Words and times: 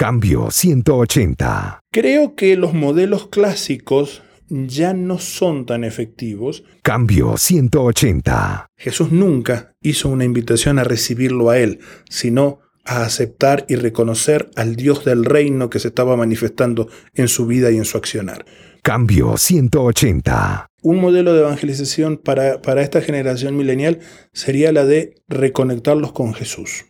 Cambio 0.00 0.52
180. 0.52 1.80
Creo 1.90 2.36
que 2.36 2.56
los 2.56 2.72
modelos 2.72 3.26
clásicos 3.26 4.22
ya 4.48 4.94
no 4.94 5.18
son 5.18 5.66
tan 5.66 5.82
efectivos. 5.82 6.62
Cambio 6.82 7.36
180. 7.36 8.68
Jesús 8.76 9.10
nunca 9.10 9.72
hizo 9.82 10.08
una 10.08 10.24
invitación 10.24 10.78
a 10.78 10.84
recibirlo 10.84 11.50
a 11.50 11.58
Él, 11.58 11.80
sino 12.08 12.60
a 12.84 13.02
aceptar 13.02 13.66
y 13.68 13.74
reconocer 13.74 14.48
al 14.54 14.76
Dios 14.76 15.04
del 15.04 15.24
reino 15.24 15.68
que 15.68 15.80
se 15.80 15.88
estaba 15.88 16.16
manifestando 16.16 16.88
en 17.14 17.26
su 17.26 17.48
vida 17.48 17.72
y 17.72 17.78
en 17.78 17.84
su 17.84 17.98
accionar. 17.98 18.46
Cambio 18.82 19.36
180. 19.36 20.68
Un 20.80 21.00
modelo 21.00 21.34
de 21.34 21.40
evangelización 21.40 22.18
para, 22.18 22.62
para 22.62 22.82
esta 22.82 23.00
generación 23.00 23.56
milenial 23.56 23.98
sería 24.32 24.70
la 24.70 24.84
de 24.84 25.16
reconectarlos 25.26 26.12
con 26.12 26.34
Jesús. 26.34 26.84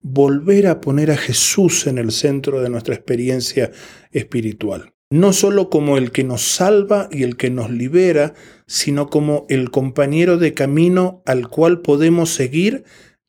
Volver 0.00 0.66
a 0.66 0.80
poner 0.80 1.10
a 1.10 1.16
Jesús 1.16 1.86
en 1.86 1.98
el 1.98 2.12
centro 2.12 2.62
de 2.62 2.70
nuestra 2.70 2.94
experiencia 2.94 3.70
espiritual 4.12 4.92
no 5.10 5.32
solo 5.32 5.70
como 5.70 5.96
el 5.98 6.10
que 6.10 6.24
nos 6.24 6.42
salva 6.42 7.08
y 7.10 7.22
el 7.22 7.36
que 7.36 7.50
nos 7.50 7.70
libera, 7.70 8.34
sino 8.66 9.08
como 9.08 9.46
el 9.48 9.70
compañero 9.70 10.36
de 10.36 10.54
camino 10.54 11.22
al 11.26 11.48
cual 11.48 11.80
podemos 11.80 12.30
seguir 12.30 12.84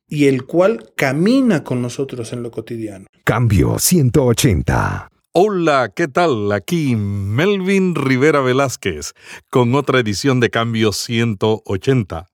y 0.08 0.26
el 0.26 0.44
cual 0.44 0.90
camina 0.96 1.64
con 1.64 1.82
nosotros 1.82 2.32
en 2.32 2.42
lo 2.42 2.50
cotidiano. 2.50 3.06
Cambio 3.24 3.78
180. 3.78 5.08
Hola, 5.32 5.92
¿qué 5.94 6.08
tal? 6.08 6.50
Aquí 6.50 6.96
Melvin 6.96 7.94
Rivera 7.94 8.40
Velázquez 8.40 9.12
con 9.50 9.74
otra 9.74 10.00
edición 10.00 10.40
de 10.40 10.50
Cambio 10.50 10.92
180. 10.92 12.27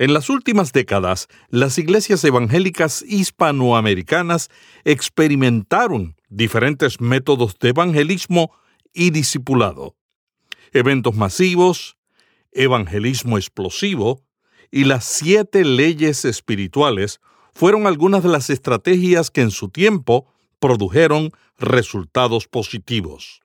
En 0.00 0.14
las 0.14 0.30
últimas 0.30 0.72
décadas, 0.72 1.28
las 1.50 1.76
iglesias 1.76 2.24
evangélicas 2.24 3.04
hispanoamericanas 3.06 4.48
experimentaron 4.86 6.16
diferentes 6.30 7.02
métodos 7.02 7.58
de 7.58 7.68
evangelismo 7.68 8.50
y 8.94 9.10
discipulado, 9.10 9.96
eventos 10.72 11.16
masivos, 11.16 11.98
evangelismo 12.50 13.36
explosivo 13.36 14.22
y 14.70 14.84
las 14.84 15.04
siete 15.04 15.66
leyes 15.66 16.24
espirituales 16.24 17.20
fueron 17.52 17.86
algunas 17.86 18.22
de 18.22 18.30
las 18.30 18.48
estrategias 18.48 19.30
que 19.30 19.42
en 19.42 19.50
su 19.50 19.68
tiempo 19.68 20.32
produjeron 20.60 21.30
resultados 21.58 22.48
positivos. 22.48 23.42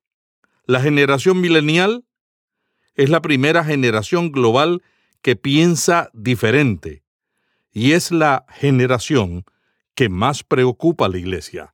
La 0.67 0.80
generación 0.80 1.42
milenial 1.42 2.06
es 2.94 3.09
la 3.09 3.22
primera 3.22 3.66
generación 3.66 4.31
global 4.31 4.81
piensa 5.36 6.12
diferente 6.14 7.04
y 7.72 7.94
es 7.94 8.12
la 8.12 8.45
generación 8.50 9.44
que 9.95 10.09
más 10.09 10.44
preocupa 10.44 11.08
a 11.08 11.09
la 11.09 11.18
Iglesia. 11.18 11.73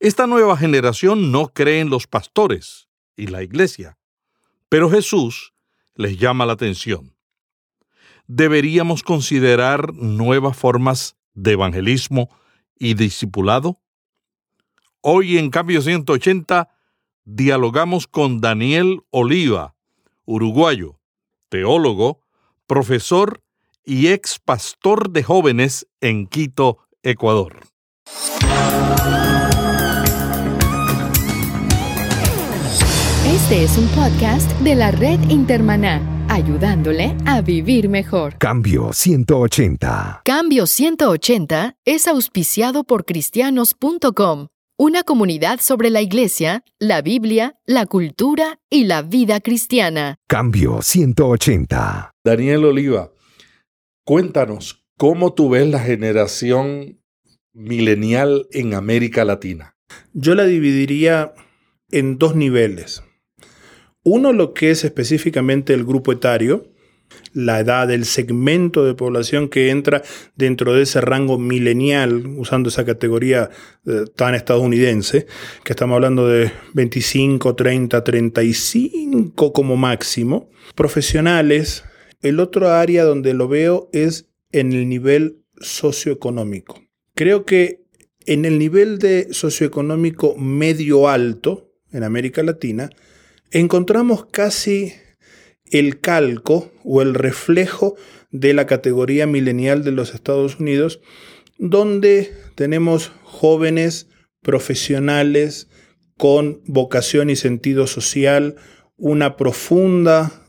Esta 0.00 0.26
nueva 0.26 0.56
generación 0.56 1.30
no 1.30 1.52
cree 1.52 1.80
en 1.80 1.90
los 1.90 2.06
pastores 2.06 2.88
y 3.16 3.26
la 3.26 3.42
iglesia, 3.42 3.98
pero 4.70 4.90
Jesús 4.90 5.52
les 5.94 6.16
llama 6.16 6.46
la 6.46 6.54
atención. 6.54 7.14
¿Deberíamos 8.26 9.02
considerar 9.02 9.92
nuevas 9.92 10.56
formas 10.56 11.18
de 11.34 11.52
evangelismo 11.52 12.30
y 12.78 12.94
discipulado? 12.94 13.78
Hoy 15.02 15.36
en 15.36 15.50
Cambio 15.50 15.82
180 15.82 16.70
dialogamos 17.24 18.06
con 18.06 18.40
Daniel 18.40 19.02
Oliva, 19.10 19.74
uruguayo, 20.24 20.98
teólogo, 21.50 22.22
profesor 22.70 23.42
y 23.84 24.06
ex 24.06 24.38
pastor 24.38 25.10
de 25.10 25.24
jóvenes 25.24 25.88
en 26.00 26.28
Quito, 26.28 26.78
Ecuador. 27.02 27.58
Este 33.26 33.64
es 33.64 33.76
un 33.76 33.88
podcast 33.88 34.48
de 34.60 34.76
la 34.76 34.92
red 34.92 35.18
Intermaná, 35.30 36.00
ayudándole 36.28 37.16
a 37.26 37.40
vivir 37.40 37.88
mejor. 37.88 38.38
Cambio 38.38 38.92
180. 38.92 40.22
Cambio 40.24 40.68
180 40.68 41.74
es 41.84 42.06
auspiciado 42.06 42.84
por 42.84 43.04
cristianos.com, 43.04 44.46
una 44.78 45.02
comunidad 45.02 45.58
sobre 45.60 45.90
la 45.90 46.02
iglesia, 46.02 46.62
la 46.78 47.02
Biblia, 47.02 47.56
la 47.66 47.86
cultura 47.86 48.60
y 48.70 48.84
la 48.84 49.02
vida 49.02 49.40
cristiana. 49.40 50.18
Cambio 50.28 50.82
180. 50.82 52.09
Daniel 52.22 52.66
Oliva, 52.66 53.12
cuéntanos 54.04 54.84
cómo 54.98 55.32
tú 55.32 55.48
ves 55.48 55.66
la 55.66 55.80
generación 55.80 57.00
milenial 57.54 58.46
en 58.52 58.74
América 58.74 59.24
Latina. 59.24 59.76
Yo 60.12 60.34
la 60.34 60.44
dividiría 60.44 61.32
en 61.90 62.18
dos 62.18 62.36
niveles. 62.36 63.02
Uno, 64.02 64.34
lo 64.34 64.52
que 64.52 64.70
es 64.70 64.84
específicamente 64.84 65.72
el 65.72 65.84
grupo 65.84 66.12
etario, 66.12 66.70
la 67.32 67.58
edad, 67.58 67.88
del 67.88 68.04
segmento 68.04 68.84
de 68.84 68.94
población 68.94 69.48
que 69.48 69.70
entra 69.70 70.02
dentro 70.36 70.74
de 70.74 70.82
ese 70.82 71.00
rango 71.00 71.38
milenial, 71.38 72.26
usando 72.36 72.68
esa 72.68 72.84
categoría 72.84 73.48
eh, 73.86 74.04
tan 74.14 74.34
estadounidense, 74.34 75.26
que 75.64 75.72
estamos 75.72 75.94
hablando 75.94 76.28
de 76.28 76.52
25, 76.74 77.56
30, 77.56 78.04
35 78.04 79.52
como 79.52 79.76
máximo. 79.76 80.50
Profesionales, 80.74 81.84
el 82.22 82.40
otro 82.40 82.70
área 82.70 83.04
donde 83.04 83.34
lo 83.34 83.48
veo 83.48 83.88
es 83.92 84.28
en 84.52 84.72
el 84.72 84.88
nivel 84.88 85.42
socioeconómico. 85.60 86.82
Creo 87.14 87.44
que 87.44 87.84
en 88.26 88.44
el 88.44 88.58
nivel 88.58 88.98
de 88.98 89.28
socioeconómico 89.32 90.36
medio 90.36 91.08
alto, 91.08 91.72
en 91.92 92.04
América 92.04 92.42
Latina, 92.42 92.90
encontramos 93.50 94.26
casi 94.26 94.92
el 95.70 96.00
calco 96.00 96.70
o 96.84 97.02
el 97.02 97.14
reflejo 97.14 97.96
de 98.30 98.54
la 98.54 98.66
categoría 98.66 99.26
milenial 99.26 99.84
de 99.84 99.92
los 99.92 100.14
Estados 100.14 100.60
Unidos, 100.60 101.00
donde 101.58 102.32
tenemos 102.54 103.12
jóvenes 103.22 104.08
profesionales 104.42 105.68
con 106.16 106.60
vocación 106.66 107.30
y 107.30 107.36
sentido 107.36 107.86
social, 107.86 108.56
una 108.96 109.36
profunda, 109.36 110.39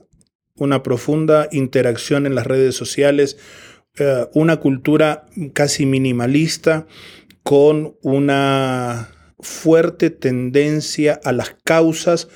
una 0.61 0.83
profunda 0.83 1.49
interacción 1.51 2.27
en 2.27 2.35
las 2.35 2.45
redes 2.45 2.75
sociales, 2.75 3.37
eh, 3.97 4.27
una 4.33 4.57
cultura 4.57 5.25
casi 5.53 5.87
minimalista, 5.87 6.85
con 7.43 7.95
una 8.03 9.09
fuerte 9.39 10.11
tendencia 10.11 11.19
a 11.23 11.31
las 11.31 11.55
causas 11.63 12.27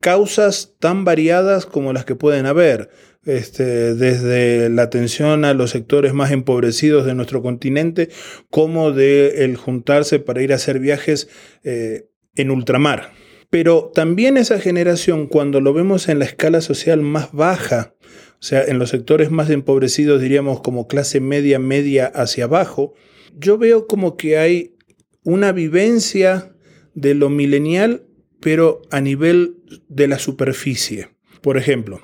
causas 0.00 0.74
tan 0.80 1.06
variadas 1.06 1.64
como 1.64 1.94
las 1.94 2.04
que 2.04 2.14
pueden 2.14 2.44
haber, 2.44 2.90
este, 3.24 3.94
desde 3.94 4.68
la 4.68 4.82
atención 4.82 5.46
a 5.46 5.54
los 5.54 5.70
sectores 5.70 6.12
más 6.12 6.30
empobrecidos 6.30 7.06
de 7.06 7.14
nuestro 7.14 7.40
continente, 7.40 8.10
como 8.50 8.92
de 8.92 9.44
el 9.46 9.56
juntarse 9.56 10.18
para 10.18 10.42
ir 10.42 10.52
a 10.52 10.56
hacer 10.56 10.78
viajes 10.78 11.30
eh, 11.62 12.10
en 12.34 12.50
ultramar. 12.50 13.12
Pero 13.50 13.90
también 13.94 14.36
esa 14.36 14.58
generación, 14.58 15.26
cuando 15.26 15.60
lo 15.60 15.72
vemos 15.72 16.08
en 16.08 16.18
la 16.18 16.24
escala 16.24 16.60
social 16.60 17.00
más 17.02 17.32
baja, 17.32 17.94
o 18.40 18.42
sea, 18.42 18.62
en 18.64 18.78
los 18.78 18.90
sectores 18.90 19.30
más 19.30 19.50
empobrecidos, 19.50 20.20
diríamos 20.20 20.60
como 20.60 20.86
clase 20.88 21.20
media, 21.20 21.58
media 21.58 22.06
hacia 22.06 22.44
abajo, 22.44 22.94
yo 23.36 23.58
veo 23.58 23.86
como 23.86 24.16
que 24.16 24.38
hay 24.38 24.76
una 25.22 25.52
vivencia 25.52 26.54
de 26.94 27.14
lo 27.14 27.30
milenial 27.30 28.06
pero 28.44 28.82
a 28.90 29.00
nivel 29.00 29.56
de 29.88 30.06
la 30.06 30.18
superficie. 30.18 31.08
Por 31.40 31.56
ejemplo, 31.56 32.02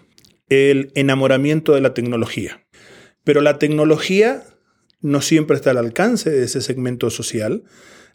el 0.48 0.90
enamoramiento 0.94 1.74
de 1.74 1.82
la 1.82 1.92
tecnología. 1.92 2.66
Pero 3.24 3.42
la 3.42 3.58
tecnología 3.58 4.42
no 5.02 5.20
siempre 5.20 5.56
está 5.56 5.72
al 5.72 5.76
alcance 5.76 6.30
de 6.30 6.44
ese 6.44 6.62
segmento 6.62 7.10
social. 7.10 7.64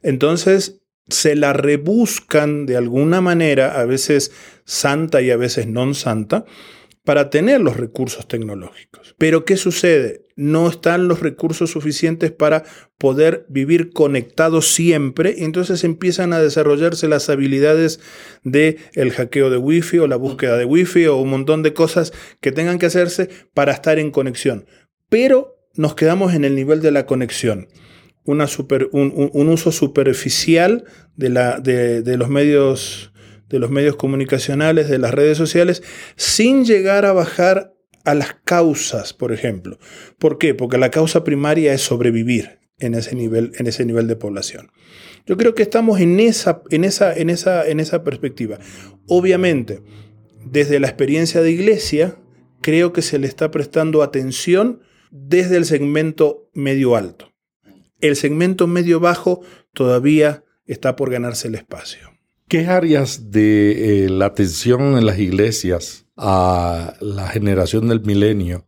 Entonces, 0.02 0.82
se 1.08 1.36
la 1.36 1.54
rebuscan 1.54 2.66
de 2.66 2.78
alguna 2.78 3.22
manera, 3.22 3.80
a 3.80 3.86
veces 3.86 4.32
santa 4.64 5.22
y 5.22 5.32
a 5.32 5.38
veces 5.38 5.68
no 5.68 5.94
santa, 5.94 6.46
para 7.06 7.30
tener 7.30 7.62
los 7.62 7.78
recursos 7.78 8.28
tecnológicos. 8.28 9.16
Pero 9.18 9.46
¿qué 9.46 9.58
sucede? 9.58 10.26
No 10.36 10.68
están 10.68 11.08
los 11.08 11.22
recursos 11.22 11.70
suficientes 11.70 12.32
para 12.32 12.64
poder 12.98 13.46
vivir 13.48 13.94
conectados 13.94 14.74
siempre, 14.74 15.36
entonces 15.44 15.84
empiezan 15.84 16.34
a 16.34 16.42
desarrollarse 16.42 17.08
las 17.08 17.30
habilidades 17.30 18.00
de 18.44 18.80
el 18.94 19.12
hackeo 19.12 19.50
de 19.50 19.58
wifi 19.58 20.00
o 20.00 20.08
la 20.08 20.18
búsqueda 20.18 20.58
de 20.58 20.66
wifi 20.66 21.06
o 21.06 21.18
un 21.18 21.30
montón 21.30 21.64
de 21.64 21.74
cosas 21.74 22.12
que 22.42 22.52
tengan 22.52 22.80
que 22.80 22.88
hacerse 22.88 23.30
para 23.54 23.72
estar 23.72 24.00
en 24.00 24.12
conexión. 24.12 24.66
Pero 25.08 25.56
nos 25.76 25.94
quedamos 25.96 26.34
en 26.34 26.44
el 26.44 26.56
nivel 26.56 26.82
de 26.82 26.92
la 26.92 27.06
conexión. 27.06 27.68
Una 28.26 28.48
super, 28.48 28.90
un, 28.92 29.50
uso 29.50 29.72
superficial 29.72 30.84
de, 31.16 31.30
la, 31.30 31.60
de 31.60 32.18
los 32.18 32.30
medios 32.30 33.12
de 33.50 33.60
los 33.60 33.70
medios 33.70 33.96
comunicacionales, 33.96 34.90
de 34.90 34.98
las 34.98 35.14
redes 35.14 35.38
sociales, 35.38 35.84
sin 36.16 36.66
llegar 36.66 37.06
a 37.06 37.14
bajar 37.14 37.74
a 38.04 38.14
las 38.14 38.36
causas, 38.44 39.14
por 39.14 39.34
ejemplo. 39.34 39.80
¿Por 40.20 40.38
qué? 40.38 40.54
Porque 40.54 40.78
la 40.78 40.92
causa 40.92 41.24
primaria 41.24 41.74
es 41.74 41.82
sobrevivir 41.82 42.60
en 42.80 42.94
ese 42.94 43.16
nivel, 43.16 43.52
en 43.58 43.68
ese 43.68 43.86
nivel 43.86 44.08
de 44.08 44.16
población. 44.16 44.72
Yo 45.26 45.38
creo 45.38 45.56
que 45.56 45.64
estamos 45.64 46.00
en 46.00 46.20
esa, 46.20 46.62
en 46.70 46.84
esa, 46.84 47.14
en 47.14 47.30
esa, 47.30 47.68
en 47.68 47.80
esa 47.80 48.04
perspectiva. 48.04 48.60
Obviamente, 49.08 49.82
desde 50.46 50.80
la 50.80 50.88
experiencia 50.88 51.42
de 51.42 51.52
iglesia, 51.52 52.18
creo 52.62 52.94
que 52.94 53.02
se 53.02 53.18
le 53.18 53.28
está 53.28 53.50
prestando 53.50 54.04
atención 54.04 54.82
desde 55.12 55.58
el 55.58 55.66
segmento 55.66 56.50
medio 56.54 56.96
alto. 56.96 57.35
El 58.08 58.16
segmento 58.16 58.68
medio 58.68 59.00
bajo 59.00 59.42
todavía 59.74 60.44
está 60.66 60.96
por 60.96 61.10
ganarse 61.10 61.48
el 61.48 61.56
espacio. 61.56 62.12
¿Qué 62.48 62.68
áreas 62.68 63.32
de 63.32 64.06
eh, 64.06 64.10
la 64.10 64.28
atención 64.28 64.98
en 64.98 65.06
las 65.06 65.18
iglesias 65.18 66.06
a 66.16 66.96
la 67.02 67.28
generación 67.28 67.88
del 67.88 68.02
milenio 68.02 68.68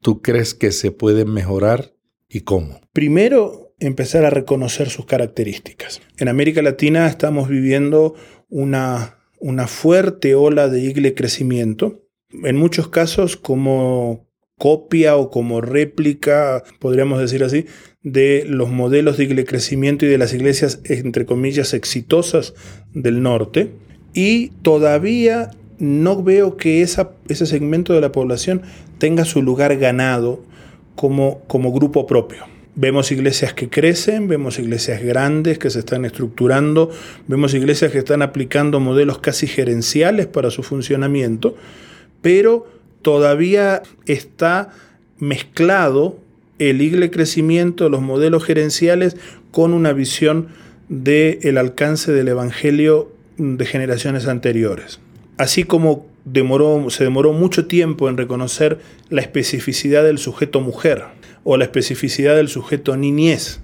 tú 0.00 0.22
crees 0.22 0.54
que 0.54 0.70
se 0.70 0.92
pueden 0.92 1.32
mejorar 1.32 1.96
y 2.28 2.42
cómo? 2.42 2.80
Primero, 2.92 3.74
empezar 3.80 4.24
a 4.24 4.30
reconocer 4.30 4.88
sus 4.88 5.04
características. 5.04 6.00
En 6.18 6.28
América 6.28 6.62
Latina 6.62 7.08
estamos 7.08 7.48
viviendo 7.48 8.14
una, 8.48 9.18
una 9.40 9.66
fuerte 9.66 10.36
ola 10.36 10.68
de 10.68 10.80
igle 10.80 11.14
crecimiento, 11.14 12.04
en 12.30 12.56
muchos 12.56 12.86
casos 12.86 13.36
como 13.36 14.25
copia 14.58 15.16
o 15.16 15.30
como 15.30 15.60
réplica, 15.60 16.64
podríamos 16.78 17.20
decir 17.20 17.44
así, 17.44 17.66
de 18.02 18.44
los 18.46 18.70
modelos 18.70 19.16
de 19.16 19.44
crecimiento 19.44 20.06
y 20.06 20.08
de 20.08 20.18
las 20.18 20.32
iglesias, 20.32 20.80
entre 20.84 21.26
comillas, 21.26 21.74
exitosas 21.74 22.54
del 22.94 23.22
norte. 23.22 23.72
Y 24.14 24.48
todavía 24.62 25.50
no 25.78 26.22
veo 26.22 26.56
que 26.56 26.82
ese 26.82 27.46
segmento 27.46 27.92
de 27.92 28.00
la 28.00 28.12
población 28.12 28.62
tenga 28.98 29.24
su 29.24 29.42
lugar 29.42 29.76
ganado 29.76 30.42
como, 30.94 31.40
como 31.46 31.72
grupo 31.72 32.06
propio. 32.06 32.44
Vemos 32.74 33.10
iglesias 33.10 33.54
que 33.54 33.68
crecen, 33.68 34.28
vemos 34.28 34.58
iglesias 34.58 35.02
grandes 35.02 35.58
que 35.58 35.70
se 35.70 35.78
están 35.78 36.04
estructurando, 36.04 36.90
vemos 37.26 37.54
iglesias 37.54 37.90
que 37.90 37.98
están 37.98 38.22
aplicando 38.22 38.80
modelos 38.80 39.18
casi 39.18 39.46
gerenciales 39.46 40.26
para 40.26 40.50
su 40.50 40.62
funcionamiento, 40.62 41.56
pero 42.20 42.66
todavía 43.06 43.84
está 44.06 44.70
mezclado 45.20 46.18
el 46.58 46.82
igle 46.82 47.12
crecimiento, 47.12 47.88
los 47.88 48.02
modelos 48.02 48.42
gerenciales, 48.42 49.16
con 49.52 49.74
una 49.74 49.92
visión 49.92 50.48
del 50.88 51.38
el 51.42 51.56
alcance 51.56 52.10
del 52.10 52.26
Evangelio 52.26 53.12
de 53.38 53.64
generaciones 53.64 54.26
anteriores. 54.26 54.98
Así 55.38 55.62
como 55.62 56.04
se 56.88 57.04
demoró 57.04 57.32
mucho 57.32 57.68
tiempo 57.68 58.08
en 58.08 58.16
reconocer 58.16 58.80
la 59.08 59.20
especificidad 59.20 60.02
del 60.02 60.18
sujeto 60.18 60.60
mujer, 60.60 61.04
o 61.44 61.56
la 61.56 61.62
especificidad 61.62 62.34
del 62.34 62.48
sujeto 62.48 62.96
niñez. 62.96 63.60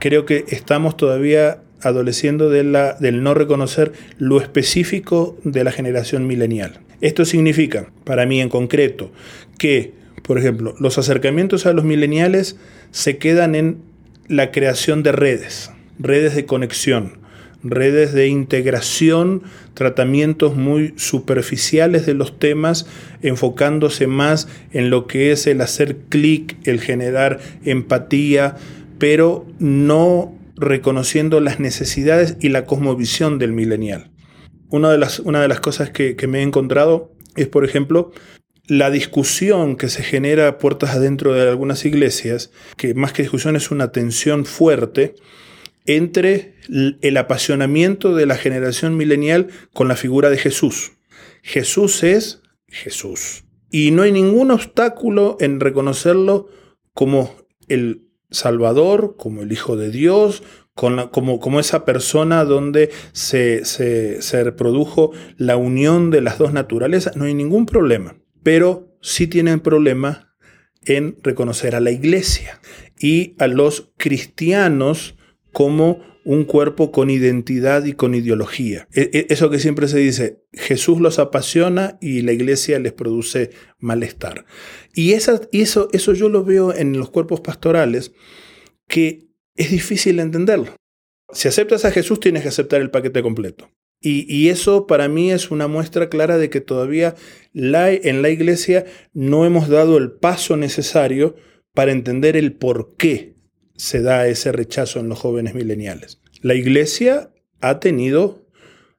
Creo 0.00 0.26
que 0.26 0.46
estamos 0.48 0.96
todavía 0.96 1.60
adoleciendo 1.80 2.50
de 2.50 2.64
del 2.98 3.22
no 3.22 3.34
reconocer 3.34 3.92
lo 4.18 4.40
específico 4.40 5.38
de 5.44 5.62
la 5.62 5.70
generación 5.70 6.26
milenial. 6.26 6.80
Esto 7.04 7.26
significa, 7.26 7.92
para 8.04 8.24
mí 8.24 8.40
en 8.40 8.48
concreto, 8.48 9.12
que, 9.58 9.92
por 10.22 10.38
ejemplo, 10.38 10.74
los 10.78 10.96
acercamientos 10.96 11.66
a 11.66 11.74
los 11.74 11.84
mileniales 11.84 12.56
se 12.92 13.18
quedan 13.18 13.54
en 13.54 13.82
la 14.26 14.50
creación 14.50 15.02
de 15.02 15.12
redes, 15.12 15.70
redes 15.98 16.34
de 16.34 16.46
conexión, 16.46 17.18
redes 17.62 18.14
de 18.14 18.28
integración, 18.28 19.42
tratamientos 19.74 20.56
muy 20.56 20.94
superficiales 20.96 22.06
de 22.06 22.14
los 22.14 22.38
temas, 22.38 22.86
enfocándose 23.20 24.06
más 24.06 24.48
en 24.72 24.88
lo 24.88 25.06
que 25.06 25.30
es 25.30 25.46
el 25.46 25.60
hacer 25.60 25.98
clic, 26.08 26.56
el 26.66 26.80
generar 26.80 27.38
empatía, 27.66 28.56
pero 28.98 29.44
no 29.58 30.34
reconociendo 30.56 31.40
las 31.40 31.60
necesidades 31.60 32.38
y 32.40 32.48
la 32.48 32.64
cosmovisión 32.64 33.38
del 33.38 33.52
millennial. 33.52 34.13
Una 34.74 34.90
de 34.90 34.98
las, 34.98 35.20
una 35.20 35.40
de 35.40 35.46
las 35.46 35.60
cosas 35.60 35.90
que, 35.90 36.16
que 36.16 36.26
me 36.26 36.40
he 36.40 36.42
encontrado 36.42 37.12
es, 37.36 37.46
por 37.46 37.64
ejemplo, 37.64 38.10
la 38.66 38.90
discusión 38.90 39.76
que 39.76 39.88
se 39.88 40.02
genera 40.02 40.58
puertas 40.58 40.96
adentro 40.96 41.32
de 41.32 41.48
algunas 41.48 41.84
iglesias, 41.84 42.50
que 42.76 42.92
más 42.92 43.12
que 43.12 43.22
discusión 43.22 43.54
es 43.54 43.70
una 43.70 43.92
tensión 43.92 44.44
fuerte, 44.44 45.14
entre 45.86 46.56
el 47.02 47.16
apasionamiento 47.16 48.16
de 48.16 48.26
la 48.26 48.34
generación 48.36 48.96
milenial 48.96 49.46
con 49.72 49.86
la 49.86 49.94
figura 49.94 50.28
de 50.28 50.38
Jesús. 50.38 50.90
Jesús 51.42 52.02
es 52.02 52.42
Jesús. 52.66 53.44
Y 53.70 53.92
no 53.92 54.02
hay 54.02 54.10
ningún 54.10 54.50
obstáculo 54.50 55.36
en 55.38 55.60
reconocerlo 55.60 56.48
como 56.94 57.32
el 57.68 58.08
Salvador, 58.32 59.14
como 59.16 59.42
el 59.42 59.52
Hijo 59.52 59.76
de 59.76 59.92
Dios, 59.92 60.42
como, 60.74 61.60
esa 61.60 61.84
persona 61.84 62.44
donde 62.44 62.90
se, 63.12 63.64
se, 63.64 64.44
reprodujo 64.44 65.12
la 65.36 65.56
unión 65.56 66.10
de 66.10 66.20
las 66.20 66.38
dos 66.38 66.52
naturalezas. 66.52 67.16
No 67.16 67.24
hay 67.24 67.34
ningún 67.34 67.66
problema. 67.66 68.16
Pero 68.42 68.96
sí 69.00 69.26
tienen 69.26 69.60
problema 69.60 70.34
en 70.84 71.16
reconocer 71.22 71.74
a 71.74 71.80
la 71.80 71.90
iglesia 71.90 72.60
y 72.98 73.34
a 73.38 73.46
los 73.46 73.92
cristianos 73.96 75.14
como 75.52 76.00
un 76.24 76.44
cuerpo 76.44 76.90
con 76.90 77.10
identidad 77.10 77.84
y 77.84 77.92
con 77.92 78.14
ideología. 78.14 78.88
E, 78.92 79.10
e, 79.12 79.26
eso 79.28 79.50
que 79.50 79.58
siempre 79.58 79.88
se 79.88 79.98
dice, 79.98 80.42
Jesús 80.52 81.00
los 81.00 81.18
apasiona 81.18 81.98
y 82.00 82.22
la 82.22 82.32
iglesia 82.32 82.78
les 82.78 82.92
produce 82.92 83.50
malestar. 83.78 84.46
Y, 84.94 85.12
eso, 85.12 85.48
eso 85.52 86.12
yo 86.14 86.28
lo 86.28 86.44
veo 86.44 86.74
en 86.74 86.98
los 86.98 87.10
cuerpos 87.10 87.40
pastorales, 87.40 88.12
que 88.88 89.28
es 89.56 89.70
difícil 89.70 90.20
entenderlo. 90.20 90.74
Si 91.32 91.48
aceptas 91.48 91.84
a 91.84 91.90
Jesús, 91.90 92.20
tienes 92.20 92.42
que 92.42 92.48
aceptar 92.48 92.80
el 92.80 92.90
paquete 92.90 93.22
completo. 93.22 93.70
Y, 94.06 94.50
eso 94.50 94.86
para 94.86 95.08
mí 95.08 95.32
es 95.32 95.50
una 95.50 95.66
muestra 95.66 96.10
clara 96.10 96.36
de 96.36 96.50
que 96.50 96.60
todavía 96.60 97.14
en 97.54 98.20
la 98.20 98.28
iglesia 98.28 98.84
no 99.14 99.46
hemos 99.46 99.68
dado 99.68 99.96
el 99.96 100.12
paso 100.12 100.58
necesario 100.58 101.36
para 101.72 101.92
entender 101.92 102.36
el 102.36 102.52
por 102.52 102.96
qué 102.96 103.36
se 103.76 104.02
da 104.02 104.28
ese 104.28 104.52
rechazo 104.52 105.00
en 105.00 105.08
los 105.08 105.18
jóvenes 105.18 105.54
mileniales. 105.54 106.20
La 106.42 106.54
iglesia 106.54 107.32
ha 107.62 107.80
tenido 107.80 108.43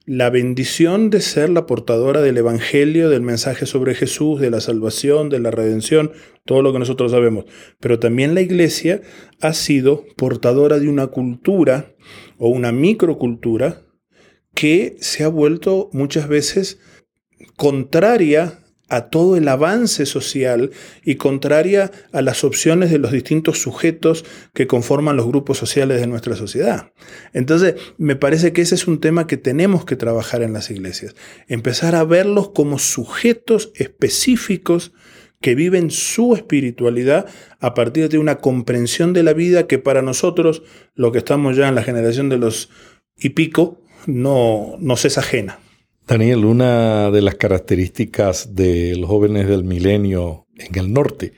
la 0.05 0.29
bendición 0.29 1.09
de 1.09 1.19
ser 1.19 1.49
la 1.49 1.65
portadora 1.65 2.21
del 2.21 2.37
Evangelio, 2.37 3.09
del 3.09 3.21
mensaje 3.21 3.65
sobre 3.65 3.95
Jesús, 3.95 4.39
de 4.39 4.51
la 4.51 4.61
salvación, 4.61 5.29
de 5.29 5.39
la 5.39 5.51
redención, 5.51 6.11
todo 6.45 6.61
lo 6.61 6.71
que 6.71 6.79
nosotros 6.79 7.11
sabemos. 7.11 7.45
Pero 7.79 7.99
también 7.99 8.35
la 8.35 8.41
iglesia 8.41 9.01
ha 9.41 9.53
sido 9.53 10.05
portadora 10.15 10.79
de 10.79 10.89
una 10.89 11.07
cultura 11.07 11.95
o 12.37 12.49
una 12.49 12.71
microcultura 12.71 13.81
que 14.53 14.95
se 14.99 15.23
ha 15.23 15.27
vuelto 15.27 15.89
muchas 15.91 16.27
veces 16.27 16.79
contraria 17.57 18.59
a 18.87 19.09
todo 19.09 19.35
el 19.35 19.47
avance 19.47 20.05
social 20.05 20.71
y 21.03 21.15
contraria 21.15 21.91
a 22.11 22.21
las 22.21 22.43
opciones 22.43 22.91
de 22.91 22.99
los 22.99 23.11
distintos 23.11 23.61
sujetos 23.61 24.25
que 24.53 24.67
conforman 24.67 25.17
los 25.17 25.25
grupos 25.25 25.57
sociales 25.57 25.99
de 25.99 26.07
nuestra 26.07 26.35
sociedad. 26.35 26.91
Entonces, 27.33 27.75
me 27.97 28.15
parece 28.15 28.53
que 28.53 28.61
ese 28.61 28.75
es 28.75 28.87
un 28.87 28.99
tema 28.99 29.27
que 29.27 29.37
tenemos 29.37 29.85
que 29.85 29.95
trabajar 29.95 30.41
en 30.43 30.53
las 30.53 30.69
iglesias, 30.69 31.15
empezar 31.47 31.95
a 31.95 32.03
verlos 32.03 32.49
como 32.49 32.77
sujetos 32.77 33.71
específicos 33.75 34.93
que 35.41 35.55
viven 35.55 35.91
su 35.91 36.33
espiritualidad 36.33 37.25
a 37.59 37.73
partir 37.73 38.09
de 38.09 38.17
una 38.17 38.37
comprensión 38.37 39.13
de 39.13 39.23
la 39.23 39.33
vida 39.33 39.67
que 39.67 39.79
para 39.79 40.01
nosotros, 40.01 40.63
lo 40.95 41.11
que 41.11 41.19
estamos 41.19 41.57
ya 41.57 41.67
en 41.67 41.75
la 41.75 41.83
generación 41.83 42.29
de 42.29 42.37
los 42.37 42.69
y 43.17 43.29
pico, 43.29 43.81
no 44.07 44.75
nos 44.79 45.05
es 45.05 45.17
ajena. 45.17 45.59
Daniel, 46.07 46.45
una 46.45 47.09
de 47.09 47.23
las 47.23 47.33
características 47.33 48.53
de 48.53 48.95
los 48.95 49.09
jóvenes 49.09 49.47
del 49.47 49.63
milenio 49.63 50.45
en 50.55 50.77
el 50.77 50.93
norte 50.93 51.33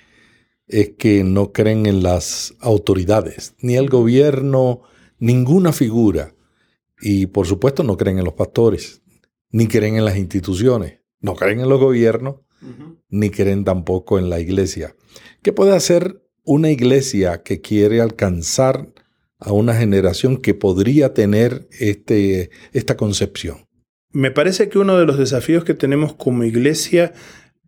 es 0.67 0.89
que 0.99 1.23
no 1.23 1.53
creen 1.53 1.85
en 1.85 2.03
las 2.03 2.53
autoridades, 2.59 3.55
ni 3.61 3.77
el 3.77 3.87
gobierno, 3.87 4.81
ninguna 5.19 5.71
figura. 5.71 6.35
Y 6.99 7.27
por 7.27 7.47
supuesto 7.47 7.83
no 7.83 7.95
creen 7.95 8.19
en 8.19 8.25
los 8.25 8.33
pastores, 8.33 9.01
ni 9.51 9.67
creen 9.67 9.95
en 9.95 10.03
las 10.03 10.17
instituciones, 10.17 10.99
no 11.21 11.35
creen 11.35 11.61
en 11.61 11.69
los 11.69 11.79
gobiernos, 11.79 12.41
ni 13.07 13.29
creen 13.29 13.63
tampoco 13.63 14.19
en 14.19 14.29
la 14.29 14.41
iglesia. 14.41 14.97
¿Qué 15.43 15.53
puede 15.53 15.77
hacer 15.77 16.21
una 16.43 16.71
iglesia 16.71 17.41
que 17.41 17.61
quiere 17.61 18.01
alcanzar 18.01 18.93
a 19.39 19.53
una 19.53 19.75
generación 19.75 20.35
que 20.35 20.53
podría 20.53 21.13
tener 21.13 21.69
este, 21.79 22.49
esta 22.73 22.97
concepción? 22.97 23.66
Me 24.17 24.31
parece 24.31 24.67
que 24.67 24.79
uno 24.79 24.97
de 24.97 25.05
los 25.05 25.19
desafíos 25.19 25.63
que 25.63 25.75
tenemos 25.75 26.15
como 26.15 26.43
iglesia 26.43 27.13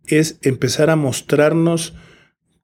es 0.08 0.40
empezar 0.42 0.90
a 0.90 0.96
mostrarnos 0.96 1.94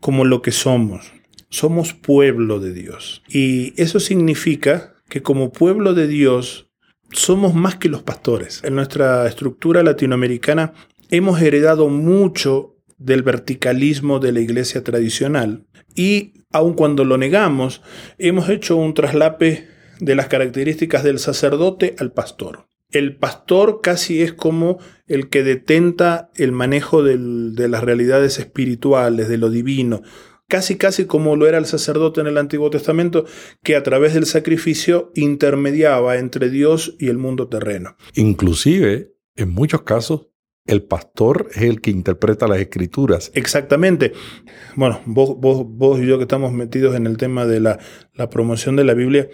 como 0.00 0.24
lo 0.24 0.42
que 0.42 0.50
somos. 0.50 1.12
Somos 1.50 1.94
pueblo 1.94 2.58
de 2.58 2.72
Dios. 2.72 3.22
Y 3.28 3.80
eso 3.80 4.00
significa 4.00 4.96
que 5.08 5.22
como 5.22 5.52
pueblo 5.52 5.94
de 5.94 6.08
Dios 6.08 6.68
somos 7.12 7.54
más 7.54 7.76
que 7.76 7.88
los 7.88 8.02
pastores. 8.02 8.60
En 8.64 8.74
nuestra 8.74 9.24
estructura 9.28 9.84
latinoamericana 9.84 10.72
hemos 11.08 11.40
heredado 11.40 11.88
mucho 11.88 12.74
del 12.98 13.22
verticalismo 13.22 14.18
de 14.18 14.32
la 14.32 14.40
iglesia 14.40 14.82
tradicional 14.82 15.64
y 15.94 16.32
aun 16.50 16.74
cuando 16.74 17.04
lo 17.04 17.18
negamos, 17.18 17.82
hemos 18.18 18.48
hecho 18.48 18.74
un 18.74 18.94
traslape 18.94 19.68
de 20.00 20.14
las 20.16 20.26
características 20.26 21.04
del 21.04 21.20
sacerdote 21.20 21.94
al 22.00 22.10
pastor. 22.10 22.66
El 22.90 23.16
pastor 23.16 23.80
casi 23.82 24.22
es 24.22 24.32
como 24.32 24.78
el 25.06 25.28
que 25.28 25.42
detenta 25.42 26.30
el 26.36 26.52
manejo 26.52 27.02
del- 27.02 27.54
de 27.54 27.68
las 27.68 27.82
realidades 27.82 28.38
espirituales, 28.38 29.28
de 29.28 29.38
lo 29.38 29.50
divino, 29.50 30.02
casi 30.48 30.76
casi 30.76 31.06
como 31.06 31.34
lo 31.34 31.46
era 31.48 31.58
el 31.58 31.66
sacerdote 31.66 32.20
en 32.20 32.28
el 32.28 32.38
Antiguo 32.38 32.70
Testamento, 32.70 33.24
que 33.64 33.74
a 33.74 33.82
través 33.82 34.14
del 34.14 34.26
sacrificio 34.26 35.10
intermediaba 35.16 36.16
entre 36.18 36.48
Dios 36.50 36.94
y 37.00 37.08
el 37.08 37.18
mundo 37.18 37.48
terreno. 37.48 37.96
Inclusive, 38.14 39.12
en 39.34 39.50
muchos 39.50 39.82
casos, 39.82 40.28
el 40.66 40.82
pastor 40.82 41.48
es 41.54 41.62
el 41.62 41.80
que 41.80 41.90
interpreta 41.92 42.48
las 42.48 42.58
escrituras. 42.58 43.30
Exactamente. 43.34 44.12
Bueno, 44.74 45.00
vos, 45.06 45.36
vos, 45.38 45.64
vos 45.64 46.00
y 46.00 46.06
yo 46.06 46.18
que 46.18 46.22
estamos 46.24 46.52
metidos 46.52 46.96
en 46.96 47.06
el 47.06 47.16
tema 47.16 47.46
de 47.46 47.60
la, 47.60 47.78
la 48.14 48.30
promoción 48.30 48.74
de 48.74 48.82
la 48.84 48.94
Biblia, 48.94 49.28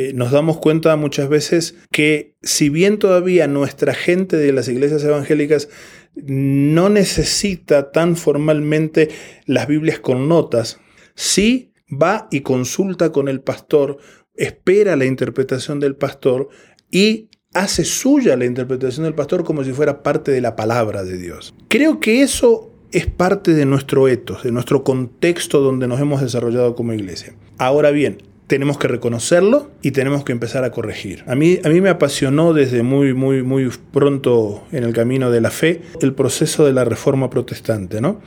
eh, 0.00 0.12
nos 0.14 0.30
damos 0.30 0.58
cuenta 0.58 0.94
muchas 0.94 1.28
veces 1.28 1.74
que 1.90 2.36
si 2.40 2.68
bien 2.68 3.00
todavía 3.00 3.48
nuestra 3.48 3.94
gente 3.94 4.36
de 4.36 4.52
las 4.52 4.68
iglesias 4.68 5.02
evangélicas 5.02 5.68
no 6.14 6.88
necesita 6.88 7.90
tan 7.90 8.14
formalmente 8.14 9.08
las 9.44 9.66
Biblias 9.66 9.98
con 9.98 10.28
notas, 10.28 10.78
sí 11.16 11.72
va 11.90 12.28
y 12.30 12.42
consulta 12.42 13.10
con 13.10 13.26
el 13.26 13.40
pastor, 13.40 13.98
espera 14.36 14.94
la 14.94 15.04
interpretación 15.04 15.80
del 15.80 15.96
pastor 15.96 16.48
y 16.92 17.28
hace 17.52 17.84
suya 17.84 18.36
la 18.36 18.44
interpretación 18.44 19.02
del 19.02 19.14
pastor 19.16 19.42
como 19.42 19.64
si 19.64 19.72
fuera 19.72 20.04
parte 20.04 20.30
de 20.30 20.40
la 20.40 20.54
palabra 20.54 21.02
de 21.02 21.18
Dios. 21.18 21.56
Creo 21.66 21.98
que 21.98 22.22
eso 22.22 22.72
es 22.92 23.06
parte 23.08 23.52
de 23.52 23.64
nuestro 23.64 24.06
etos, 24.06 24.44
de 24.44 24.52
nuestro 24.52 24.84
contexto 24.84 25.58
donde 25.58 25.88
nos 25.88 25.98
hemos 25.98 26.20
desarrollado 26.20 26.76
como 26.76 26.92
iglesia. 26.92 27.34
Ahora 27.58 27.90
bien, 27.90 28.18
tenemos 28.48 28.78
que 28.78 28.88
reconocerlo 28.88 29.70
y 29.82 29.92
tenemos 29.92 30.24
que 30.24 30.32
empezar 30.32 30.64
a 30.64 30.72
corregir. 30.72 31.22
A 31.26 31.34
mí, 31.34 31.60
a 31.62 31.68
mí 31.68 31.80
me 31.80 31.90
apasionó 31.90 32.54
desde 32.54 32.82
muy, 32.82 33.14
muy, 33.14 33.42
muy 33.42 33.70
pronto 33.92 34.64
en 34.72 34.84
el 34.84 34.94
camino 34.94 35.30
de 35.30 35.40
la 35.40 35.50
fe 35.50 35.82
el 36.00 36.14
proceso 36.14 36.64
de 36.64 36.72
la 36.72 36.84
reforma 36.84 37.30
protestante, 37.30 38.00
¿no? 38.00 38.20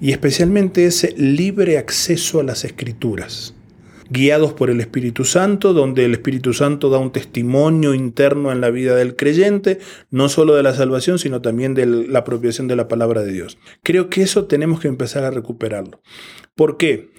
Y 0.00 0.12
especialmente 0.12 0.86
ese 0.86 1.12
libre 1.16 1.76
acceso 1.76 2.38
a 2.40 2.44
las 2.44 2.64
escrituras 2.64 3.54
guiados 4.10 4.54
por 4.54 4.70
el 4.70 4.80
Espíritu 4.80 5.24
Santo, 5.24 5.74
donde 5.74 6.04
el 6.04 6.12
Espíritu 6.12 6.54
Santo 6.54 6.88
da 6.88 6.98
un 6.98 7.12
testimonio 7.12 7.92
interno 7.92 8.52
en 8.52 8.60
la 8.60 8.70
vida 8.70 8.94
del 8.94 9.16
creyente, 9.16 9.80
no 10.10 10.30
solo 10.30 10.54
de 10.54 10.62
la 10.62 10.72
salvación, 10.72 11.18
sino 11.18 11.42
también 11.42 11.74
de 11.74 11.84
la 11.84 12.20
apropiación 12.20 12.68
de 12.68 12.76
la 12.76 12.88
palabra 12.88 13.22
de 13.22 13.32
Dios. 13.32 13.58
Creo 13.82 14.08
que 14.08 14.22
eso 14.22 14.46
tenemos 14.46 14.80
que 14.80 14.88
empezar 14.88 15.24
a 15.24 15.30
recuperarlo. 15.30 16.00
¿Por 16.54 16.78
qué? 16.78 17.10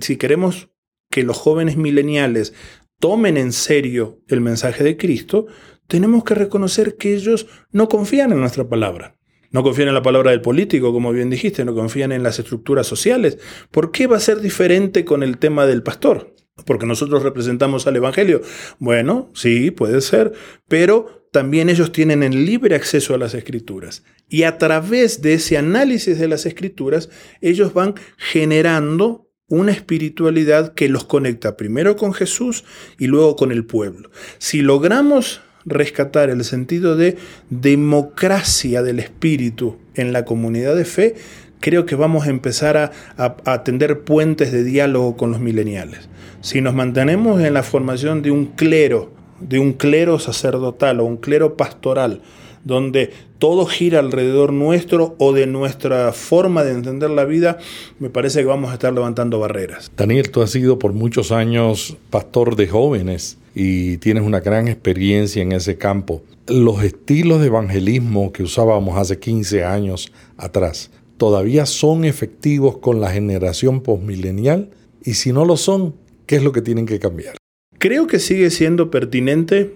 Si 0.00 0.16
queremos 0.16 0.70
que 1.10 1.22
los 1.22 1.36
jóvenes 1.36 1.76
mileniales 1.76 2.54
tomen 2.98 3.36
en 3.36 3.52
serio 3.52 4.20
el 4.28 4.40
mensaje 4.40 4.84
de 4.84 4.96
Cristo, 4.96 5.46
tenemos 5.86 6.24
que 6.24 6.34
reconocer 6.34 6.96
que 6.96 7.14
ellos 7.14 7.46
no 7.72 7.88
confían 7.88 8.32
en 8.32 8.40
nuestra 8.40 8.68
palabra. 8.68 9.16
No 9.50 9.62
confían 9.62 9.88
en 9.88 9.94
la 9.94 10.02
palabra 10.02 10.30
del 10.30 10.42
político, 10.42 10.92
como 10.92 11.10
bien 11.12 11.30
dijiste, 11.30 11.64
no 11.64 11.74
confían 11.74 12.12
en 12.12 12.22
las 12.22 12.38
estructuras 12.38 12.86
sociales. 12.86 13.38
¿Por 13.70 13.90
qué 13.90 14.06
va 14.06 14.18
a 14.18 14.20
ser 14.20 14.40
diferente 14.40 15.06
con 15.06 15.22
el 15.22 15.38
tema 15.38 15.64
del 15.66 15.82
pastor? 15.82 16.34
Porque 16.66 16.84
nosotros 16.84 17.22
representamos 17.22 17.86
al 17.86 17.96
Evangelio. 17.96 18.42
Bueno, 18.78 19.30
sí, 19.32 19.70
puede 19.70 20.02
ser, 20.02 20.32
pero 20.68 21.26
también 21.32 21.70
ellos 21.70 21.92
tienen 21.92 22.22
el 22.22 22.44
libre 22.44 22.74
acceso 22.74 23.14
a 23.14 23.18
las 23.18 23.32
escrituras. 23.32 24.02
Y 24.28 24.42
a 24.42 24.58
través 24.58 25.22
de 25.22 25.34
ese 25.34 25.56
análisis 25.56 26.18
de 26.18 26.28
las 26.28 26.44
escrituras, 26.44 27.08
ellos 27.40 27.72
van 27.72 27.94
generando 28.18 29.27
una 29.48 29.72
espiritualidad 29.72 30.74
que 30.74 30.88
los 30.88 31.04
conecta 31.04 31.56
primero 31.56 31.96
con 31.96 32.12
Jesús 32.12 32.64
y 32.98 33.06
luego 33.06 33.34
con 33.34 33.50
el 33.50 33.64
pueblo. 33.64 34.10
Si 34.38 34.60
logramos 34.60 35.40
rescatar 35.64 36.30
el 36.30 36.44
sentido 36.44 36.96
de 36.96 37.16
democracia 37.50 38.82
del 38.82 38.98
espíritu 39.00 39.76
en 39.94 40.12
la 40.12 40.24
comunidad 40.24 40.76
de 40.76 40.84
fe, 40.84 41.14
creo 41.60 41.86
que 41.86 41.94
vamos 41.94 42.26
a 42.26 42.30
empezar 42.30 42.76
a, 42.76 42.92
a, 43.16 43.64
tender 43.64 44.00
puentes 44.00 44.52
de 44.52 44.64
diálogo 44.64 45.16
con 45.16 45.30
los 45.30 45.40
mileniales. 45.40 46.08
Si 46.40 46.60
nos 46.60 46.74
mantenemos 46.74 47.40
en 47.40 47.54
la 47.54 47.62
formación 47.62 48.22
de 48.22 48.30
un 48.30 48.46
clero, 48.46 49.10
de 49.40 49.58
un 49.58 49.72
clero 49.72 50.18
sacerdotal 50.18 51.00
o 51.00 51.04
un 51.04 51.16
clero 51.16 51.56
pastoral, 51.56 52.20
donde 52.64 53.10
todo 53.38 53.66
gira 53.66 54.00
alrededor 54.00 54.52
nuestro 54.52 55.14
o 55.18 55.32
de 55.32 55.46
nuestra 55.46 56.12
forma 56.12 56.64
de 56.64 56.72
entender 56.72 57.10
la 57.10 57.24
vida, 57.24 57.58
me 57.98 58.10
parece 58.10 58.40
que 58.40 58.46
vamos 58.46 58.70
a 58.70 58.74
estar 58.74 58.92
levantando 58.92 59.38
barreras. 59.38 59.90
Daniel, 59.96 60.30
tú 60.30 60.42
has 60.42 60.50
sido 60.50 60.78
por 60.78 60.92
muchos 60.92 61.32
años 61.32 61.96
pastor 62.10 62.56
de 62.56 62.68
jóvenes 62.68 63.38
y 63.54 63.98
tienes 63.98 64.24
una 64.24 64.40
gran 64.40 64.68
experiencia 64.68 65.42
en 65.42 65.52
ese 65.52 65.76
campo. 65.76 66.22
Los 66.46 66.82
estilos 66.82 67.40
de 67.40 67.46
evangelismo 67.46 68.32
que 68.32 68.42
usábamos 68.42 68.98
hace 68.98 69.18
15 69.18 69.64
años 69.64 70.12
atrás, 70.36 70.90
¿todavía 71.16 71.66
son 71.66 72.04
efectivos 72.04 72.78
con 72.78 73.00
la 73.00 73.10
generación 73.10 73.82
postmilenial? 73.82 74.70
Y 75.04 75.14
si 75.14 75.32
no 75.32 75.44
lo 75.44 75.56
son, 75.56 75.94
¿qué 76.26 76.36
es 76.36 76.42
lo 76.42 76.52
que 76.52 76.62
tienen 76.62 76.86
que 76.86 76.98
cambiar? 76.98 77.36
Creo 77.78 78.06
que 78.06 78.18
sigue 78.18 78.50
siendo 78.50 78.90
pertinente 78.90 79.72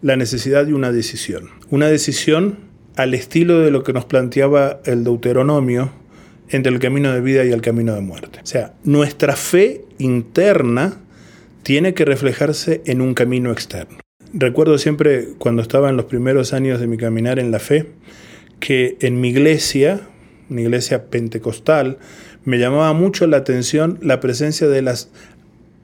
la 0.00 0.16
necesidad 0.16 0.66
de 0.66 0.74
una 0.74 0.92
decisión. 0.92 1.50
Una 1.70 1.88
decisión 1.88 2.58
al 2.96 3.14
estilo 3.14 3.60
de 3.60 3.70
lo 3.70 3.84
que 3.84 3.92
nos 3.92 4.04
planteaba 4.04 4.80
el 4.84 5.04
Deuteronomio 5.04 5.92
entre 6.48 6.72
el 6.72 6.78
camino 6.78 7.12
de 7.12 7.20
vida 7.20 7.44
y 7.44 7.50
el 7.50 7.60
camino 7.60 7.94
de 7.94 8.00
muerte. 8.00 8.40
O 8.42 8.46
sea, 8.46 8.74
nuestra 8.84 9.36
fe 9.36 9.84
interna 9.98 10.98
tiene 11.62 11.94
que 11.94 12.04
reflejarse 12.04 12.82
en 12.86 13.00
un 13.00 13.14
camino 13.14 13.52
externo. 13.52 13.98
Recuerdo 14.32 14.78
siempre 14.78 15.28
cuando 15.38 15.62
estaba 15.62 15.90
en 15.90 15.96
los 15.96 16.06
primeros 16.06 16.52
años 16.52 16.80
de 16.80 16.86
mi 16.86 16.96
caminar 16.96 17.38
en 17.38 17.50
la 17.50 17.58
fe, 17.58 17.86
que 18.60 18.96
en 19.00 19.20
mi 19.20 19.28
iglesia, 19.28 20.00
una 20.50 20.62
iglesia 20.62 21.06
pentecostal, 21.06 21.98
me 22.44 22.58
llamaba 22.58 22.92
mucho 22.92 23.26
la 23.26 23.38
atención 23.38 23.98
la 24.02 24.20
presencia 24.20 24.68
de 24.68 24.82
las, 24.82 25.10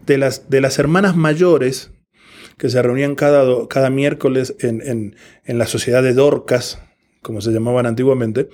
de 0.06 0.18
las, 0.18 0.50
de 0.50 0.60
las 0.60 0.78
hermanas 0.78 1.16
mayores 1.16 1.90
que 2.58 2.68
se 2.68 2.82
reunían 2.82 3.14
cada, 3.14 3.66
cada 3.68 3.90
miércoles 3.90 4.56
en, 4.60 4.80
en, 4.82 5.16
en, 5.44 5.58
la 5.58 5.66
sociedad 5.66 6.02
de 6.02 6.14
Dorcas, 6.14 6.80
como 7.22 7.40
se 7.40 7.52
llamaban 7.52 7.86
antiguamente, 7.86 8.48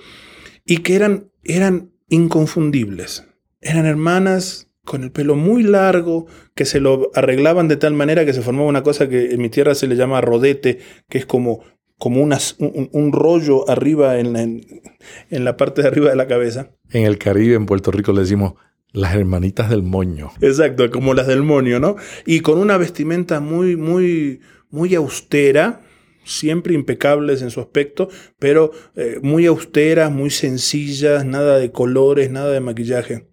y 0.65 0.77
que 0.77 0.95
eran, 0.95 1.29
eran 1.43 1.91
inconfundibles. 2.09 3.25
Eran 3.61 3.85
hermanas 3.85 4.67
con 4.83 5.03
el 5.03 5.11
pelo 5.11 5.35
muy 5.35 5.63
largo, 5.63 6.25
que 6.55 6.65
se 6.65 6.79
lo 6.79 7.11
arreglaban 7.13 7.67
de 7.67 7.77
tal 7.77 7.93
manera 7.93 8.25
que 8.25 8.33
se 8.33 8.41
formaba 8.41 8.67
una 8.67 8.83
cosa 8.83 9.07
que 9.07 9.31
en 9.31 9.41
mi 9.41 9.49
tierra 9.49 9.75
se 9.75 9.87
le 9.87 9.95
llama 9.95 10.21
rodete, 10.21 10.79
que 11.07 11.19
es 11.19 11.25
como, 11.25 11.63
como 11.97 12.21
unas, 12.21 12.55
un, 12.57 12.89
un, 12.91 13.11
rollo 13.11 13.69
arriba 13.69 14.19
en, 14.19 14.35
en, 14.35 14.81
en 15.29 15.45
la 15.45 15.55
parte 15.55 15.83
de 15.83 15.87
arriba 15.87 16.09
de 16.09 16.15
la 16.15 16.27
cabeza. 16.27 16.71
En 16.89 17.05
el 17.05 17.19
Caribe, 17.19 17.55
en 17.55 17.67
Puerto 17.67 17.91
Rico, 17.91 18.11
le 18.11 18.21
decimos 18.21 18.53
las 18.93 19.15
hermanitas 19.15 19.69
del 19.69 19.83
moño. 19.83 20.31
Exacto, 20.41 20.89
como 20.91 21.13
las 21.13 21.27
del 21.27 21.43
moño, 21.43 21.79
¿no? 21.79 21.95
Y 22.25 22.41
con 22.41 22.57
una 22.57 22.77
vestimenta 22.77 23.39
muy, 23.39 23.75
muy, 23.75 24.41
muy 24.69 24.95
austera, 24.95 25.81
siempre 26.23 26.73
impecables 26.73 27.41
en 27.41 27.51
su 27.51 27.59
aspecto, 27.59 28.09
pero 28.39 28.71
eh, 28.95 29.19
muy 29.21 29.45
austeras, 29.45 30.11
muy 30.11 30.29
sencillas, 30.29 31.25
nada 31.25 31.57
de 31.57 31.71
colores, 31.71 32.31
nada 32.31 32.51
de 32.51 32.59
maquillaje. 32.59 33.27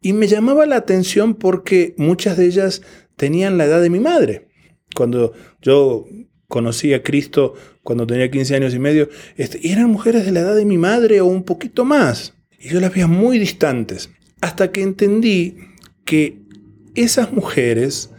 Y 0.00 0.12
me 0.12 0.26
llamaba 0.26 0.66
la 0.66 0.76
atención 0.76 1.34
porque 1.34 1.94
muchas 1.96 2.36
de 2.36 2.46
ellas 2.46 2.82
tenían 3.16 3.56
la 3.56 3.64
edad 3.64 3.80
de 3.80 3.90
mi 3.90 4.00
madre. 4.00 4.48
Cuando 4.94 5.32
yo 5.60 6.06
conocí 6.48 6.92
a 6.92 7.02
Cristo 7.02 7.54
cuando 7.82 8.06
tenía 8.06 8.30
15 8.30 8.54
años 8.56 8.74
y 8.74 8.78
medio, 8.78 9.08
este, 9.36 9.66
eran 9.70 9.90
mujeres 9.90 10.24
de 10.24 10.32
la 10.32 10.40
edad 10.40 10.54
de 10.54 10.64
mi 10.64 10.78
madre 10.78 11.20
o 11.20 11.26
un 11.26 11.44
poquito 11.44 11.84
más. 11.84 12.34
Y 12.58 12.68
yo 12.68 12.80
las 12.80 12.92
veía 12.92 13.06
muy 13.06 13.38
distantes. 13.38 14.10
Hasta 14.42 14.72
que 14.72 14.82
entendí 14.82 15.56
que 16.04 16.42
esas 16.94 17.32
mujeres, 17.32 18.10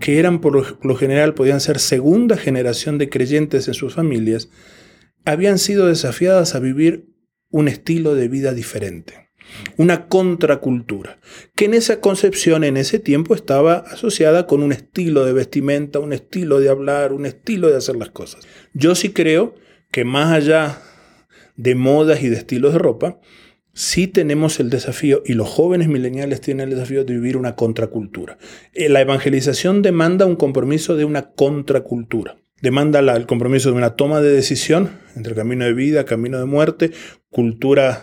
que 0.00 0.18
eran 0.18 0.40
por 0.40 0.84
lo 0.84 0.96
general, 0.96 1.34
podían 1.34 1.60
ser 1.60 1.78
segunda 1.78 2.36
generación 2.36 2.98
de 2.98 3.08
creyentes 3.08 3.68
en 3.68 3.74
sus 3.74 3.94
familias, 3.94 4.48
habían 5.26 5.58
sido 5.58 5.86
desafiadas 5.86 6.54
a 6.54 6.60
vivir 6.60 7.06
un 7.50 7.68
estilo 7.68 8.14
de 8.14 8.28
vida 8.28 8.54
diferente, 8.54 9.28
una 9.76 10.08
contracultura, 10.08 11.18
que 11.54 11.66
en 11.66 11.74
esa 11.74 12.00
concepción, 12.00 12.64
en 12.64 12.76
ese 12.76 12.98
tiempo, 12.98 13.34
estaba 13.34 13.76
asociada 13.76 14.46
con 14.46 14.62
un 14.62 14.72
estilo 14.72 15.24
de 15.24 15.34
vestimenta, 15.34 15.98
un 15.98 16.12
estilo 16.12 16.58
de 16.58 16.70
hablar, 16.70 17.12
un 17.12 17.26
estilo 17.26 17.68
de 17.68 17.76
hacer 17.76 17.96
las 17.96 18.10
cosas. 18.10 18.46
Yo 18.72 18.94
sí 18.94 19.10
creo 19.10 19.54
que 19.90 20.04
más 20.04 20.32
allá 20.32 20.80
de 21.56 21.74
modas 21.74 22.22
y 22.22 22.28
de 22.28 22.36
estilos 22.36 22.72
de 22.72 22.78
ropa, 22.78 23.20
sí 23.76 24.06
tenemos 24.06 24.58
el 24.58 24.70
desafío, 24.70 25.22
y 25.24 25.34
los 25.34 25.48
jóvenes 25.48 25.88
mileniales 25.88 26.40
tienen 26.40 26.64
el 26.64 26.74
desafío 26.74 27.04
de 27.04 27.12
vivir 27.12 27.36
una 27.36 27.54
contracultura. 27.54 28.38
La 28.74 29.02
evangelización 29.02 29.82
demanda 29.82 30.24
un 30.24 30.36
compromiso 30.36 30.96
de 30.96 31.04
una 31.04 31.30
contracultura. 31.30 32.38
Demanda 32.62 33.00
el 33.00 33.26
compromiso 33.26 33.70
de 33.70 33.76
una 33.76 33.94
toma 33.94 34.22
de 34.22 34.32
decisión 34.32 34.90
entre 35.14 35.34
camino 35.34 35.66
de 35.66 35.74
vida, 35.74 36.06
camino 36.06 36.38
de 36.38 36.46
muerte, 36.46 36.90
cultura, 37.28 38.02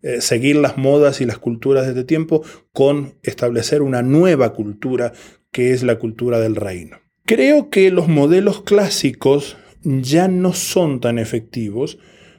eh, 0.00 0.20
seguir 0.20 0.54
las 0.56 0.78
modas 0.78 1.20
y 1.20 1.26
las 1.26 1.38
culturas 1.38 1.84
de 1.84 1.90
este 1.90 2.04
tiempo, 2.04 2.44
con 2.72 3.14
establecer 3.24 3.82
una 3.82 4.02
nueva 4.02 4.52
cultura 4.52 5.12
que 5.50 5.72
es 5.72 5.82
la 5.82 5.98
cultura 5.98 6.38
del 6.38 6.54
reino. 6.54 6.98
Creo 7.26 7.68
que 7.68 7.90
los 7.90 8.06
modelos 8.06 8.62
clásicos 8.62 9.56
ya 9.82 10.28
no 10.28 10.52
son 10.52 11.00
tan 11.00 11.18
efectivos 11.18 11.98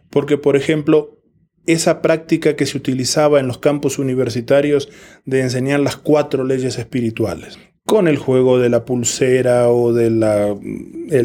porque, 0.09 0.37
por 0.37 0.55
ejemplo, 0.55 1.20
esa 1.65 2.01
práctica 2.01 2.55
que 2.55 2.65
se 2.65 2.77
utilizaba 2.77 3.39
en 3.39 3.47
los 3.47 3.59
campus 3.59 3.99
universitarios 3.99 4.89
de 5.25 5.41
enseñar 5.41 5.79
las 5.79 5.97
cuatro 5.97 6.43
leyes 6.43 6.77
espirituales 6.77 7.59
con 7.85 8.07
el 8.07 8.17
juego 8.17 8.59
de 8.59 8.69
la 8.69 8.85
pulsera 8.85 9.69
o 9.69 9.91
del 9.91 10.23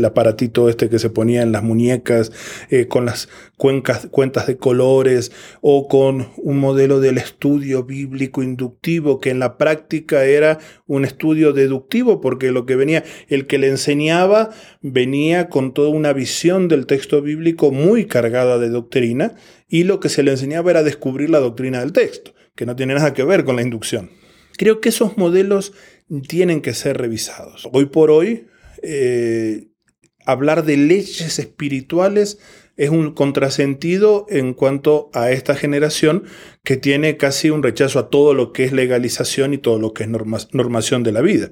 aparatito 0.05 0.69
este 0.69 0.89
que 0.89 0.99
se 0.99 1.11
ponía 1.11 1.43
en 1.43 1.53
las 1.53 1.63
muñecas, 1.63 2.33
eh, 2.71 2.87
con 2.87 3.05
las 3.05 3.29
cuentas 3.57 4.47
de 4.47 4.57
colores 4.57 5.33
o 5.61 5.87
con 5.87 6.29
un 6.39 6.59
modelo 6.59 7.01
del 7.01 7.19
estudio 7.19 7.85
bíblico 7.85 8.43
inductivo 8.43 9.21
que 9.21 9.31
en 9.31 9.39
la 9.39 9.59
práctica 9.59 10.25
era 10.25 10.59
un 10.87 11.05
estudio 11.05 11.53
deductivo 11.53 12.21
porque 12.21 12.51
lo 12.51 12.67
que 12.67 12.77
venía, 12.77 13.05
el 13.29 13.47
que 13.47 13.59
le 13.59 13.69
enseñaba 13.69 14.51
venía 14.81 15.49
con 15.49 15.73
toda 15.73 15.91
una 15.91 16.13
visión 16.13 16.69
del 16.69 16.87
texto 16.87 17.21
bíblico 17.23 17.71
muy 17.71 18.07
cargada 18.07 18.59
de 18.59 18.71
doctrina 18.71 19.35
y 19.69 19.85
lo 19.85 20.01
que 20.01 20.09
se 20.09 20.23
le 20.23 20.33
enseñaba 20.33 20.71
era 20.71 20.83
descubrir 20.83 21.29
la 21.31 21.39
doctrina 21.39 21.81
del 21.81 21.93
texto, 21.93 22.33
que 22.55 22.67
no 22.67 22.77
tiene 22.77 22.95
nada 22.95 23.13
que 23.13 23.25
ver 23.25 23.45
con 23.45 23.57
la 23.57 23.63
inducción. 23.63 24.11
Creo 24.57 24.81
que 24.81 24.89
esos 24.89 25.19
modelos 25.19 25.75
tienen 26.29 26.61
que 26.61 26.75
ser 26.75 26.99
revisados. 26.99 27.69
Hoy 27.73 27.87
por 27.87 28.11
hoy, 28.11 28.47
eh, 28.83 29.69
hablar 30.25 30.65
de 30.65 30.77
leyes 30.77 31.39
espirituales 31.39 32.39
es 32.77 32.91
un 32.91 33.13
contrasentido 33.13 34.27
en 34.29 34.53
cuanto 34.53 35.11
a 35.15 35.31
esta 35.31 35.55
generación 35.55 36.25
que 36.63 36.77
tiene 36.77 37.17
casi 37.17 37.51
un 37.51 37.63
rechazo 37.63 37.99
a 37.99 38.11
todo 38.11 38.35
lo 38.35 38.53
que 38.53 38.65
es 38.65 38.73
legalización 38.73 39.55
y 39.55 39.59
todo 39.59 39.79
lo 39.79 39.95
que 39.95 40.05
es 40.05 40.11
normación 40.11 41.03
de 41.03 41.13
la 41.13 41.23
vida. 41.23 41.51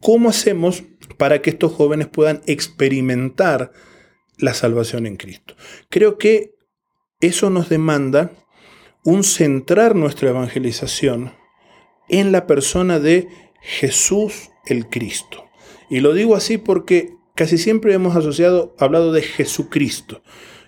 ¿Cómo 0.00 0.28
hacemos 0.28 0.84
para 1.16 1.40
que 1.40 1.50
estos 1.50 1.72
jóvenes 1.72 2.08
puedan 2.08 2.42
experimentar 2.46 3.72
la 4.36 4.52
salvación 4.52 5.06
en 5.06 5.16
Cristo? 5.16 5.56
Creo 5.88 6.18
que 6.18 6.52
eso 7.20 7.48
nos 7.48 7.70
demanda 7.70 8.32
un 9.02 9.24
centrar 9.24 9.96
nuestra 9.96 10.28
evangelización 10.28 11.32
en 12.08 12.32
la 12.32 12.46
persona 12.46 12.98
de 13.00 13.28
Jesús 13.66 14.50
el 14.66 14.88
Cristo. 14.88 15.44
Y 15.90 16.00
lo 16.00 16.14
digo 16.14 16.36
así 16.36 16.56
porque 16.56 17.14
casi 17.34 17.58
siempre 17.58 17.92
hemos 17.92 18.16
asociado, 18.16 18.74
hablado 18.78 19.12
de 19.12 19.22
Jesucristo 19.22 20.22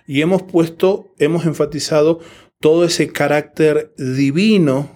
y 0.05 0.21
hemos 0.21 0.43
puesto, 0.43 1.13
hemos 1.17 1.45
enfatizado 1.45 2.19
todo 2.59 2.83
ese 2.83 3.07
carácter 3.11 3.93
divino 3.97 4.91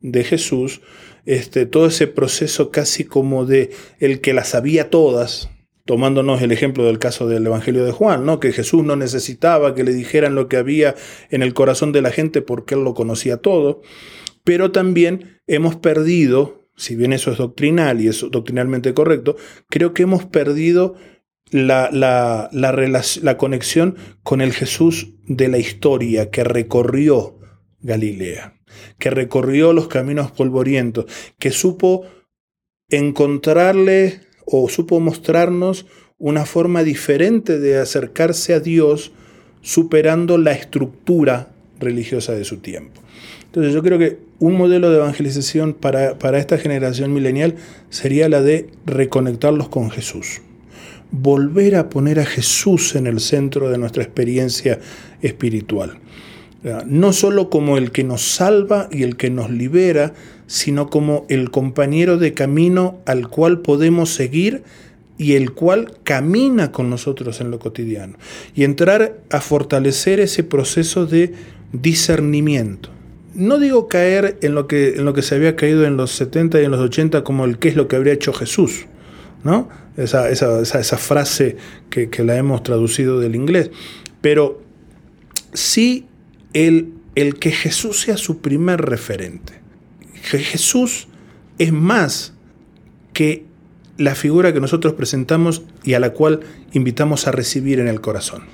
de 0.00 0.22
Jesús, 0.22 0.82
este, 1.24 1.64
todo 1.66 1.86
ese 1.86 2.06
proceso 2.06 2.70
casi 2.70 3.04
como 3.04 3.46
de 3.46 3.70
el 4.00 4.20
que 4.20 4.34
las 4.34 4.48
sabía 4.48 4.90
todas, 4.90 5.48
tomándonos 5.86 6.42
el 6.42 6.52
ejemplo 6.52 6.84
del 6.84 6.98
caso 6.98 7.26
del 7.26 7.46
Evangelio 7.46 7.84
de 7.84 7.92
Juan, 7.92 8.26
¿no? 8.26 8.38
que 8.38 8.52
Jesús 8.52 8.84
no 8.84 8.96
necesitaba 8.96 9.74
que 9.74 9.84
le 9.84 9.94
dijeran 9.94 10.34
lo 10.34 10.48
que 10.48 10.58
había 10.58 10.94
en 11.30 11.42
el 11.42 11.54
corazón 11.54 11.92
de 11.92 12.02
la 12.02 12.10
gente 12.10 12.42
porque 12.42 12.74
él 12.74 12.84
lo 12.84 12.92
conocía 12.92 13.38
todo, 13.38 13.80
pero 14.44 14.72
también 14.72 15.40
hemos 15.46 15.76
perdido 15.76 16.65
si 16.76 16.94
bien 16.94 17.12
eso 17.12 17.30
es 17.30 17.38
doctrinal 17.38 18.00
y 18.00 18.08
es 18.08 18.24
doctrinalmente 18.30 18.94
correcto, 18.94 19.36
creo 19.68 19.94
que 19.94 20.02
hemos 20.02 20.24
perdido 20.24 20.96
la, 21.50 21.90
la, 21.92 22.50
la, 22.52 23.36
conexión 23.36 23.96
con 24.22 24.40
el 24.40 24.52
Jesús 24.52 25.14
de 25.26 25.48
la 25.48 25.58
historia 25.58 26.30
que 26.30 26.44
recorrió 26.44 27.38
Galilea, 27.80 28.60
que 28.98 29.10
recorrió 29.10 29.72
los 29.72 29.88
caminos 29.88 30.32
polvorientos, 30.32 31.06
que 31.38 31.52
supo 31.52 32.04
encontrarle 32.88 34.20
o 34.44 34.68
supo 34.68 35.00
mostrarnos 35.00 35.86
una 36.18 36.46
forma 36.46 36.82
diferente 36.82 37.58
de 37.58 37.78
acercarse 37.78 38.54
a 38.54 38.60
Dios 38.60 39.12
superando 39.60 40.38
la 40.38 40.52
estructura 40.52 41.52
religiosa 41.78 42.32
de 42.32 42.44
su 42.44 42.58
tiempo. 42.58 43.02
Entonces 43.56 43.72
yo 43.72 43.82
creo 43.82 43.98
que 43.98 44.18
un 44.38 44.54
modelo 44.54 44.90
de 44.90 44.98
evangelización 44.98 45.72
para, 45.72 46.18
para 46.18 46.38
esta 46.38 46.58
generación 46.58 47.14
milenial 47.14 47.54
sería 47.88 48.28
la 48.28 48.42
de 48.42 48.68
reconectarlos 48.84 49.70
con 49.70 49.90
Jesús. 49.90 50.42
Volver 51.10 51.76
a 51.76 51.88
poner 51.88 52.20
a 52.20 52.26
Jesús 52.26 52.94
en 52.96 53.06
el 53.06 53.18
centro 53.18 53.70
de 53.70 53.78
nuestra 53.78 54.02
experiencia 54.02 54.78
espiritual. 55.22 55.96
No 56.84 57.14
solo 57.14 57.48
como 57.48 57.78
el 57.78 57.92
que 57.92 58.04
nos 58.04 58.20
salva 58.20 58.90
y 58.92 59.04
el 59.04 59.16
que 59.16 59.30
nos 59.30 59.50
libera, 59.50 60.12
sino 60.46 60.90
como 60.90 61.24
el 61.30 61.50
compañero 61.50 62.18
de 62.18 62.34
camino 62.34 62.98
al 63.06 63.28
cual 63.28 63.62
podemos 63.62 64.10
seguir 64.10 64.64
y 65.16 65.32
el 65.32 65.52
cual 65.52 65.94
camina 66.02 66.72
con 66.72 66.90
nosotros 66.90 67.40
en 67.40 67.50
lo 67.50 67.58
cotidiano. 67.58 68.18
Y 68.54 68.64
entrar 68.64 69.18
a 69.30 69.40
fortalecer 69.40 70.20
ese 70.20 70.44
proceso 70.44 71.06
de 71.06 71.32
discernimiento 71.72 72.95
no 73.36 73.58
digo 73.58 73.86
caer 73.86 74.38
en 74.40 74.54
lo, 74.54 74.66
que, 74.66 74.94
en 74.96 75.04
lo 75.04 75.12
que 75.12 75.22
se 75.22 75.34
había 75.34 75.56
caído 75.56 75.84
en 75.84 75.96
los 75.96 76.12
70 76.12 76.60
y 76.60 76.64
en 76.64 76.70
los 76.70 76.80
80 76.80 77.22
como 77.22 77.44
el 77.44 77.58
qué 77.58 77.68
es 77.68 77.76
lo 77.76 77.86
que 77.86 77.96
habría 77.96 78.14
hecho 78.14 78.32
Jesús, 78.32 78.86
¿no? 79.44 79.68
Esa, 79.96 80.30
esa, 80.30 80.98
frase 80.98 81.56
que, 81.90 82.08
la 82.24 82.36
hemos 82.36 82.62
traducido 82.62 83.20
del 83.20 83.34
inglés. 83.34 83.70
Pero 84.20 84.62
sí 85.52 86.06
el, 86.52 86.92
el 87.14 87.38
que 87.38 87.50
Jesús 87.50 88.00
sea 88.00 88.16
su 88.16 88.40
primer 88.40 88.80
referente. 88.80 89.54
Que 90.30 90.38
Jesús 90.38 91.08
es 91.58 91.72
más 91.72 92.34
que 93.12 93.44
la 93.96 94.14
figura 94.14 94.52
que 94.52 94.60
nosotros 94.60 94.94
presentamos 94.94 95.62
y 95.84 95.94
a 95.94 96.00
la 96.00 96.10
cual 96.10 96.40
invitamos 96.72 97.26
a 97.26 97.32
recibir 97.32 97.80
en 97.80 97.88
el 97.88 98.00
corazón. 98.00 98.44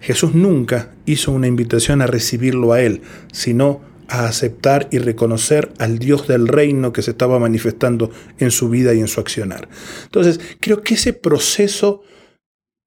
Jesús 0.00 0.34
nunca 0.34 0.94
hizo 1.06 1.32
una 1.32 1.46
invitación 1.46 2.02
a 2.02 2.06
recibirlo 2.06 2.72
a 2.72 2.80
Él, 2.82 3.02
sino 3.32 3.82
a 4.08 4.26
aceptar 4.26 4.88
y 4.90 4.98
reconocer 4.98 5.72
al 5.78 5.98
Dios 5.98 6.26
del 6.26 6.48
reino 6.48 6.92
que 6.92 7.02
se 7.02 7.12
estaba 7.12 7.38
manifestando 7.38 8.10
en 8.38 8.50
su 8.50 8.68
vida 8.68 8.92
y 8.92 9.00
en 9.00 9.08
su 9.08 9.20
accionar. 9.20 9.68
Entonces, 10.04 10.40
creo 10.60 10.82
que 10.82 10.94
ese 10.94 11.12
proceso 11.12 12.02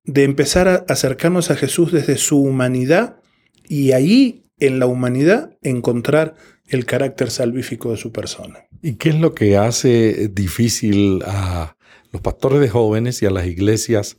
de 0.03 0.23
empezar 0.23 0.67
a 0.67 0.85
acercarnos 0.89 1.49
a 1.49 1.55
Jesús 1.55 1.93
desde 1.93 2.17
su 2.17 2.41
humanidad 2.41 3.21
y 3.69 3.93
ahí 3.93 4.45
en 4.59 4.79
la 4.79 4.85
humanidad 4.85 5.57
encontrar 5.61 6.35
el 6.67 6.85
carácter 6.85 7.31
salvífico 7.31 7.91
de 7.91 7.97
su 7.97 8.11
persona. 8.11 8.65
¿Y 8.81 8.95
qué 8.95 9.09
es 9.09 9.15
lo 9.15 9.33
que 9.33 9.57
hace 9.57 10.29
difícil 10.29 11.21
a 11.25 11.77
los 12.11 12.21
pastores 12.21 12.59
de 12.59 12.69
jóvenes 12.69 13.21
y 13.21 13.25
a 13.25 13.31
las 13.31 13.47
iglesias 13.47 14.17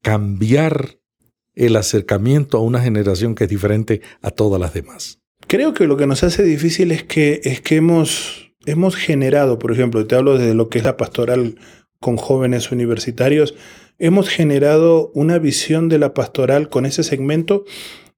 cambiar 0.00 0.99
el 1.54 1.76
acercamiento 1.76 2.58
a 2.58 2.62
una 2.62 2.80
generación 2.80 3.34
que 3.34 3.44
es 3.44 3.50
diferente 3.50 4.00
a 4.22 4.30
todas 4.30 4.60
las 4.60 4.74
demás? 4.74 5.18
Creo 5.46 5.74
que 5.74 5.86
lo 5.86 5.96
que 5.96 6.06
nos 6.06 6.22
hace 6.22 6.42
difícil 6.42 6.92
es 6.92 7.02
que, 7.02 7.40
es 7.44 7.60
que 7.60 7.76
hemos, 7.76 8.52
hemos 8.66 8.96
generado, 8.96 9.58
por 9.58 9.72
ejemplo, 9.72 10.06
te 10.06 10.14
hablo 10.14 10.38
de 10.38 10.54
lo 10.54 10.68
que 10.68 10.78
es 10.78 10.84
la 10.84 10.96
pastoral 10.96 11.56
con 12.00 12.16
jóvenes 12.16 12.70
universitarios, 12.72 13.54
hemos 13.98 14.28
generado 14.28 15.10
una 15.14 15.38
visión 15.38 15.88
de 15.88 15.98
la 15.98 16.14
pastoral 16.14 16.68
con 16.68 16.86
ese 16.86 17.02
segmento 17.02 17.64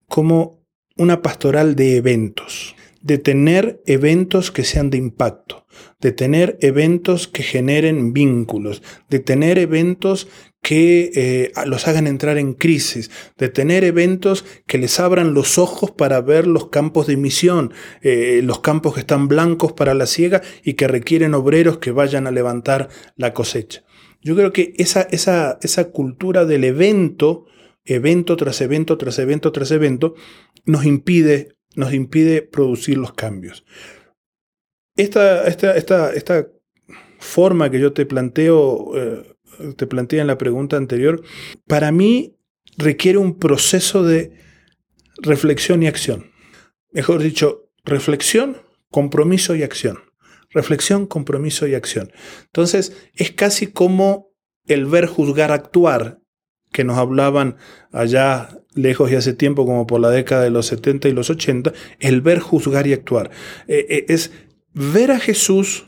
como 0.09 0.63
una 0.97 1.23
pastoral 1.23 1.75
de 1.75 1.97
eventos, 1.97 2.77
de 3.01 3.19
tener 3.19 3.83
eventos 3.87 4.51
que 4.51 4.65
sean 4.65 4.91
de 4.91 4.99
impacto, 4.99 5.67
de 6.01 6.13
tener 6.13 6.59
eventos 6.61 7.29
que 7.29 7.43
generen 7.43 8.13
vínculos, 8.13 8.83
de 9.09 9.19
tener 9.19 9.59
eventos 9.59 10.29
que 10.63 11.11
eh, 11.15 11.53
los 11.67 11.89
hagan 11.89 12.07
entrar 12.07 12.39
en 12.39 12.55
crisis, 12.55 13.11
de 13.37 13.49
tener 13.49 13.83
eventos 13.83 14.45
que 14.67 14.79
les 14.79 15.01
abran 15.01 15.35
los 15.35 15.59
ojos 15.59 15.91
para 15.91 16.21
ver 16.21 16.47
los 16.47 16.69
campos 16.69 17.09
de 17.09 17.17
misión, 17.17 17.75
eh, 18.01 18.41
los 18.45 18.61
campos 18.61 18.95
que 18.95 19.01
están 19.01 19.27
blancos 19.27 19.73
para 19.73 19.93
la 19.93 20.07
siega 20.07 20.41
y 20.63 20.75
que 20.75 20.87
requieren 20.87 21.35
obreros 21.35 21.79
que 21.79 21.91
vayan 21.91 22.29
a 22.29 22.31
levantar 22.31 22.89
la 23.17 23.35
cosecha. 23.35 23.83
Yo 24.21 24.37
creo 24.37 24.53
que 24.53 24.73
esa, 24.79 25.03
esa, 25.03 25.59
esa 25.63 25.91
cultura 25.91 26.45
del 26.45 26.63
evento, 26.63 27.47
evento 27.85 28.37
tras 28.37 28.61
evento 28.61 28.97
tras 28.97 29.19
evento 29.19 29.51
tras 29.51 29.73
evento, 29.73 30.15
nos 30.65 30.87
impide, 30.87 31.57
nos 31.75 31.93
impide 31.93 32.41
producir 32.41 32.99
los 32.99 33.15
cambios. 33.15 33.65
Esta, 34.97 35.49
esta, 35.49 35.77
esta, 35.77 36.13
esta 36.13 36.47
forma 37.19 37.69
que 37.69 37.81
yo 37.81 37.93
te 37.93 38.07
planteo 38.07 38.93
eh, 38.97 39.32
te 39.77 39.87
planteé 39.87 40.21
en 40.21 40.27
la 40.27 40.39
pregunta 40.39 40.77
anterior, 40.77 41.23
para 41.67 41.93
mí 41.93 42.37
requiere 42.77 43.19
un 43.19 43.39
proceso 43.39 44.03
de 44.03 44.33
reflexión 45.23 45.83
y 45.83 45.87
acción. 45.87 46.31
Mejor 46.91 47.23
dicho, 47.23 47.71
reflexión, 47.85 48.59
compromiso 48.91 49.55
y 49.55 49.63
acción. 49.63 49.99
Reflexión, 50.51 51.07
compromiso 51.07 51.67
y 51.67 51.75
acción. 51.75 52.13
Entonces, 52.45 52.97
es 53.15 53.33
casi 53.33 53.69
como 53.69 54.33
el 54.67 54.87
ver, 54.87 55.07
juzgar, 55.07 55.51
actuar, 55.51 56.21
que 56.73 56.85
nos 56.85 56.99
hablaban 56.99 57.57
allá 57.91 58.49
lejos 58.75 59.11
y 59.11 59.17
hace 59.17 59.35
tiempo, 59.35 59.67
como 59.67 59.87
por 59.87 60.01
la 60.01 60.11
década 60.11 60.43
de 60.43 60.51
los 60.51 60.67
70 60.67 61.09
y 61.09 61.13
los 61.13 61.31
80, 61.31 61.73
el 62.01 62.21
ver, 62.21 62.41
juzgar 62.41 62.87
y 62.87 62.93
actuar. 62.93 63.31
Eh, 63.69 63.87
eh, 63.89 64.07
es 64.09 64.33
ver 64.73 65.11
a 65.11 65.21
Jesús 65.21 65.87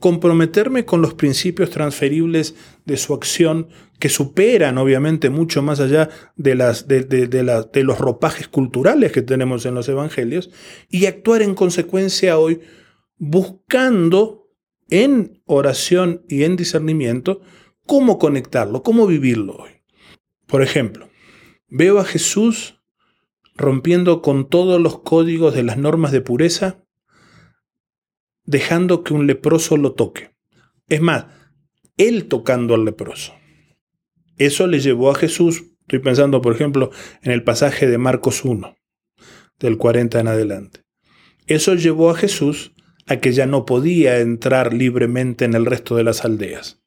comprometerme 0.00 0.84
con 0.84 1.02
los 1.02 1.14
principios 1.14 1.70
transferibles 1.70 2.56
de 2.86 2.96
su 2.96 3.14
acción 3.14 3.68
que 4.00 4.08
superan 4.08 4.78
obviamente 4.78 5.30
mucho 5.30 5.62
más 5.62 5.78
allá 5.78 6.08
de, 6.36 6.56
las, 6.56 6.88
de, 6.88 7.04
de 7.04 7.84
los 7.84 7.98
ropajes 7.98 8.48
culturales 8.48 9.12
que 9.12 9.22
tenemos 9.22 9.66
en 9.66 9.74
los 9.74 9.88
evangelios 9.88 10.50
y 10.88 11.06
actuar 11.06 11.42
en 11.42 11.54
consecuencia 11.54 12.38
hoy 12.38 12.60
buscando 13.18 14.48
en 14.88 15.42
oración 15.44 16.24
y 16.28 16.42
en 16.44 16.56
discernimiento 16.56 17.42
cómo 17.86 18.18
conectarlo, 18.18 18.82
cómo 18.82 19.06
vivirlo 19.06 19.56
hoy. 19.56 19.70
Por 20.46 20.62
ejemplo, 20.62 21.08
veo 21.68 21.98
a 21.98 22.04
Jesús 22.04 22.80
rompiendo 23.54 24.22
con 24.22 24.48
todos 24.48 24.80
los 24.80 25.00
códigos 25.00 25.54
de 25.54 25.62
las 25.62 25.76
normas 25.76 26.12
de 26.12 26.22
pureza, 26.22 26.84
dejando 28.50 29.04
que 29.04 29.14
un 29.14 29.28
leproso 29.28 29.76
lo 29.76 29.92
toque. 29.92 30.32
Es 30.88 31.00
más, 31.00 31.26
él 31.96 32.26
tocando 32.26 32.74
al 32.74 32.84
leproso. 32.84 33.32
Eso 34.38 34.66
le 34.66 34.80
llevó 34.80 35.12
a 35.12 35.14
Jesús, 35.14 35.62
estoy 35.82 36.00
pensando 36.00 36.42
por 36.42 36.54
ejemplo 36.54 36.90
en 37.22 37.30
el 37.30 37.44
pasaje 37.44 37.86
de 37.86 37.96
Marcos 37.96 38.44
1, 38.44 38.74
del 39.60 39.76
40 39.76 40.18
en 40.18 40.28
adelante. 40.28 40.80
Eso 41.46 41.74
llevó 41.74 42.10
a 42.10 42.16
Jesús 42.16 42.72
a 43.06 43.18
que 43.18 43.32
ya 43.32 43.46
no 43.46 43.64
podía 43.66 44.18
entrar 44.18 44.74
libremente 44.74 45.44
en 45.44 45.54
el 45.54 45.64
resto 45.64 45.94
de 45.94 46.04
las 46.04 46.24
aldeas. 46.24 46.79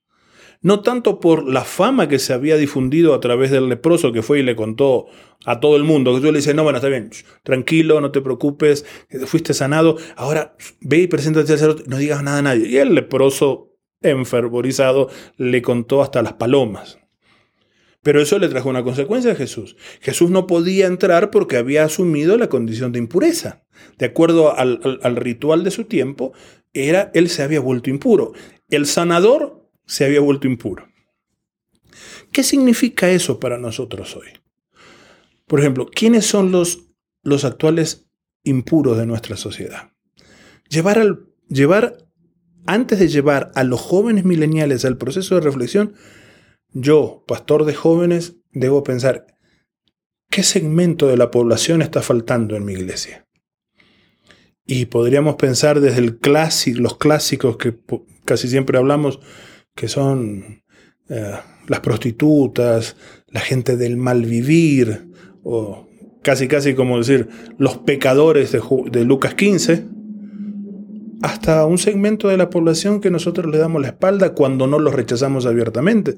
No 0.63 0.79
tanto 0.79 1.19
por 1.19 1.47
la 1.47 1.63
fama 1.63 2.07
que 2.07 2.17
se 2.19 2.33
había 2.33 2.55
difundido 2.55 3.13
a 3.13 3.19
través 3.19 3.51
del 3.51 3.69
leproso 3.69 4.11
que 4.11 4.23
fue 4.23 4.39
y 4.39 4.43
le 4.43 4.55
contó 4.55 5.05
a 5.45 5.59
todo 5.59 5.75
el 5.75 5.83
mundo, 5.83 6.15
que 6.15 6.21
yo 6.21 6.31
le 6.31 6.39
dice, 6.39 6.53
no, 6.53 6.63
bueno, 6.63 6.77
está 6.77 6.87
bien, 6.87 7.11
tranquilo, 7.43 8.01
no 8.01 8.11
te 8.11 8.21
preocupes, 8.21 8.85
fuiste 9.25 9.53
sanado, 9.53 9.97
ahora 10.15 10.55
ve 10.79 10.99
y 10.99 11.07
preséntate 11.07 11.51
al 11.51 11.59
sacerdote, 11.59 11.83
no 11.87 11.97
digas 11.97 12.23
nada 12.23 12.39
a 12.39 12.41
nadie. 12.41 12.67
Y 12.67 12.77
el 12.77 12.95
leproso, 12.95 13.75
enfervorizado, 14.01 15.09
le 15.37 15.61
contó 15.61 16.01
hasta 16.01 16.21
las 16.21 16.33
palomas. 16.33 16.97
Pero 18.01 18.21
eso 18.21 18.37
le 18.37 18.49
trajo 18.49 18.69
una 18.69 18.83
consecuencia 18.83 19.31
a 19.31 19.35
Jesús. 19.35 19.77
Jesús 20.01 20.29
no 20.29 20.45
podía 20.45 20.87
entrar 20.87 21.31
porque 21.31 21.55
había 21.55 21.85
asumido 21.85 22.37
la 22.37 22.49
condición 22.49 22.91
de 22.91 22.99
impureza. 22.99 23.63
De 23.97 24.05
acuerdo 24.05 24.57
al, 24.57 25.15
ritual 25.15 25.63
de 25.63 25.71
su 25.71 25.85
tiempo, 25.85 26.33
era, 26.73 27.11
él 27.13 27.29
se 27.29 27.43
había 27.43 27.61
vuelto 27.61 27.89
impuro. 27.89 28.33
El 28.69 28.85
sanador 28.87 29.62
se 29.85 30.05
había 30.05 30.19
vuelto 30.19 30.47
impuro. 30.47 30.87
¿Qué 32.31 32.43
significa 32.43 33.09
eso 33.09 33.39
para 33.39 33.57
nosotros 33.57 34.15
hoy? 34.15 34.27
Por 35.47 35.59
ejemplo, 35.59 35.87
¿quiénes 35.93 36.25
son 36.25 36.51
los, 36.51 36.87
los 37.21 37.45
actuales 37.45 38.07
impuros 38.43 38.97
de 38.97 39.05
nuestra 39.05 39.37
sociedad? 39.37 39.91
Llevar, 40.69 40.97
al, 40.97 41.27
llevar, 41.47 41.97
antes 42.65 42.99
de 42.99 43.07
llevar 43.07 43.51
a 43.55 43.63
los 43.63 43.79
jóvenes 43.79 44.25
mileniales 44.25 44.85
al 44.85 44.97
proceso 44.97 45.35
de 45.35 45.41
reflexión, 45.41 45.93
yo, 46.71 47.23
pastor 47.27 47.65
de 47.65 47.75
jóvenes, 47.75 48.37
debo 48.51 48.83
pensar, 48.83 49.27
¿qué 50.29 50.41
segmento 50.41 51.07
de 51.07 51.17
la 51.17 51.29
población 51.29 51.83
está 51.83 52.01
faltando 52.01 52.55
en 52.55 52.65
mi 52.65 52.73
iglesia? 52.73 53.27
Y 54.65 54.85
podríamos 54.85 55.35
pensar 55.35 55.81
desde 55.81 55.99
el 55.99 56.19
los 56.77 56.97
clásicos 56.97 57.57
que 57.57 57.77
casi 58.25 58.47
siempre 58.47 58.77
hablamos, 58.77 59.19
que 59.75 59.87
son 59.87 60.63
eh, 61.09 61.33
las 61.67 61.79
prostitutas, 61.79 62.95
la 63.27 63.39
gente 63.39 63.77
del 63.77 63.97
mal 63.97 64.25
vivir, 64.25 65.07
o 65.43 65.87
casi 66.21 66.47
casi 66.47 66.73
como 66.73 66.97
decir 66.97 67.27
los 67.57 67.77
pecadores 67.77 68.51
de, 68.51 68.61
de 68.91 69.03
Lucas 69.05 69.33
15, 69.33 69.85
hasta 71.21 71.65
un 71.65 71.77
segmento 71.77 72.27
de 72.27 72.37
la 72.37 72.49
población 72.49 72.99
que 72.99 73.09
nosotros 73.09 73.51
le 73.51 73.57
damos 73.57 73.81
la 73.81 73.89
espalda 73.89 74.33
cuando 74.33 74.67
no 74.67 74.79
los 74.79 74.93
rechazamos 74.93 75.45
abiertamente 75.45 76.17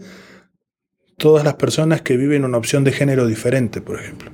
todas 1.18 1.44
las 1.44 1.56
personas 1.56 2.02
que 2.02 2.18
viven 2.18 2.46
una 2.46 2.58
opción 2.58 2.84
de 2.84 2.92
género 2.92 3.28
diferente, 3.28 3.82
por 3.82 4.00
ejemplo. 4.00 4.32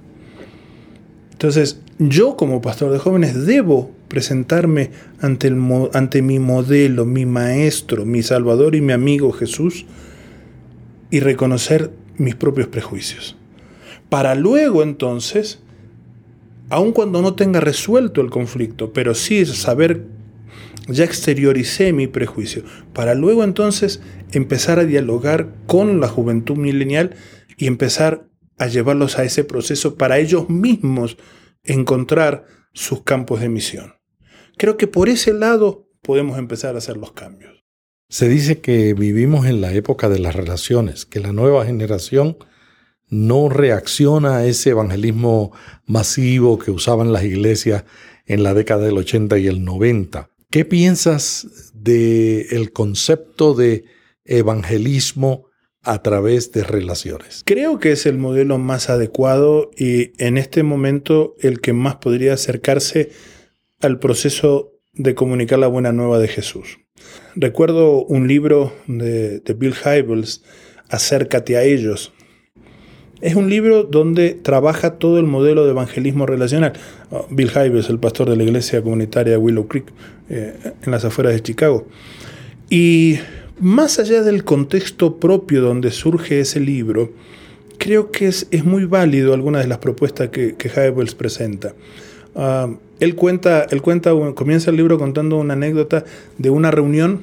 Entonces, 1.32 1.82
yo 2.00 2.36
como 2.36 2.62
pastor 2.62 2.92
de 2.92 3.00
jóvenes 3.00 3.46
debo 3.46 3.92
presentarme 4.12 4.92
ante, 5.22 5.48
el, 5.48 5.58
ante 5.94 6.22
mi 6.22 6.38
modelo, 6.38 7.06
mi 7.06 7.26
maestro, 7.26 8.06
mi 8.06 8.22
salvador 8.24 8.76
y 8.76 8.82
mi 8.82 8.92
amigo 8.92 9.32
Jesús 9.32 9.86
y 11.10 11.22
reconocer 11.22 11.92
mis 12.18 12.36
propios 12.36 12.68
prejuicios. 12.68 13.38
Para 14.10 14.36
luego 14.36 14.84
entonces, 14.84 15.62
aun 16.68 16.92
cuando 16.92 17.22
no 17.22 17.36
tenga 17.36 17.62
resuelto 17.62 18.20
el 18.20 18.30
conflicto, 18.30 18.92
pero 18.92 19.16
sí 19.16 19.46
saber 19.46 20.08
ya 20.90 21.06
exterioricé 21.06 21.94
mi 21.94 22.08
prejuicio, 22.08 22.64
para 22.92 23.16
luego 23.16 23.46
entonces 23.46 24.02
empezar 24.34 24.78
a 24.78 24.84
dialogar 24.84 25.54
con 25.68 26.02
la 26.02 26.10
juventud 26.10 26.58
milenial 26.58 27.16
y 27.56 27.68
empezar 27.68 28.28
a 28.58 28.68
llevarlos 28.68 29.18
a 29.18 29.24
ese 29.24 29.46
proceso 29.46 29.96
para 29.96 30.20
ellos 30.20 30.50
mismos 30.50 31.18
encontrar 31.64 32.46
sus 32.74 33.04
campos 33.04 33.40
de 33.40 33.48
misión. 33.48 34.01
Creo 34.62 34.78
que 34.78 34.86
por 34.86 35.10
ese 35.10 35.34
lado 35.34 35.90
podemos 36.04 36.38
empezar 36.38 36.76
a 36.76 36.78
hacer 36.78 36.96
los 36.96 37.14
cambios. 37.14 37.64
Se 38.10 38.30
dice 38.30 38.60
que 38.62 38.94
vivimos 38.94 39.48
en 39.48 39.60
la 39.60 39.74
época 39.74 40.08
de 40.08 40.20
las 40.20 40.36
relaciones, 40.36 41.08
que 41.08 41.20
la 41.20 41.34
nueva 41.34 41.66
generación 41.66 42.38
no 43.10 43.50
reacciona 43.50 44.38
a 44.38 44.46
ese 44.46 44.70
evangelismo 44.70 45.52
masivo 45.88 46.60
que 46.60 46.70
usaban 46.70 47.12
las 47.12 47.24
iglesias 47.24 47.86
en 48.28 48.44
la 48.44 48.54
década 48.54 48.86
del 48.86 49.00
80 49.00 49.40
y 49.40 49.48
el 49.48 49.66
90. 49.66 50.30
¿Qué 50.52 50.64
piensas 50.64 51.72
del 51.74 52.72
concepto 52.72 53.56
de 53.56 53.86
evangelismo 54.26 55.48
a 55.82 56.04
través 56.04 56.52
de 56.52 56.64
relaciones? 56.64 57.42
Creo 57.48 57.80
que 57.80 57.94
es 57.94 58.06
el 58.06 58.20
modelo 58.20 58.60
más 58.60 58.92
adecuado 58.92 59.72
y 59.76 60.12
en 60.24 60.38
este 60.38 60.62
momento 60.62 61.36
el 61.40 61.62
que 61.62 61.74
más 61.74 61.96
podría 61.96 62.36
acercarse 62.36 63.10
al 63.82 64.00
proceso 64.00 64.74
de 64.94 65.16
comunicar 65.16 65.60
la 65.60 65.68
buena 65.68 65.92
nueva 65.92 66.20
de 66.20 66.28
Jesús. 66.28 66.80
Recuerdo 67.36 68.04
un 68.04 68.28
libro 68.28 68.74
de, 68.88 69.40
de 69.40 69.54
Bill 69.54 69.74
Hybels, 69.74 70.44
Acércate 70.90 71.56
a 71.56 71.64
ellos, 71.64 72.12
es 73.22 73.36
un 73.36 73.50
libro 73.50 73.84
donde 73.84 74.32
trabaja 74.32 74.98
todo 74.98 75.20
el 75.20 75.28
modelo 75.28 75.64
de 75.64 75.72
evangelismo 75.72 76.26
relacional. 76.26 76.74
Ah, 77.12 77.22
Bill 77.30 77.52
Hybels, 77.52 77.90
el 77.90 78.00
pastor 78.00 78.30
de 78.30 78.36
la 78.36 78.44
iglesia 78.44 78.82
comunitaria 78.82 79.38
Willow 79.38 79.68
Creek, 79.68 79.86
eh, 80.30 80.54
en 80.84 80.92
las 80.92 81.06
afueras 81.06 81.34
de 81.34 81.42
Chicago. 81.42 81.88
Y 82.70 83.20
más 83.60 84.00
allá 84.00 84.24
del 84.24 84.44
contexto 84.44 85.20
propio 85.20 85.62
donde 85.62 85.92
surge 85.92 86.40
ese 86.40 86.60
libro, 86.60 87.14
creo 87.78 88.12
que 88.12 88.28
es, 88.28 88.48
es 88.50 88.66
muy 88.66 88.86
válido 88.86 89.36
algunas 89.36 89.62
de 89.62 89.68
las 89.68 89.78
propuestas 89.78 90.30
que, 90.30 90.56
que 90.56 90.70
presenta. 91.16 91.76
Ah, 92.36 92.70
él 93.00 93.16
cuenta, 93.16 93.66
él 93.70 93.82
cuenta, 93.82 94.12
comienza 94.36 94.70
el 94.70 94.78
libro 94.78 94.98
contando 94.98 95.38
una 95.38 95.54
anécdota 95.54 96.06
de 96.38 96.50
una 96.50 96.72
reunión 96.72 97.22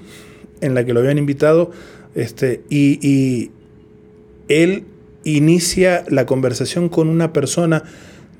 en 0.60 0.74
la 0.74 0.84
que 0.84 0.92
lo 0.92 1.00
habían 1.00 1.18
invitado 1.18 1.70
este, 2.14 2.62
y, 2.68 3.50
él 4.48 4.84
inicia 5.24 6.04
la 6.08 6.24
conversación 6.24 6.88
con 6.88 7.10
una 7.10 7.34
persona 7.34 7.84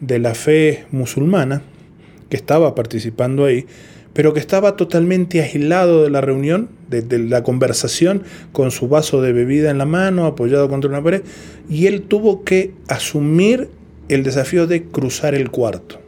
de 0.01 0.19
la 0.19 0.35
fe 0.35 0.87
musulmana 0.91 1.61
que 2.31 2.37
estaba 2.37 2.75
participando 2.75 3.45
ahí, 3.45 3.67
pero 4.15 4.33
que 4.33 4.41
estaba 4.41 4.75
totalmente 4.75 5.43
aislado 5.43 6.03
de 6.03 6.11
la 6.11 6.23
reunión, 6.23 6.71
de, 6.89 7.19
la 7.19 7.43
conversación, 7.43 8.23
con 8.53 8.71
su 8.71 8.89
vaso 8.89 9.21
de 9.21 9.35
bebida 9.35 9.71
en 9.71 9.77
la 9.77 9.85
mano, 9.85 10.25
apoyado 10.25 10.71
contra 10.71 10.89
una 10.89 11.05
pared, 11.05 11.23
y 11.69 11.87
él 11.87 12.03
tuvo 12.03 12.43
que 12.43 12.73
asumir 12.89 13.69
el 14.09 14.23
desafío 14.23 14.67
de 14.67 14.85
cruzar 14.85 15.35
el 15.35 15.51
cuarto. 15.51 16.01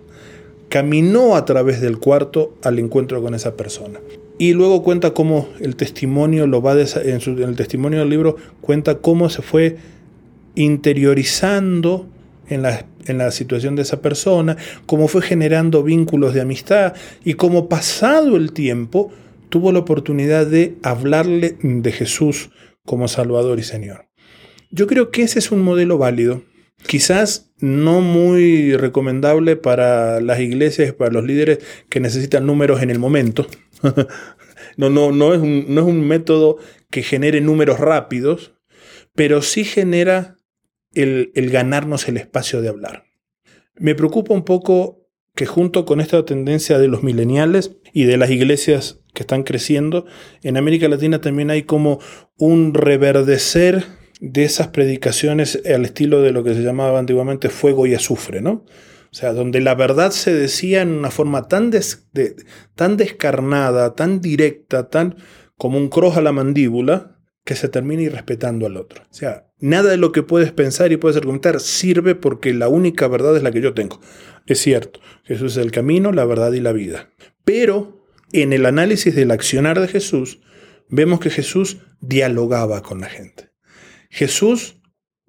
Caminó 0.70 1.36
a 1.36 1.44
través 1.44 1.82
del 1.82 1.98
cuarto 1.98 2.56
al 2.62 2.78
encuentro 2.78 3.22
con 3.22 3.34
esa 3.34 3.54
persona. 3.54 4.00
Y 4.38 4.54
luego 4.54 4.82
cuenta 4.82 5.12
cómo 5.12 5.50
el 5.60 5.76
testimonio 5.76 6.46
lo 6.46 6.62
va 6.62 6.72
en, 6.72 7.20
en 7.26 7.42
el 7.42 7.56
testimonio 7.56 7.98
del 7.98 8.08
libro 8.08 8.36
cuenta 8.62 8.96
cómo 8.96 9.28
se 9.28 9.42
fue 9.42 9.76
interiorizando 10.54 12.06
en 12.48 12.62
la, 12.62 12.86
en 13.06 13.18
la, 13.18 13.30
situación 13.32 13.76
de 13.76 13.82
esa 13.82 14.00
persona, 14.00 14.56
cómo 14.86 15.08
fue 15.08 15.22
generando 15.22 15.82
vínculos 15.82 16.34
de 16.34 16.40
amistad 16.40 16.94
y 17.24 17.34
cómo 17.34 17.68
pasado 17.68 18.36
el 18.36 18.52
tiempo 18.52 19.12
tuvo 19.50 19.72
la 19.72 19.80
oportunidad 19.80 20.46
de 20.46 20.76
hablarle 20.82 21.56
de 21.62 21.92
Jesús 21.92 22.50
como 22.84 23.08
Salvador 23.08 23.58
y 23.58 23.62
Señor. 23.62 24.06
Yo 24.70 24.86
creo 24.86 25.10
que 25.10 25.22
ese 25.22 25.38
es 25.38 25.50
un 25.52 25.62
modelo 25.62 25.98
válido, 25.98 26.42
quizás 26.86 27.50
no 27.58 28.00
muy 28.00 28.76
recomendable 28.76 29.56
para 29.56 30.20
las 30.20 30.40
iglesias, 30.40 30.92
para 30.92 31.12
los 31.12 31.24
líderes 31.24 31.58
que 31.88 32.00
necesitan 32.00 32.46
números 32.46 32.82
en 32.82 32.90
el 32.90 32.98
momento. 32.98 33.46
no, 34.76 34.90
no, 34.90 35.12
no, 35.12 35.34
es 35.34 35.40
un, 35.40 35.66
no 35.68 35.82
es 35.82 35.86
un 35.86 36.06
método 36.06 36.58
que 36.90 37.02
genere 37.02 37.40
números 37.40 37.78
rápidos, 37.78 38.54
pero 39.14 39.42
sí 39.42 39.64
genera 39.64 40.36
el, 40.94 41.30
ganarnos 41.50 42.08
el 42.08 42.16
espacio 42.16 42.60
de 42.60 42.68
hablar. 42.68 43.04
Me 43.76 43.94
preocupa 43.94 44.34
un 44.34 44.44
poco 44.44 45.08
que 45.34 45.46
junto 45.46 45.84
con 45.84 46.00
esta 46.00 46.24
tendencia 46.24 46.78
de 46.78 46.88
los 46.88 47.02
mileniales 47.02 47.76
y 47.92 48.04
de 48.04 48.16
las 48.16 48.30
iglesias 48.30 49.00
que 49.14 49.22
están 49.22 49.42
creciendo, 49.42 50.06
en 50.42 50.56
América 50.56 50.88
Latina 50.88 51.20
también 51.20 51.50
hay 51.50 51.62
como 51.62 52.00
un 52.36 52.74
reverdecer 52.74 53.84
de 54.20 54.44
esas 54.44 54.68
predicaciones 54.68 55.60
al 55.66 55.84
estilo 55.84 56.22
de 56.22 56.30
lo 56.30 56.44
que 56.44 56.54
se 56.54 56.62
llamaba 56.62 56.98
antiguamente 56.98 57.48
fuego 57.48 57.86
y 57.86 57.94
azufre, 57.94 58.40
¿no? 58.40 58.64
O 59.12 59.14
sea, 59.14 59.32
donde 59.32 59.60
la 59.60 59.74
verdad 59.74 60.12
se 60.12 60.32
decía 60.32 60.82
en 60.82 60.90
una 60.90 61.10
forma 61.10 61.48
tan, 61.48 61.72
tan 62.76 62.96
descarnada, 62.96 63.94
tan 63.96 64.20
directa, 64.20 64.88
tan 64.88 65.16
como 65.56 65.78
un 65.78 65.88
cross 65.88 66.16
a 66.16 66.22
la 66.22 66.32
mandíbula, 66.32 67.16
que 67.44 67.56
se 67.56 67.68
termina 67.68 68.02
irrespetando 68.02 68.66
al 68.66 68.76
otro. 68.76 69.02
O 69.10 69.14
sea, 69.14 69.48
nada 69.58 69.90
de 69.90 69.96
lo 69.96 70.12
que 70.12 70.22
puedes 70.22 70.52
pensar 70.52 70.92
y 70.92 70.96
puedes 70.96 71.16
argumentar 71.16 71.58
sirve 71.58 72.14
porque 72.14 72.54
la 72.54 72.68
única 72.68 73.08
verdad 73.08 73.36
es 73.36 73.42
la 73.42 73.50
que 73.50 73.60
yo 73.60 73.74
tengo. 73.74 74.00
Es 74.46 74.60
cierto, 74.60 75.00
Jesús 75.24 75.56
es 75.56 75.64
el 75.64 75.72
camino, 75.72 76.12
la 76.12 76.24
verdad 76.24 76.52
y 76.52 76.60
la 76.60 76.72
vida. 76.72 77.10
Pero 77.44 78.06
en 78.32 78.52
el 78.52 78.66
análisis 78.66 79.14
del 79.16 79.32
accionar 79.32 79.80
de 79.80 79.88
Jesús, 79.88 80.40
vemos 80.88 81.18
que 81.18 81.30
Jesús 81.30 81.78
dialogaba 82.00 82.82
con 82.82 83.00
la 83.00 83.08
gente. 83.08 83.49
Jesús 84.10 84.76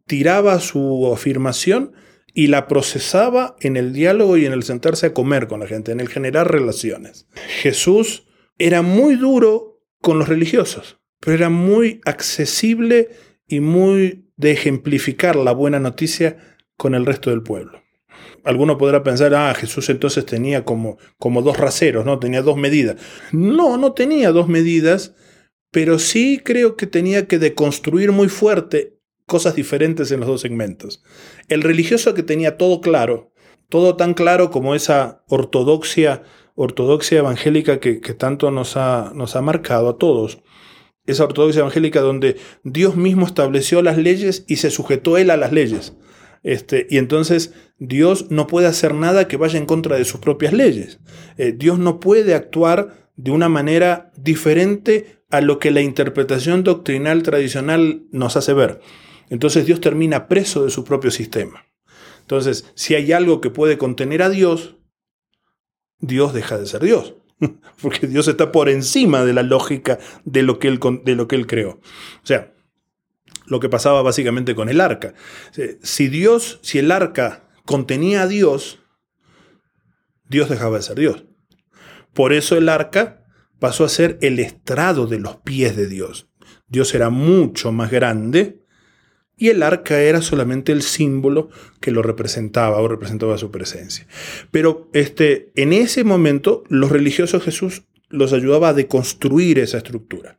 tiraba 0.05 0.59
su 0.59 1.11
afirmación 1.13 1.93
y 2.33 2.47
la 2.47 2.67
procesaba 2.67 3.55
en 3.59 3.77
el 3.77 3.93
diálogo 3.93 4.37
y 4.37 4.45
en 4.45 4.53
el 4.53 4.63
sentarse 4.63 5.07
a 5.07 5.13
comer 5.13 5.47
con 5.47 5.59
la 5.59 5.67
gente, 5.67 5.91
en 5.91 5.99
el 5.99 6.09
generar 6.09 6.51
relaciones. 6.51 7.27
Jesús 7.61 8.27
era 8.57 8.81
muy 8.81 9.15
duro 9.15 9.81
con 10.01 10.19
los 10.19 10.27
religiosos, 10.27 10.99
pero 11.19 11.35
era 11.35 11.49
muy 11.49 12.01
accesible 12.05 13.09
y 13.47 13.59
muy 13.59 14.29
de 14.37 14.51
ejemplificar 14.51 15.35
la 15.35 15.51
buena 15.51 15.79
noticia 15.79 16.37
con 16.77 16.95
el 16.95 17.05
resto 17.05 17.29
del 17.29 17.43
pueblo. 17.43 17.81
Alguno 18.43 18.77
podrá 18.77 19.03
pensar, 19.03 19.35
ah, 19.35 19.53
Jesús 19.53 19.89
entonces 19.89 20.25
tenía 20.25 20.65
como, 20.65 20.97
como 21.19 21.43
dos 21.43 21.57
raseros, 21.57 22.05
¿no? 22.05 22.17
Tenía 22.17 22.41
dos 22.41 22.57
medidas. 22.57 22.95
No, 23.31 23.77
no 23.77 23.93
tenía 23.93 24.31
dos 24.31 24.47
medidas, 24.47 25.13
pero 25.71 25.99
sí 25.99 26.41
creo 26.43 26.75
que 26.75 26.85
tenía 26.85 27.27
que 27.27 27.39
deconstruir 27.39 28.11
muy 28.11 28.27
fuerte 28.27 28.97
cosas 29.25 29.55
diferentes 29.55 30.11
en 30.11 30.19
los 30.19 30.27
dos 30.27 30.41
segmentos. 30.41 31.01
El 31.47 31.61
religioso 31.61 32.13
que 32.13 32.23
tenía 32.23 32.57
todo 32.57 32.81
claro, 32.81 33.31
todo 33.69 33.95
tan 33.95 34.13
claro 34.13 34.51
como 34.51 34.75
esa 34.75 35.23
ortodoxia, 35.29 36.23
ortodoxia 36.55 37.19
evangélica 37.19 37.79
que, 37.79 37.95
tanto 38.13 38.51
nos 38.51 38.75
ha, 38.75 39.13
nos 39.15 39.37
ha 39.37 39.41
marcado 39.41 39.89
a 39.89 39.97
todos. 39.97 40.39
Esa 41.05 41.23
ortodoxia 41.23 41.61
evangélica 41.61 42.01
donde 42.01 42.35
Dios 42.63 42.97
mismo 42.97 43.25
estableció 43.25 43.81
las 43.81 43.97
leyes 43.97 44.43
y 44.47 44.57
se 44.57 44.69
sujetó 44.69 45.17
él 45.17 45.29
a 45.31 45.37
las 45.37 45.53
leyes. 45.53 45.93
Este, 46.43 46.87
y 46.89 46.97
entonces 46.97 47.53
Dios 47.77 48.29
no 48.29 48.47
puede 48.47 48.67
hacer 48.67 48.93
nada 48.93 49.27
que 49.27 49.37
vaya 49.37 49.57
en 49.57 49.65
contra 49.65 49.95
de 49.95 50.05
sus 50.05 50.19
propias 50.19 50.53
leyes. 50.53 50.99
Eh, 51.37 51.53
Dios 51.55 51.79
no 51.79 51.99
puede 51.99 52.33
actuar 52.33 53.00
de 53.21 53.29
una 53.29 53.49
manera 53.49 54.11
diferente 54.17 55.23
a 55.29 55.41
lo 55.41 55.59
que 55.59 55.69
la 55.69 55.81
interpretación 55.81 56.63
doctrinal 56.63 57.21
tradicional 57.21 58.03
nos 58.11 58.35
hace 58.35 58.53
ver. 58.53 58.81
Entonces 59.29 59.65
Dios 59.67 59.79
termina 59.79 60.27
preso 60.27 60.65
de 60.65 60.71
su 60.71 60.83
propio 60.83 61.11
sistema. 61.11 61.65
Entonces, 62.21 62.65
si 62.73 62.95
hay 62.95 63.11
algo 63.11 63.39
que 63.39 63.51
puede 63.51 63.77
contener 63.77 64.23
a 64.23 64.29
Dios, 64.29 64.75
Dios 65.99 66.33
deja 66.33 66.57
de 66.57 66.65
ser 66.65 66.81
Dios. 66.81 67.13
Porque 67.81 68.07
Dios 68.07 68.27
está 68.27 68.51
por 68.51 68.69
encima 68.69 69.23
de 69.23 69.33
la 69.33 69.43
lógica 69.43 69.99
de 70.25 70.41
lo 70.41 70.57
que 70.57 70.67
él, 70.67 70.79
de 71.03 71.15
lo 71.15 71.27
que 71.27 71.35
él 71.35 71.45
creó. 71.45 71.79
O 72.23 72.25
sea, 72.25 72.53
lo 73.45 73.59
que 73.59 73.69
pasaba 73.69 74.01
básicamente 74.01 74.55
con 74.55 74.67
el 74.67 74.81
arca. 74.81 75.13
Si 75.83 76.07
Dios, 76.07 76.59
si 76.63 76.79
el 76.79 76.91
arca 76.91 77.43
contenía 77.65 78.23
a 78.23 78.27
Dios, 78.27 78.79
Dios 80.23 80.49
dejaba 80.49 80.77
de 80.77 80.83
ser 80.83 80.97
Dios. 80.97 81.25
Por 82.13 82.33
eso 82.33 82.57
el 82.57 82.69
arca 82.69 83.25
pasó 83.59 83.85
a 83.85 83.89
ser 83.89 84.17
el 84.21 84.39
estrado 84.39 85.07
de 85.07 85.19
los 85.19 85.37
pies 85.37 85.75
de 85.75 85.87
Dios. 85.87 86.27
Dios 86.67 86.93
era 86.95 87.09
mucho 87.09 87.71
más 87.71 87.91
grande 87.91 88.61
y 89.37 89.49
el 89.49 89.63
arca 89.63 89.99
era 89.99 90.21
solamente 90.21 90.71
el 90.71 90.81
símbolo 90.81 91.49
que 91.79 91.91
lo 91.91 92.01
representaba 92.01 92.77
o 92.77 92.87
representaba 92.87 93.37
su 93.37 93.51
presencia. 93.51 94.07
Pero 94.51 94.89
este, 94.93 95.51
en 95.55 95.73
ese 95.73 96.03
momento 96.03 96.63
los 96.69 96.91
religiosos 96.91 97.43
Jesús 97.43 97.83
los 98.09 98.33
ayudaba 98.33 98.69
a 98.69 98.73
deconstruir 98.73 99.59
esa 99.59 99.77
estructura. 99.77 100.37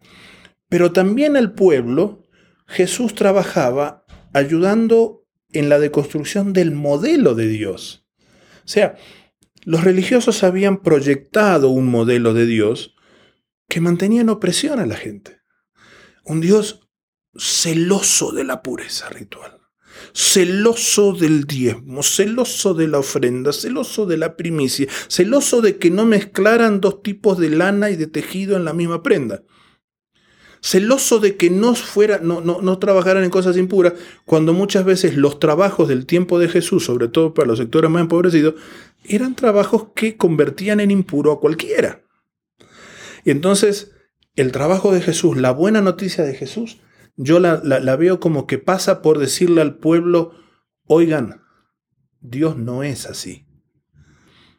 Pero 0.69 0.93
también 0.93 1.37
al 1.37 1.53
pueblo 1.53 2.23
Jesús 2.67 3.15
trabajaba 3.15 4.05
ayudando 4.33 5.25
en 5.53 5.69
la 5.69 5.79
deconstrucción 5.79 6.53
del 6.53 6.73
modelo 6.73 7.35
de 7.35 7.49
Dios. 7.49 8.07
O 8.65 8.69
sea, 8.69 8.97
los 9.65 9.85
religiosos 9.85 10.43
habían 10.43 10.83
proyectado 10.83 11.69
un 11.71 11.87
modelo 11.87 12.35
de 12.35 12.47
Dios 12.47 12.95
que 13.69 13.81
mantenía 13.81 14.21
en 14.21 14.29
opresión 14.29 14.81
a 14.81 14.87
la 14.87 14.97
gente. 14.97 15.41
Un 16.25 16.41
Dios 16.41 16.89
celoso 17.37 18.33
de 18.33 18.45
la 18.45 18.63
pureza 18.63 19.09
ritual, 19.09 19.59
celoso 20.13 21.13
del 21.13 21.45
diezmo, 21.45 22.03
celoso 22.03 22.75
de 22.75 22.89
la 22.89 22.99
ofrenda, 22.99 23.53
celoso 23.53 24.05
de 24.05 24.19
la 24.19 24.37
primicia, 24.37 24.87
celoso 25.09 25.63
de 25.63 25.79
que 25.79 25.91
no 25.91 26.05
mezclaran 26.05 26.81
dos 26.81 27.03
tipos 27.03 27.39
de 27.39 27.51
lana 27.51 27.91
y 27.91 27.97
de 27.97 28.07
tejido 28.07 28.57
en 28.57 28.65
la 28.65 28.75
misma 28.75 29.03
prenda. 29.03 29.43
Celoso 30.65 31.19
de 31.19 31.37
que 31.37 31.51
no, 31.51 31.75
fuera, 31.75 32.21
no, 32.23 32.41
no, 32.41 32.63
no 32.63 32.79
trabajaran 32.79 33.25
en 33.25 33.31
cosas 33.31 33.57
impuras, 33.57 33.95
cuando 34.25 34.53
muchas 34.53 34.85
veces 34.85 35.17
los 35.17 35.41
trabajos 35.41 35.89
del 35.89 36.07
tiempo 36.07 36.39
de 36.39 36.49
Jesús, 36.49 36.85
sobre 36.85 37.09
todo 37.09 37.35
para 37.35 37.49
los 37.49 37.59
sectores 37.59 37.91
más 37.91 38.03
empobrecidos, 38.03 38.55
eran 39.05 39.35
trabajos 39.35 39.89
que 39.95 40.17
convertían 40.17 40.81
en 40.81 40.91
impuro 40.91 41.33
a 41.33 41.41
cualquiera. 41.41 42.03
Y 43.25 43.31
entonces, 43.31 43.93
el 44.35 44.53
trabajo 44.53 44.93
de 44.93 45.01
Jesús, 45.01 45.37
la 45.37 45.53
buena 45.53 45.81
noticia 45.81 46.25
de 46.25 46.35
Jesús, 46.35 46.81
yo 47.17 47.41
la, 47.41 47.97
veo 47.97 48.21
como 48.21 48.47
que 48.47 48.59
pasa 48.59 49.03
por 49.03 49.19
decirle 49.19 49.61
al 49.61 49.77
pueblo, 49.77 50.33
oigan, 50.87 51.43
Dios 52.21 52.57
no 52.57 52.83
es 52.83 53.07
así. 53.07 53.47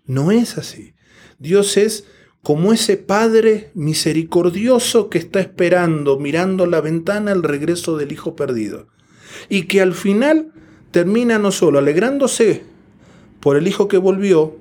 No 0.05 0.31
es 0.31 0.57
así. 0.57 0.93
Dios 1.39 1.77
es 1.77 2.05
como 2.41 2.73
ese 2.73 2.97
Padre 2.97 3.71
misericordioso 3.73 5.09
que 5.09 5.17
está 5.17 5.39
esperando, 5.39 6.19
mirando 6.19 6.65
la 6.65 6.81
ventana, 6.81 7.31
el 7.31 7.41
regreso 7.41 7.97
del 7.97 8.11
Hijo 8.11 8.35
perdido. 8.35 8.87
Y 9.49 9.63
que 9.63 9.81
al 9.81 9.93
final 9.93 10.51
termina 10.91 11.39
no 11.39 11.51
solo 11.51 11.79
alegrándose 11.79 12.63
por 13.43 13.57
el 13.57 13.67
Hijo 13.67 13.89
que 13.89 13.97
volvió, 13.97 14.55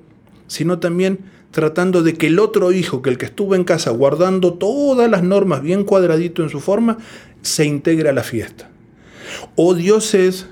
sino 0.47 0.79
también 0.79 1.19
tratando 1.51 2.03
de 2.03 2.15
que 2.15 2.27
el 2.27 2.37
otro 2.37 2.73
hijo, 2.73 3.01
que 3.01 3.09
el 3.09 3.17
que 3.17 3.27
estuvo 3.27 3.55
en 3.55 3.63
casa 3.63 3.91
guardando 3.91 4.55
todas 4.55 5.09
las 5.09 5.23
normas 5.23 5.61
bien 5.61 5.85
cuadradito 5.85 6.43
en 6.43 6.49
su 6.49 6.59
forma, 6.59 6.97
se 7.41 7.65
integre 7.65 8.09
a 8.09 8.13
la 8.13 8.23
fiesta. 8.23 8.69
O 9.55 9.73
Dios 9.73 10.13
es 10.13 10.47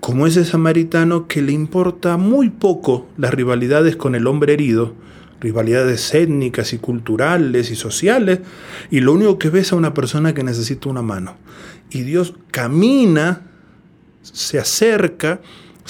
como 0.00 0.26
ese 0.26 0.44
samaritano 0.44 1.26
que 1.26 1.40
le 1.40 1.52
importa 1.52 2.18
muy 2.18 2.50
poco 2.50 3.08
las 3.16 3.32
rivalidades 3.32 3.96
con 3.96 4.14
el 4.14 4.26
hombre 4.26 4.52
herido, 4.52 4.94
rivalidades 5.40 6.12
étnicas 6.14 6.74
y 6.74 6.78
culturales 6.78 7.70
y 7.70 7.76
sociales, 7.76 8.40
y 8.90 9.00
lo 9.00 9.14
único 9.14 9.38
que 9.38 9.48
ve 9.48 9.60
es 9.60 9.72
a 9.72 9.76
una 9.76 9.94
persona 9.94 10.34
que 10.34 10.44
necesita 10.44 10.90
una 10.90 11.00
mano. 11.00 11.36
Y 11.88 12.02
Dios 12.02 12.34
camina, 12.50 13.46
se 14.20 14.58
acerca, 14.58 15.40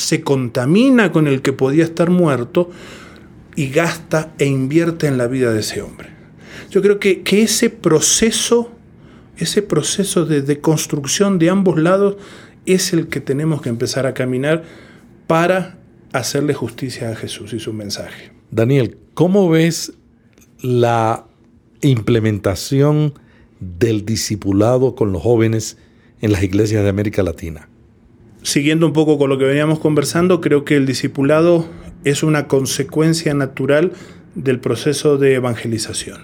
se 0.01 0.23
contamina 0.23 1.13
con 1.13 1.27
el 1.27 1.43
que 1.43 1.53
podía 1.53 1.85
estar 1.85 2.11
muerto, 2.11 2.71
y 3.57 3.69
gasta 3.69 4.33
e 4.39 4.47
invierte 4.47 5.07
en 5.07 5.19
la 5.19 5.27
vida 5.27 5.53
de 5.53 5.61
ese 5.61 5.83
hombre. 5.83 6.09
Yo 6.71 6.83
creo 6.83 6.99
que, 6.99 7.23
que 7.23 7.43
ese 7.43 7.69
proceso, 7.69 8.71
ese 9.37 9.61
proceso 9.63 10.25
de, 10.25 10.43
de 10.43 10.61
construcción 10.61 11.39
de 11.39 11.51
ambos 11.51 11.79
lados 11.79 12.17
es 12.65 12.93
el 12.93 13.09
que 13.09 13.21
tenemos 13.21 13.61
que 13.61 13.69
empezar 13.69 14.07
a 14.07 14.15
caminar 14.15 14.65
para 15.27 15.79
hacerle 16.13 16.55
justicia 16.55 17.11
a 17.11 17.17
Jesús 17.17 17.53
y 17.53 17.61
su 17.61 17.73
mensaje. 17.73 18.33
Daniel, 18.51 18.99
¿cómo 19.15 19.49
ves 19.49 19.93
la 20.63 21.27
implementación 21.83 23.15
del 23.59 24.05
discipulado 24.05 24.95
con 24.95 25.13
los 25.13 25.23
jóvenes 25.23 25.77
en 26.21 26.33
las 26.33 26.43
iglesias 26.43 26.83
de 26.83 26.89
América 26.89 27.23
Latina? 27.23 27.70
Siguiendo 28.43 28.87
un 28.87 28.93
poco 28.93 29.19
con 29.19 29.29
lo 29.29 29.39
que 29.39 29.45
veníamos 29.45 29.79
conversando, 29.79 30.41
creo 30.41 30.65
que 30.65 30.77
el 30.77 30.87
discipulado 30.87 31.69
es 32.05 32.23
una 32.23 32.49
consecuencia 32.49 33.35
natural 33.35 33.93
del 34.35 34.61
proceso 34.61 35.19
de 35.19 35.35
evangelización. 35.35 36.23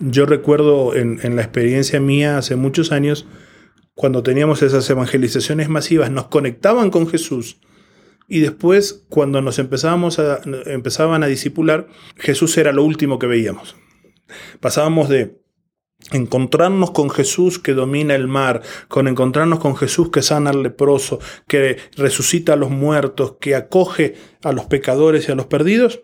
Yo 0.00 0.24
recuerdo 0.24 0.94
en, 0.94 1.36
la 1.36 1.42
experiencia 1.42 2.00
mía 2.00 2.38
hace 2.38 2.56
muchos 2.56 2.92
años, 2.92 3.26
cuando 3.94 4.22
teníamos 4.22 4.62
esas 4.62 4.88
evangelizaciones 4.88 5.68
masivas, 5.68 6.10
nos 6.10 6.28
conectaban 6.28 6.90
con 6.90 7.06
Jesús 7.06 7.60
y 8.26 8.40
después 8.40 9.04
cuando 9.08 9.42
nos 9.42 9.58
empezábamos 9.58 10.18
empezaban 10.66 11.22
a 11.22 11.26
discipular, 11.26 11.88
Jesús 12.16 12.56
era 12.56 12.72
lo 12.72 12.84
último 12.84 13.18
que 13.18 13.26
veíamos. 13.26 13.76
Pasábamos 14.60 15.08
de 15.08 15.40
encontrarnos 16.12 16.90
con 16.90 17.10
Jesús 17.10 17.58
que 17.58 17.74
domina 17.74 18.14
el 18.14 18.26
mar, 18.26 18.62
con 18.88 19.08
encontrarnos 19.08 19.60
con 19.60 19.76
Jesús 19.76 20.10
que 20.10 20.22
sana 20.22 20.50
al 20.50 20.62
leproso, 20.62 21.20
que 21.46 21.78
resucita 21.96 22.54
a 22.54 22.56
los 22.56 22.70
muertos, 22.70 23.36
que 23.40 23.54
acoge 23.54 24.14
a 24.42 24.52
los 24.52 24.66
pecadores 24.66 25.28
y 25.28 25.32
a 25.32 25.34
los 25.34 25.46
perdidos, 25.46 26.02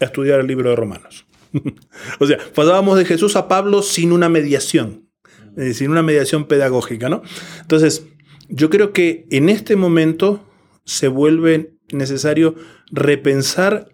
a 0.00 0.04
estudiar 0.04 0.40
el 0.40 0.46
libro 0.46 0.70
de 0.70 0.76
Romanos. 0.76 1.26
o 2.20 2.26
sea, 2.26 2.38
pasábamos 2.54 2.98
de 2.98 3.04
Jesús 3.04 3.36
a 3.36 3.48
Pablo 3.48 3.82
sin 3.82 4.12
una 4.12 4.28
mediación, 4.28 5.08
eh, 5.56 5.74
sin 5.74 5.90
una 5.90 6.02
mediación 6.02 6.46
pedagógica, 6.46 7.08
¿no? 7.08 7.22
Entonces, 7.60 8.06
yo 8.48 8.70
creo 8.70 8.92
que 8.92 9.26
en 9.30 9.48
este 9.48 9.76
momento 9.76 10.46
se 10.84 11.08
vuelve 11.08 11.76
necesario 11.92 12.54
repensar 12.90 13.88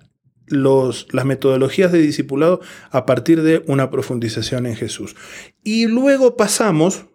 las 0.49 1.25
metodologías 1.25 1.93
de 1.93 1.99
discipulado 1.99 2.61
a 2.91 3.07
partir 3.07 3.43
de 3.43 3.65
una 3.67 3.91
profundización 3.91 4.67
en 4.67 4.77
Jesús. 4.77 5.17
Y 5.65 5.87
luego 5.87 6.37
pasamos, 6.37 7.07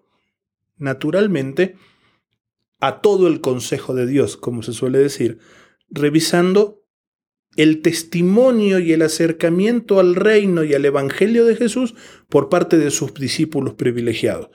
naturalmente, 0.78 1.76
a 2.80 3.02
todo 3.02 3.28
el 3.28 3.42
consejo 3.42 3.94
de 3.94 4.08
Dios, 4.08 4.38
como 4.38 4.64
se 4.64 4.74
suele 4.74 4.98
decir, 4.98 5.40
revisando 5.90 6.82
el 7.56 7.82
testimonio 7.82 8.80
y 8.80 8.94
el 8.94 9.02
acercamiento 9.02 10.00
al 10.00 10.16
reino 10.16 10.64
y 10.64 10.74
al 10.74 10.86
evangelio 10.86 11.46
de 11.46 11.56
Jesús 11.56 11.96
por 12.30 12.50
parte 12.50 12.78
de 12.78 12.92
sus 12.92 13.14
discípulos 13.14 13.74
privilegiados, 13.74 14.50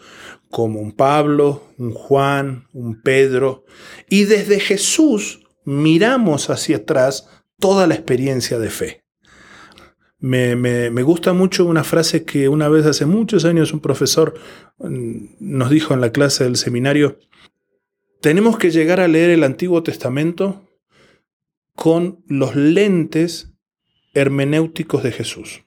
como 0.50 0.80
un 0.80 0.92
Pablo, 0.92 1.62
un 1.78 1.92
Juan, 1.92 2.66
un 2.72 3.02
Pedro. 3.02 3.64
Y 4.08 4.24
desde 4.24 4.60
Jesús 4.60 5.40
miramos 5.64 6.48
hacia 6.48 6.78
atrás 6.78 7.28
toda 7.58 7.86
la 7.86 7.94
experiencia 7.94 8.58
de 8.58 8.70
fe. 8.70 9.04
Me, 10.18 10.56
me, 10.56 11.02
gusta 11.02 11.34
mucho 11.34 11.66
una 11.66 11.84
frase 11.84 12.24
que 12.24 12.48
una 12.48 12.68
vez 12.68 12.86
hace 12.86 13.04
muchos 13.04 13.44
años 13.44 13.72
un 13.72 13.80
profesor 13.80 14.34
mm, 14.78 15.36
nos 15.40 15.70
dijo 15.70 15.94
en 15.94 16.00
la 16.00 16.10
clase 16.10 16.44
del 16.44 16.56
seminario, 16.56 17.18
tenemos 18.20 18.58
que 18.58 18.70
llegar 18.70 18.98
a 19.00 19.08
leer 19.08 19.30
el 19.30 19.44
Antiguo 19.44 19.82
Testamento 19.82 20.66
con 21.74 22.24
los 22.26 22.56
lentes 22.56 23.52
hermenéuticos 24.14 25.02
de 25.02 25.12
Jesús. 25.12 25.64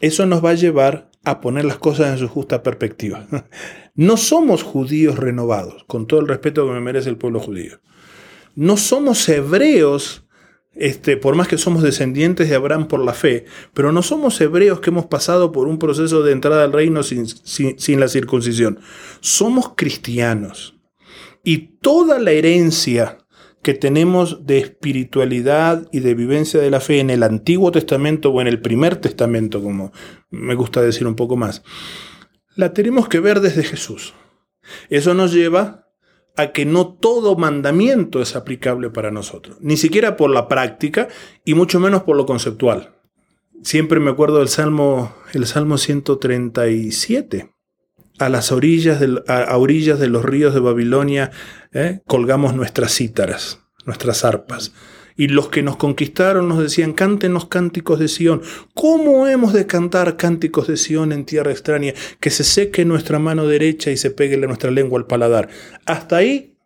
Eso 0.00 0.24
nos 0.26 0.42
va 0.44 0.50
a 0.50 0.54
llevar 0.54 1.10
a 1.24 1.40
poner 1.40 1.64
las 1.64 1.78
cosas 1.78 2.12
en 2.12 2.18
su 2.18 2.28
justa 2.28 2.62
perspectiva. 2.62 3.26
No 3.96 4.16
somos 4.16 4.62
judíos 4.62 5.18
renovados, 5.18 5.84
con 5.84 6.06
todo 6.06 6.20
el 6.20 6.28
respeto 6.28 6.64
que 6.64 6.72
me 6.72 6.80
merece 6.80 7.10
el 7.10 7.18
pueblo 7.18 7.40
judío. 7.40 7.80
No 8.54 8.78
somos 8.78 9.28
hebreos, 9.28 10.26
este, 10.74 11.16
por 11.16 11.34
más 11.34 11.48
que 11.48 11.58
somos 11.58 11.82
descendientes 11.82 12.48
de 12.48 12.54
Abraham 12.54 12.88
por 12.88 13.04
la 13.04 13.14
fe, 13.14 13.44
pero 13.74 13.92
no 13.92 14.02
somos 14.02 14.40
hebreos 14.40 14.80
que 14.80 14.90
hemos 14.90 15.06
pasado 15.06 15.52
por 15.52 15.68
un 15.68 15.78
proceso 15.78 16.22
de 16.22 16.32
entrada 16.32 16.64
al 16.64 16.72
reino 16.72 17.02
sin, 17.02 17.26
sin 17.26 18.00
la 18.00 18.08
circuncisión. 18.08 18.80
Somos 19.20 19.72
cristianos. 19.76 20.76
Y 21.42 21.78
toda 21.80 22.18
la 22.18 22.32
herencia 22.32 23.18
que 23.62 23.74
tenemos 23.74 24.46
de 24.46 24.58
espiritualidad 24.58 25.86
y 25.92 26.00
de 26.00 26.14
vivencia 26.14 26.60
de 26.60 26.70
la 26.70 26.80
fe 26.80 27.00
en 27.00 27.10
el 27.10 27.22
Antiguo 27.22 27.70
Testamento 27.72 28.30
o 28.30 28.40
en 28.40 28.46
el 28.46 28.60
Primer 28.60 28.96
Testamento, 28.96 29.62
como 29.62 29.92
me 30.30 30.54
gusta 30.54 30.80
decir 30.80 31.06
un 31.06 31.14
poco 31.14 31.36
más, 31.36 31.62
la 32.56 32.72
tenemos 32.72 33.08
que 33.08 33.20
ver 33.20 33.40
desde 33.40 33.62
Jesús. 33.62 34.14
Eso 34.88 35.14
nos 35.14 35.32
lleva 35.32 35.89
a 36.36 36.52
que 36.52 36.64
no 36.64 36.94
todo 36.94 37.36
mandamiento 37.36 38.22
es 38.22 38.36
aplicable 38.36 38.90
para 38.90 39.10
nosotros, 39.10 39.56
ni 39.60 39.76
siquiera 39.76 40.16
por 40.16 40.30
la 40.30 40.48
práctica 40.48 41.08
y 41.44 41.54
mucho 41.54 41.80
menos 41.80 42.02
por 42.02 42.16
lo 42.16 42.26
conceptual. 42.26 42.94
Siempre 43.62 44.00
me 44.00 44.10
acuerdo 44.10 44.38
del 44.38 44.48
Salmo, 44.48 45.14
el 45.32 45.46
Salmo 45.46 45.76
137 45.76 47.50
a 48.18 48.28
las 48.28 48.52
orillas 48.52 49.00
de, 49.00 49.22
a, 49.28 49.56
orillas 49.56 49.98
de 49.98 50.08
los 50.08 50.24
ríos 50.24 50.54
de 50.54 50.60
Babilonia 50.60 51.30
¿eh? 51.72 52.00
colgamos 52.06 52.54
nuestras 52.54 52.94
cítaras, 52.94 53.60
nuestras 53.86 54.24
arpas. 54.24 54.72
Y 55.20 55.28
los 55.28 55.50
que 55.50 55.62
nos 55.62 55.76
conquistaron 55.76 56.48
nos 56.48 56.62
decían, 56.62 56.94
cántenos 56.94 57.44
cánticos 57.44 57.98
de 57.98 58.08
Sión. 58.08 58.40
¿Cómo 58.72 59.26
hemos 59.26 59.52
de 59.52 59.66
cantar 59.66 60.16
cánticos 60.16 60.66
de 60.66 60.78
Sión 60.78 61.12
en 61.12 61.26
tierra 61.26 61.50
extraña? 61.50 61.92
Que 62.20 62.30
se 62.30 62.42
seque 62.42 62.86
nuestra 62.86 63.18
mano 63.18 63.46
derecha 63.46 63.90
y 63.90 63.98
se 63.98 64.10
pegue 64.10 64.38
nuestra 64.38 64.70
lengua 64.70 64.98
al 64.98 65.06
paladar. 65.06 65.50
Hasta 65.84 66.16
ahí 66.16 66.56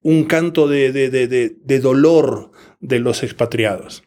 un 0.00 0.24
canto 0.24 0.68
de, 0.68 0.90
de, 0.90 1.10
de, 1.10 1.56
de 1.62 1.80
dolor 1.80 2.50
de 2.80 2.98
los 2.98 3.22
expatriados. 3.22 4.04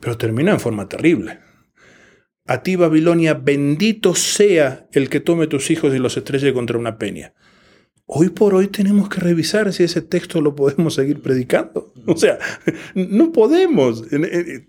Pero 0.00 0.18
termina 0.18 0.50
en 0.50 0.58
forma 0.58 0.88
terrible. 0.88 1.38
A 2.46 2.64
ti, 2.64 2.74
Babilonia, 2.74 3.34
bendito 3.34 4.16
sea 4.16 4.88
el 4.90 5.08
que 5.08 5.20
tome 5.20 5.46
tus 5.46 5.70
hijos 5.70 5.94
y 5.94 6.00
los 6.00 6.16
estrelle 6.16 6.52
contra 6.52 6.78
una 6.78 6.98
peña. 6.98 7.32
Hoy 8.12 8.28
por 8.28 8.56
hoy 8.56 8.66
tenemos 8.66 9.08
que 9.08 9.20
revisar 9.20 9.72
si 9.72 9.84
ese 9.84 10.02
texto 10.02 10.40
lo 10.40 10.56
podemos 10.56 10.94
seguir 10.94 11.22
predicando. 11.22 11.92
O 12.06 12.16
sea, 12.16 12.40
no 12.96 13.30
podemos, 13.30 14.02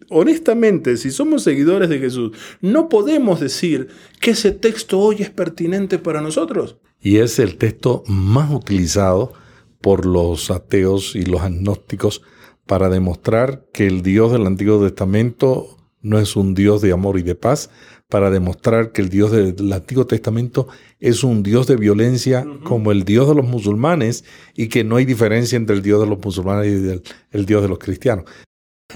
honestamente, 0.09 0.95
si 0.95 1.09
somos 1.09 1.41
seguidores 1.41 1.89
de 1.89 1.97
Jesús, 1.97 2.37
no 2.61 2.87
podemos 2.87 3.39
decir 3.39 3.87
que 4.19 4.31
ese 4.31 4.51
texto 4.51 4.99
hoy 4.99 5.23
es 5.23 5.31
pertinente 5.31 5.97
para 5.97 6.21
nosotros. 6.21 6.77
Y 7.01 7.17
es 7.17 7.39
el 7.39 7.57
texto 7.57 8.03
más 8.05 8.51
utilizado 8.51 9.33
por 9.81 10.05
los 10.05 10.51
ateos 10.51 11.15
y 11.15 11.25
los 11.25 11.41
agnósticos 11.41 12.21
para 12.67 12.89
demostrar 12.89 13.65
que 13.73 13.87
el 13.87 14.03
Dios 14.03 14.31
del 14.31 14.45
Antiguo 14.45 14.83
Testamento 14.83 15.77
no 16.03 16.19
es 16.19 16.35
un 16.35 16.53
Dios 16.53 16.83
de 16.83 16.91
amor 16.91 17.17
y 17.17 17.23
de 17.23 17.33
paz, 17.33 17.71
para 18.11 18.29
demostrar 18.29 18.91
que 18.91 19.01
el 19.01 19.09
Dios 19.09 19.31
del 19.31 19.71
Antiguo 19.71 20.05
Testamento 20.05 20.67
es 20.99 21.23
un 21.23 21.43
Dios 21.43 21.65
de 21.65 21.77
violencia 21.77 22.45
como 22.63 22.91
el 22.91 23.05
Dios 23.05 23.27
de 23.29 23.35
los 23.35 23.47
musulmanes 23.47 24.25
y 24.53 24.67
que 24.67 24.83
no 24.83 24.97
hay 24.97 25.05
diferencia 25.05 25.55
entre 25.55 25.77
el 25.77 25.81
Dios 25.81 26.01
de 26.01 26.07
los 26.07 26.19
musulmanes 26.19 26.67
y 26.67 27.01
el, 27.31 27.45
Dios 27.45 27.63
de 27.63 27.69
los 27.69 27.79
cristianos. 27.79 28.25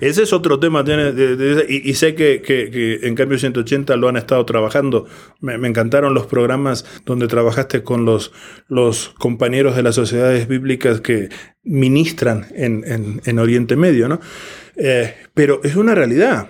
Ese 0.02 0.24
es 0.24 0.34
otro 0.34 0.60
tema, 0.60 0.84
y, 1.70 1.94
sé 1.94 2.16
que, 2.16 3.00
en 3.04 3.16
Cambio 3.16 3.40
180 3.40 3.96
lo 3.96 4.10
han 4.10 4.18
estado 4.18 4.46
trabajando. 4.46 5.06
Me, 5.40 5.54
encantaron 5.66 6.14
los 6.14 6.26
programas 6.26 6.86
donde 7.06 7.30
trabajaste 7.30 7.84
con 7.84 8.04
los, 8.04 8.34
los, 8.68 9.16
compañeros 9.18 9.78
de 9.78 9.84
las 9.84 9.96
sociedades 9.96 10.50
bíblicas 10.50 11.00
que 11.00 11.30
ministran 11.64 12.48
en, 12.54 13.40
Oriente 13.40 13.78
Medio, 13.78 14.10
¿no? 14.10 14.20
Eh, 14.76 15.16
pero 15.34 15.62
es 15.64 15.78
una 15.78 15.96
realidad. 15.96 16.50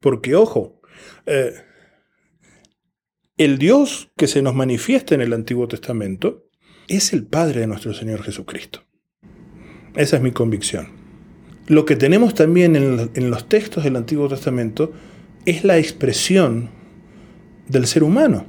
Porque, 0.00 0.34
ojo, 0.34 0.80
eh, 1.26 1.52
el 3.44 3.58
Dios 3.58 4.10
que 4.16 4.28
se 4.28 4.40
nos 4.40 4.54
manifiesta 4.54 5.16
en 5.16 5.20
el 5.20 5.32
Antiguo 5.32 5.66
Testamento 5.66 6.48
es 6.86 7.12
el 7.12 7.24
Padre 7.24 7.62
de 7.62 7.66
nuestro 7.66 7.92
Señor 7.92 8.22
Jesucristo. 8.22 8.84
Esa 9.96 10.16
es 10.16 10.22
mi 10.22 10.30
convicción. 10.30 10.90
Lo 11.66 11.84
que 11.84 11.96
tenemos 11.96 12.34
también 12.34 12.76
en, 12.76 13.30
los 13.30 13.48
textos 13.48 13.82
del 13.82 13.96
Antiguo 13.96 14.28
Testamento 14.28 14.92
es 15.44 15.64
la 15.64 15.76
expresión 15.76 16.70
del 17.66 17.88
ser 17.88 18.04
humano. 18.04 18.46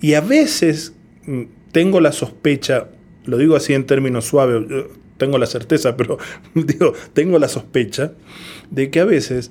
Y 0.00 0.14
a 0.14 0.20
veces 0.20 0.94
mm, 1.26 1.42
tengo 1.72 2.00
la 2.00 2.12
sospecha, 2.12 2.88
lo 3.24 3.36
digo 3.36 3.56
así 3.56 3.74
en 3.74 3.84
términos 3.84 4.26
suaves, 4.26 4.62
tengo 5.16 5.38
la 5.38 5.46
certeza, 5.46 5.96
pero 5.96 6.18
digo, 6.54 6.92
tengo 7.14 7.40
la 7.40 7.48
sospecha 7.48 8.12
de 8.70 8.90
que 8.90 9.00
a 9.00 9.04
veces 9.04 9.50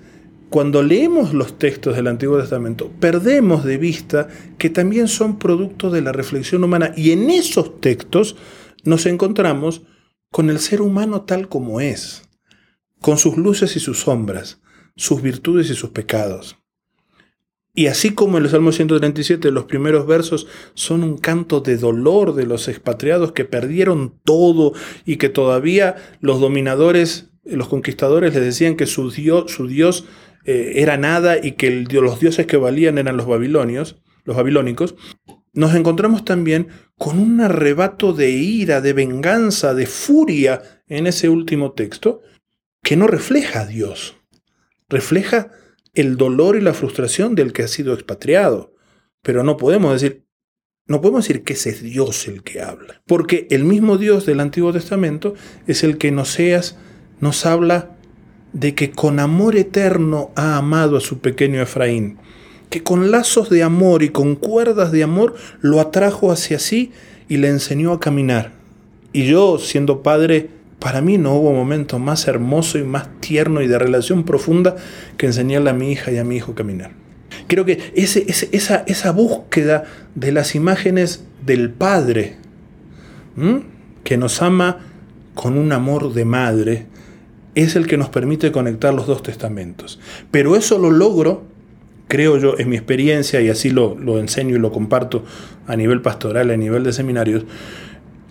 cuando 0.52 0.84
leemos 0.84 1.34
los 1.34 1.58
textos 1.58 1.96
del 1.96 2.08
Antiguo 2.08 2.38
Testamento, 2.38 2.92
perdemos 3.00 3.64
de 3.64 3.78
vista 3.78 4.28
que 4.58 4.70
también 4.70 5.08
son 5.08 5.40
producto 5.40 5.90
de 5.90 6.02
la 6.02 6.12
reflexión 6.12 6.66
humana 6.66 6.92
y 6.98 7.12
en 7.12 7.30
esos 7.30 7.80
textos 7.80 8.36
nos 8.84 9.06
encontramos 9.06 9.84
con 10.30 10.50
el 10.50 10.60
ser 10.60 10.82
humano 10.82 11.22
tal 11.22 11.48
como 11.48 11.80
es, 11.80 12.24
con 13.00 13.18
sus 13.18 13.38
luces 13.38 13.78
y 13.78 13.80
sus 13.80 14.02
sombras, 14.02 14.60
sus 14.98 15.22
virtudes 15.22 15.70
y 15.70 15.74
sus 15.74 15.92
pecados. 15.92 16.58
Y 17.74 17.88
así 17.88 18.14
como 18.14 18.38
en 18.38 18.44
el 18.44 18.50
Salmo 18.50 18.74
137 18.74 19.52
los 19.52 19.64
primeros 19.64 20.06
versos 20.06 20.48
son 20.74 21.06
un 21.06 21.18
canto 21.18 21.62
de 21.62 21.78
dolor 21.78 22.36
de 22.36 22.46
los 22.46 22.68
expatriados 22.68 23.32
que 23.32 23.46
perdieron 23.46 24.20
todo 24.26 24.74
y 25.06 25.16
que 25.16 25.30
todavía 25.30 25.96
los 26.20 26.42
dominadores, 26.42 27.30
los 27.46 27.70
conquistadores 27.70 28.34
les 28.34 28.44
decían 28.44 28.76
que 28.76 28.86
su 28.86 29.12
Dios, 29.12 29.50
su 29.50 29.68
Dios 29.68 30.04
eh, 30.46 30.74
era 30.76 30.98
nada 30.98 31.38
y 31.42 31.54
que 31.54 31.70
los 31.90 32.20
dioses 32.20 32.46
que 32.46 32.58
valían 32.58 32.98
eran 32.98 33.18
los 33.18 33.28
babilonios, 33.28 34.02
los 34.24 34.36
babilónicos, 34.36 34.96
nos 35.54 35.76
encontramos 35.76 36.24
también 36.24 36.68
con 36.98 37.20
un 37.20 37.42
arrebato 37.42 38.14
de 38.14 38.32
ira, 38.32 38.82
de 38.82 38.94
venganza, 38.94 39.74
de 39.74 39.86
furia 39.86 40.62
en 40.88 41.08
ese 41.08 41.30
último 41.30 41.74
texto, 41.74 42.22
que 42.84 42.96
no 42.96 43.08
refleja 43.08 43.62
a 43.62 43.66
Dios, 43.66 44.18
refleja 44.90 45.52
el 45.94 46.18
dolor 46.18 46.56
y 46.56 46.62
la 46.62 46.74
frustración 46.74 47.36
del 47.36 47.54
que 47.54 47.64
ha 47.64 47.68
sido 47.68 47.94
expatriado. 47.94 48.74
Pero 49.22 49.44
no 49.44 49.58
podemos 49.58 50.02
decir, 50.02 50.26
no 50.88 51.02
podemos 51.02 51.28
decir 51.28 51.44
que 51.44 51.54
ese 51.54 51.70
es 51.70 51.84
Dios 51.84 52.28
el 52.28 52.44
que 52.44 52.62
habla, 52.62 53.02
porque 53.06 53.48
el 53.52 53.66
mismo 53.66 53.98
Dios 53.98 54.26
del 54.26 54.40
Antiguo 54.40 54.74
Testamento 54.74 55.36
es 55.68 55.84
el 55.84 55.98
que 55.98 56.12
nos 56.12 57.46
habla 57.46 57.98
de 58.54 58.76
que 58.76 58.92
con 58.92 59.20
amor 59.20 59.56
eterno 59.56 60.32
ha 60.36 60.58
amado 60.58 60.98
a 60.98 61.02
su 61.02 61.20
pequeño 61.20 61.62
Efraín, 61.62 62.18
que 62.70 62.84
con 62.84 63.12
lazos 63.12 63.50
de 63.50 63.64
amor 63.64 64.04
y 64.04 64.10
con 64.10 64.36
cuerdas 64.36 64.92
de 64.92 65.04
amor 65.04 65.36
lo 65.62 65.80
atrajo 65.80 66.32
hacia 66.32 66.60
sí 66.60 66.92
y 67.28 67.38
le 67.38 67.50
enseñó 67.50 67.94
a 67.94 68.00
caminar. 68.00 68.52
Y 69.14 69.26
yo, 69.26 69.58
siendo 69.58 70.04
padre, 70.04 70.50
para 70.80 71.02
mí 71.02 71.18
no 71.18 71.36
hubo 71.36 71.54
momento 71.54 72.00
más 72.00 72.28
hermoso 72.28 72.80
y 72.80 72.84
más 72.84 73.08
tierno 73.20 73.62
y 73.62 73.68
de 73.68 73.78
relación 73.78 74.24
profunda 74.24 74.76
que 75.18 75.28
enseñarle 75.28 75.70
a 75.70 75.74
mi 75.74 75.92
hija 75.92 76.12
y 76.12 76.18
a 76.18 76.24
mi 76.24 76.38
hijo 76.38 76.54
a 76.54 76.56
caminar. 76.56 76.92
Creo 77.48 77.66
que 77.66 77.92
ese, 77.96 78.26
esa, 78.52 78.84
esa, 78.88 79.12
búsqueda 79.12 79.84
de 80.16 80.32
las 80.32 80.56
imágenes 80.56 81.24
del 81.46 81.70
Padre, 81.70 82.38
que 84.04 84.18
nos 84.18 84.42
ama 84.42 84.80
con 85.34 85.58
un 85.58 85.72
amor 85.72 86.14
de 86.14 86.26
madre, 86.26 86.88
es 87.56 87.76
el 87.76 87.88
que 87.88 87.98
nos 87.98 88.10
permite 88.10 88.52
conectar 88.52 88.94
los 88.94 89.08
dos 89.08 89.24
testamentos. 89.24 90.00
Pero 90.32 90.56
eso 90.56 90.78
lo 90.78 90.92
logro, 90.92 91.44
creo 92.08 92.38
yo, 92.38 92.58
en 92.58 92.70
mi 92.70 92.78
experiencia, 92.78 93.42
y 93.42 93.50
así 93.50 93.70
lo, 93.70 93.98
enseño 94.20 94.56
y 94.56 94.60
lo 94.60 94.72
comparto 94.72 95.24
a 95.68 95.76
nivel 95.76 96.02
pastoral, 96.02 96.50
a 96.52 96.58
nivel 96.58 96.84
de 96.84 96.94
seminarios, 96.94 97.44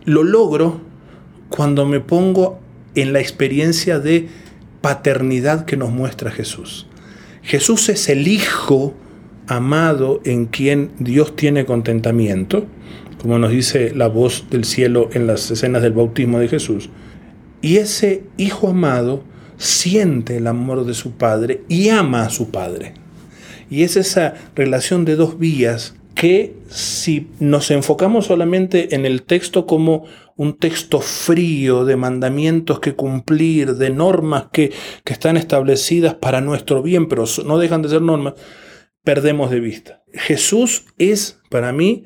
lo 0.05 0.23
logro 0.23 0.81
cuando 1.49 1.85
me 1.85 2.01
pongo 2.01 2.61
en 2.95 3.13
la 3.13 3.21
experiencia 3.21 3.99
de 3.99 4.29
paternidad 4.81 5.65
que 5.65 5.77
nos 5.77 5.91
muestra 5.91 6.31
Jesús. 6.31 6.87
Jesús 7.43 7.89
es 7.89 8.09
el 8.09 8.29
Hijo 8.29 8.95
amado 9.47 10.21
en 10.25 10.47
quien 10.47 10.91
Dios 10.99 11.37
tiene 11.37 11.67
contentamiento, 11.67 12.67
como 13.21 13.39
nos 13.39 13.51
dice 13.51 13.93
la 13.95 14.07
voz 14.07 14.47
del 14.51 14.65
cielo 14.65 15.11
en 15.13 15.27
las 15.27 15.51
escenas 15.51 15.83
del 15.83 15.93
bautismo 15.93 16.39
de 16.39 16.49
Jesús. 16.49 16.89
Y 17.63 17.77
ese 17.77 18.25
Hijo 18.37 18.69
amado 18.69 19.25
siente 19.57 20.39
el 20.39 20.47
amor 20.47 20.87
de 20.87 20.95
su 20.95 21.13
Padre 21.13 21.63
y 21.69 21.91
ama 21.91 22.25
a 22.25 22.31
su 22.31 22.51
Padre. 22.51 22.95
Y 23.69 23.83
es 23.83 23.97
esa 23.97 24.35
relación 24.57 25.05
de 25.05 25.17
dos 25.17 25.39
vías 25.39 25.95
que 26.15 26.55
si 26.69 27.29
nos 27.39 27.71
enfocamos 27.71 28.27
solamente 28.27 28.95
en 28.95 29.07
el 29.07 29.23
texto 29.23 29.67
como 29.67 30.05
un 30.37 30.57
texto 30.59 31.01
frío 31.01 31.85
de 31.85 31.97
mandamientos 31.97 32.81
que 32.81 32.95
cumplir, 32.95 33.77
de 33.77 33.91
normas 33.91 34.47
que, 34.53 34.73
que 35.05 35.13
están 35.13 35.37
establecidas 35.37 36.15
para 36.15 36.41
nuestro 36.41 36.83
bien, 36.83 37.09
pero 37.09 37.25
no 37.45 37.59
dejan 37.59 37.83
de 37.83 37.91
ser 37.91 38.03
normas, 38.03 38.35
perdemos 39.05 39.51
de 39.51 39.61
vista. 39.61 40.03
Jesús 40.13 40.87
es, 40.99 41.41
para 41.49 41.73
mí, 41.73 42.05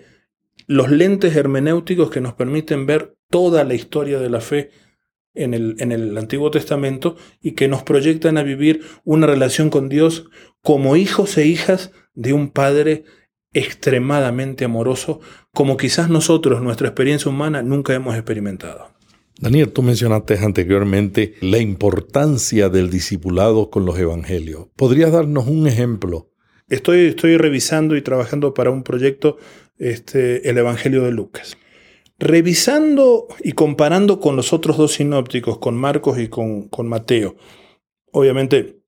los 0.67 0.91
lentes 0.91 1.35
hermenéuticos 1.37 2.11
que 2.11 2.21
nos 2.21 2.35
permiten 2.35 2.87
ver 2.87 3.17
toda 3.31 3.65
la 3.65 3.75
historia 3.75 4.19
de 4.19 4.31
la 4.31 4.41
fe 4.41 4.71
en 5.35 5.55
el, 5.55 5.76
en 5.78 5.93
el, 5.93 6.16
Antiguo 6.16 6.51
Testamento 6.51 7.16
y 7.43 7.53
que 7.53 7.68
nos 7.68 7.82
proyectan 7.82 8.39
a 8.39 8.43
vivir 8.43 8.82
una 9.05 9.26
relación 9.26 9.70
con 9.70 9.89
Dios 9.89 10.26
como 10.62 10.97
hijos 10.97 11.37
e 11.37 11.47
hijas 11.47 11.91
de 12.14 12.32
un 12.32 12.51
Padre 12.51 13.05
extremadamente 13.53 14.64
amoroso, 14.64 15.20
como 15.53 15.76
quizás 15.76 16.09
nosotros, 16.09 16.61
nuestra 16.61 16.89
experiencia 16.89 17.30
humana, 17.30 17.62
nunca 17.62 17.95
hemos 17.95 18.14
experimentado. 18.16 18.95
Daniel, 19.39 19.72
tú 19.72 19.82
mencionaste 19.82 20.39
anteriormente 20.39 21.35
la 21.41 21.59
importancia 21.59 22.68
del 22.68 22.91
discipulado 22.91 23.70
con 23.70 23.85
los 23.85 23.99
evangelios. 23.99 24.68
¿Podrías 24.76 25.12
darnos 25.12 25.47
un 25.47 25.66
ejemplo? 25.66 26.30
Estoy, 26.68 27.07
estoy 27.07 27.37
revisando 27.37 27.97
y 27.97 28.03
trabajando 28.03 28.55
para 28.55 28.70
un 28.70 28.82
proyecto, 28.82 29.39
este, 29.76 30.49
el 30.49 30.59
Evangelio 30.59 31.03
de 31.03 31.12
Lucas. 31.12 31.57
Revisando 32.19 33.27
y 33.43 33.53
comparando 33.53 34.21
con 34.21 34.37
los 34.37 34.53
otros 34.53 34.77
dos 34.77 34.95
sinópticos, 34.95 35.59
con 35.59 35.77
Marcos 35.77 36.19
y 36.19 36.29
con, 36.29 36.69
con 36.69 36.89
Mateo, 36.89 37.37
obviamente 38.12 38.85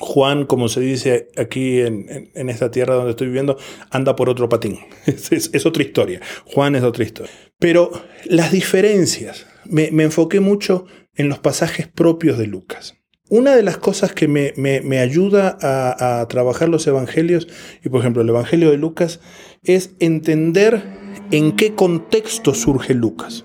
Juan, 0.00 0.46
como 0.46 0.68
se 0.68 0.80
dice 0.80 1.28
aquí 1.36 1.80
en, 1.80 2.48
esta 2.48 2.70
tierra 2.70 2.94
donde 2.94 3.10
estoy 3.10 3.26
viviendo, 3.26 3.58
anda 3.90 4.16
por 4.16 4.28
otro 4.28 4.48
patín. 4.48 4.78
Es, 5.06 5.66
otra 5.66 5.82
historia. 5.82 6.20
Juan 6.46 6.74
es 6.74 6.82
otra 6.82 7.04
historia. 7.04 7.32
Pero 7.58 7.90
las 8.24 8.50
diferencias, 8.50 9.46
me, 9.66 9.88
enfoqué 10.02 10.40
mucho 10.40 10.86
en 11.14 11.28
los 11.28 11.38
pasajes 11.38 11.86
propios 11.86 12.38
de 12.38 12.46
Lucas. 12.46 12.96
Una 13.28 13.54
de 13.54 13.62
las 13.62 13.76
cosas 13.76 14.12
que 14.12 14.26
me, 14.26 14.98
ayuda 14.98 15.58
a, 15.60 16.20
a, 16.20 16.28
trabajar 16.28 16.68
los 16.68 16.86
evangelios, 16.86 17.46
y 17.84 17.88
por 17.90 18.00
ejemplo 18.00 18.22
el 18.22 18.28
evangelio 18.28 18.70
de 18.70 18.78
Lucas, 18.78 19.20
es 19.62 19.94
entender 20.00 20.99
en 21.30 21.52
qué 21.52 21.74
contexto 21.74 22.54
surge 22.54 22.94
Lucas 22.94 23.44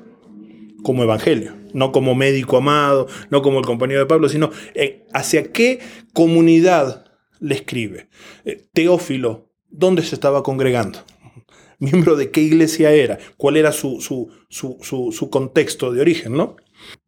como 0.83 1.03
evangelio, 1.03 1.55
no 1.73 1.91
como 1.91 2.13
médico 2.13 2.57
amado, 2.57 3.07
no 3.29 3.41
como 3.41 3.59
el 3.59 3.65
compañero 3.65 3.99
de 3.99 4.05
Pablo, 4.05 4.29
sino 4.29 4.51
eh, 4.75 5.05
hacia 5.13 5.51
qué 5.51 5.79
comunidad 6.13 7.05
le 7.39 7.55
escribe. 7.55 8.07
Eh, 8.45 8.67
Teófilo, 8.71 9.49
¿dónde 9.69 10.03
se 10.03 10.13
estaba 10.13 10.43
congregando? 10.43 10.99
Miembro 11.79 12.15
de 12.15 12.29
qué 12.29 12.41
iglesia 12.41 12.91
era, 12.91 13.17
cuál 13.36 13.57
era 13.57 13.71
su, 13.71 13.99
su, 13.99 14.29
su, 14.49 15.29
contexto 15.29 15.91
de 15.91 16.01
origen, 16.01 16.33
¿no? 16.33 16.55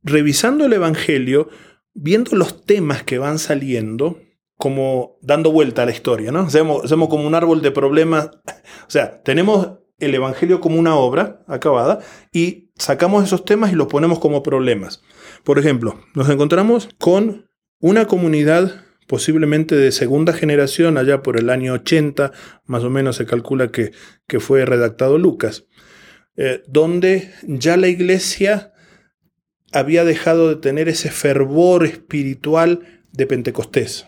Revisando 0.01 0.65
el 0.65 0.73
Evangelio, 0.73 1.49
viendo 1.93 2.35
los 2.35 2.65
temas 2.65 3.03
que 3.03 3.19
van 3.19 3.37
saliendo, 3.37 4.19
como 4.57 5.19
dando 5.21 5.51
vuelta 5.51 5.83
a 5.83 5.85
la 5.85 5.91
historia, 5.91 6.31
¿no? 6.31 6.39
Hacemos, 6.39 6.83
hacemos 6.83 7.09
como 7.09 7.27
un 7.27 7.35
árbol 7.35 7.61
de 7.61 7.71
problemas. 7.71 8.31
O 8.87 8.89
sea, 8.89 9.21
tenemos 9.21 9.79
el 9.99 10.13
Evangelio 10.13 10.59
como 10.59 10.77
una 10.77 10.95
obra 10.95 11.43
acabada 11.47 11.99
y 12.31 12.69
sacamos 12.75 13.23
esos 13.23 13.45
temas 13.45 13.71
y 13.71 13.75
los 13.75 13.87
ponemos 13.87 14.19
como 14.19 14.43
problemas. 14.43 15.01
Por 15.43 15.59
ejemplo, 15.59 15.99
nos 16.13 16.29
encontramos 16.29 16.89
con 16.97 17.49
una 17.79 18.05
comunidad 18.05 18.83
posiblemente 19.07 19.75
de 19.75 19.91
segunda 19.91 20.33
generación, 20.33 20.97
allá 20.97 21.23
por 21.23 21.37
el 21.37 21.49
año 21.49 21.73
80, 21.73 22.31
más 22.65 22.83
o 22.83 22.89
menos 22.89 23.15
se 23.15 23.25
calcula 23.25 23.71
que, 23.71 23.91
que 24.27 24.39
fue 24.39 24.65
redactado 24.65 25.17
Lucas, 25.17 25.65
eh, 26.35 26.61
donde 26.67 27.31
ya 27.43 27.77
la 27.77 27.87
iglesia 27.87 28.73
había 29.71 30.03
dejado 30.03 30.49
de 30.49 30.57
tener 30.57 30.89
ese 30.89 31.09
fervor 31.09 31.85
espiritual 31.85 33.01
de 33.11 33.27
Pentecostés 33.27 34.07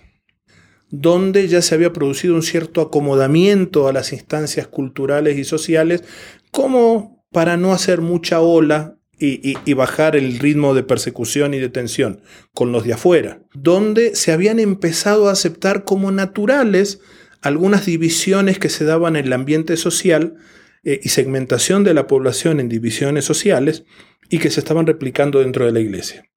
donde 0.89 1.47
ya 1.47 1.61
se 1.61 1.75
había 1.75 1.93
producido 1.93 2.35
un 2.35 2.43
cierto 2.43 2.81
acomodamiento 2.81 3.87
a 3.87 3.93
las 3.93 4.11
instancias 4.11 4.67
culturales 4.67 5.37
y 5.37 5.43
sociales, 5.43 6.03
como 6.51 7.25
para 7.31 7.57
no 7.57 7.73
hacer 7.73 8.01
mucha 8.01 8.41
ola 8.41 8.97
y, 9.21 9.73
bajar 9.73 10.15
el 10.15 10.39
ritmo 10.39 10.73
de 10.73 10.83
persecución 10.83 11.53
y 11.53 11.59
de 11.59 11.67
tensión 11.67 12.21
con 12.53 12.71
los 12.71 12.85
de 12.85 12.93
afuera, 12.93 13.41
donde 13.53 14.15
se 14.15 14.31
habían 14.31 14.59
empezado 14.59 15.27
a 15.27 15.33
aceptar 15.33 15.83
como 15.83 16.11
naturales 16.11 17.01
algunas 17.41 17.85
divisiones 17.85 18.59
que 18.59 18.69
se 18.69 18.85
daban 18.85 19.17
en 19.17 19.25
el 19.25 19.33
ambiente 19.33 19.75
social 19.75 20.35
eh, 20.83 21.01
y 21.03 21.09
segmentación 21.09 21.83
de 21.83 21.93
la 21.93 22.07
población 22.07 22.59
en 22.59 22.69
divisiones 22.69 23.25
sociales 23.25 23.83
y 24.29 24.39
que 24.39 24.51
se 24.51 24.61
estaban 24.61 24.87
replicando 24.87 25.39
dentro 25.39 25.65
de 25.65 25.73
la 25.73 25.81
iglesia. 25.81 26.29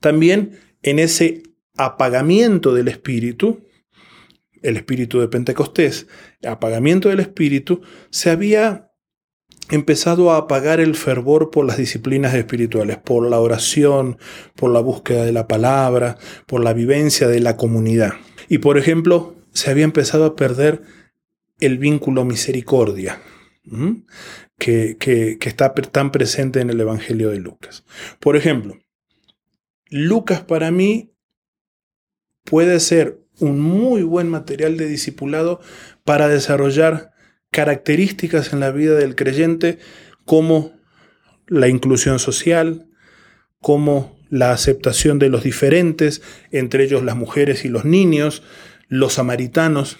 También 0.00 0.58
en 0.82 0.98
ese 0.98 1.42
apagamiento 1.76 2.74
del 2.74 2.88
espíritu, 2.88 3.64
el 4.62 4.76
espíritu 4.76 5.20
de 5.20 5.28
Pentecostés, 5.28 6.06
apagamiento 6.46 7.08
del 7.08 7.20
espíritu, 7.20 7.82
se 8.10 8.30
había 8.30 8.90
empezado 9.70 10.30
a 10.30 10.36
apagar 10.36 10.80
el 10.80 10.94
fervor 10.94 11.50
por 11.50 11.64
las 11.64 11.76
disciplinas 11.76 12.34
espirituales, 12.34 12.98
por 12.98 13.28
la 13.28 13.40
oración, 13.40 14.18
por 14.54 14.70
la 14.70 14.80
búsqueda 14.80 15.24
de 15.24 15.32
la 15.32 15.48
palabra, 15.48 16.18
por 16.46 16.62
la 16.62 16.72
vivencia 16.72 17.28
de 17.28 17.40
la 17.40 17.56
comunidad. 17.56 18.12
Y 18.48 18.58
por 18.58 18.76
ejemplo, 18.76 19.34
se 19.52 19.70
había 19.70 19.84
empezado 19.84 20.24
a 20.24 20.36
perder 20.36 20.82
el 21.60 21.78
vínculo 21.78 22.24
misericordia, 22.24 23.20
que, 24.58 24.96
que, 24.98 25.38
que 25.38 25.48
está 25.48 25.72
tan 25.72 26.10
presente 26.10 26.60
en 26.60 26.70
el 26.70 26.80
Evangelio 26.80 27.30
de 27.30 27.38
Lucas. 27.38 27.84
Por 28.18 28.36
ejemplo, 28.36 28.76
Lucas 29.88 30.42
para 30.42 30.70
mí 30.70 31.11
puede 32.44 32.80
ser 32.80 33.20
un 33.38 33.60
muy 33.60 34.02
buen 34.02 34.28
material 34.28 34.76
de 34.76 34.86
discipulado 34.86 35.60
para 36.04 36.28
desarrollar 36.28 37.12
características 37.50 38.52
en 38.52 38.60
la 38.60 38.70
vida 38.70 38.94
del 38.94 39.14
creyente 39.14 39.78
como 40.24 40.72
la 41.46 41.68
inclusión 41.68 42.18
social, 42.18 42.86
como 43.60 44.16
la 44.30 44.52
aceptación 44.52 45.18
de 45.18 45.28
los 45.28 45.42
diferentes, 45.42 46.22
entre 46.50 46.84
ellos 46.84 47.02
las 47.02 47.16
mujeres 47.16 47.64
y 47.64 47.68
los 47.68 47.84
niños, 47.84 48.42
los 48.88 49.14
samaritanos. 49.14 49.98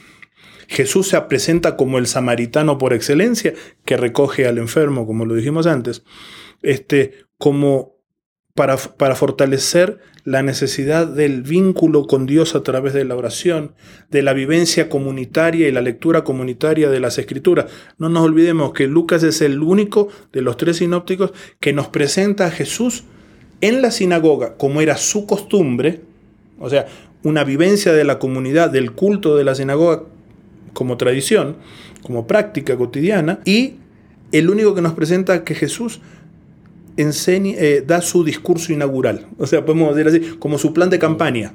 Jesús 0.68 1.08
se 1.08 1.20
presenta 1.22 1.76
como 1.76 1.98
el 1.98 2.06
samaritano 2.06 2.78
por 2.78 2.94
excelencia, 2.94 3.52
que 3.84 3.98
recoge 3.98 4.46
al 4.46 4.56
enfermo, 4.56 5.06
como 5.06 5.26
lo 5.26 5.34
dijimos 5.34 5.66
antes, 5.66 6.02
este, 6.62 7.26
como 7.36 8.01
para, 8.54 8.76
para 8.76 9.14
fortalecer 9.14 9.98
la 10.24 10.42
necesidad 10.42 11.06
del 11.06 11.42
vínculo 11.42 12.06
con 12.06 12.26
Dios 12.26 12.54
a 12.54 12.62
través 12.62 12.92
de 12.92 13.04
la 13.04 13.16
oración, 13.16 13.72
de 14.10 14.22
la 14.22 14.32
vivencia 14.34 14.88
comunitaria 14.88 15.68
y 15.68 15.72
la 15.72 15.80
lectura 15.80 16.22
comunitaria 16.22 16.90
de 16.90 17.00
las 17.00 17.18
escrituras. 17.18 17.66
No 17.98 18.08
nos 18.08 18.24
olvidemos 18.24 18.72
que 18.72 18.86
Lucas 18.86 19.22
es 19.24 19.40
el 19.40 19.60
único 19.60 20.08
de 20.32 20.42
los 20.42 20.56
tres 20.56 20.76
sinópticos 20.76 21.32
que 21.58 21.72
nos 21.72 21.88
presenta 21.88 22.46
a 22.46 22.50
Jesús 22.50 23.04
en 23.60 23.82
la 23.82 23.90
sinagoga, 23.90 24.56
como 24.56 24.80
era 24.80 24.96
su 24.96 25.26
costumbre, 25.26 26.00
o 26.58 26.70
sea, 26.70 26.86
una 27.24 27.44
vivencia 27.44 27.92
de 27.92 28.04
la 28.04 28.18
comunidad, 28.18 28.70
del 28.70 28.92
culto 28.92 29.36
de 29.36 29.44
la 29.44 29.54
sinagoga 29.54 30.02
como 30.72 30.96
tradición, 30.96 31.56
como 32.02 32.26
práctica 32.26 32.76
cotidiana, 32.76 33.40
y 33.44 33.74
el 34.32 34.50
único 34.50 34.74
que 34.74 34.82
nos 34.82 34.94
presenta 34.94 35.44
que 35.44 35.54
Jesús 35.54 36.00
enseña, 36.96 37.54
eh, 37.56 37.84
da 37.86 38.00
su 38.00 38.24
discurso 38.24 38.72
inaugural. 38.72 39.26
O 39.38 39.46
sea, 39.46 39.64
podemos 39.64 39.94
decir 39.94 40.08
así, 40.08 40.36
como 40.38 40.58
su 40.58 40.72
plan 40.72 40.90
de 40.90 40.98
campaña. 40.98 41.54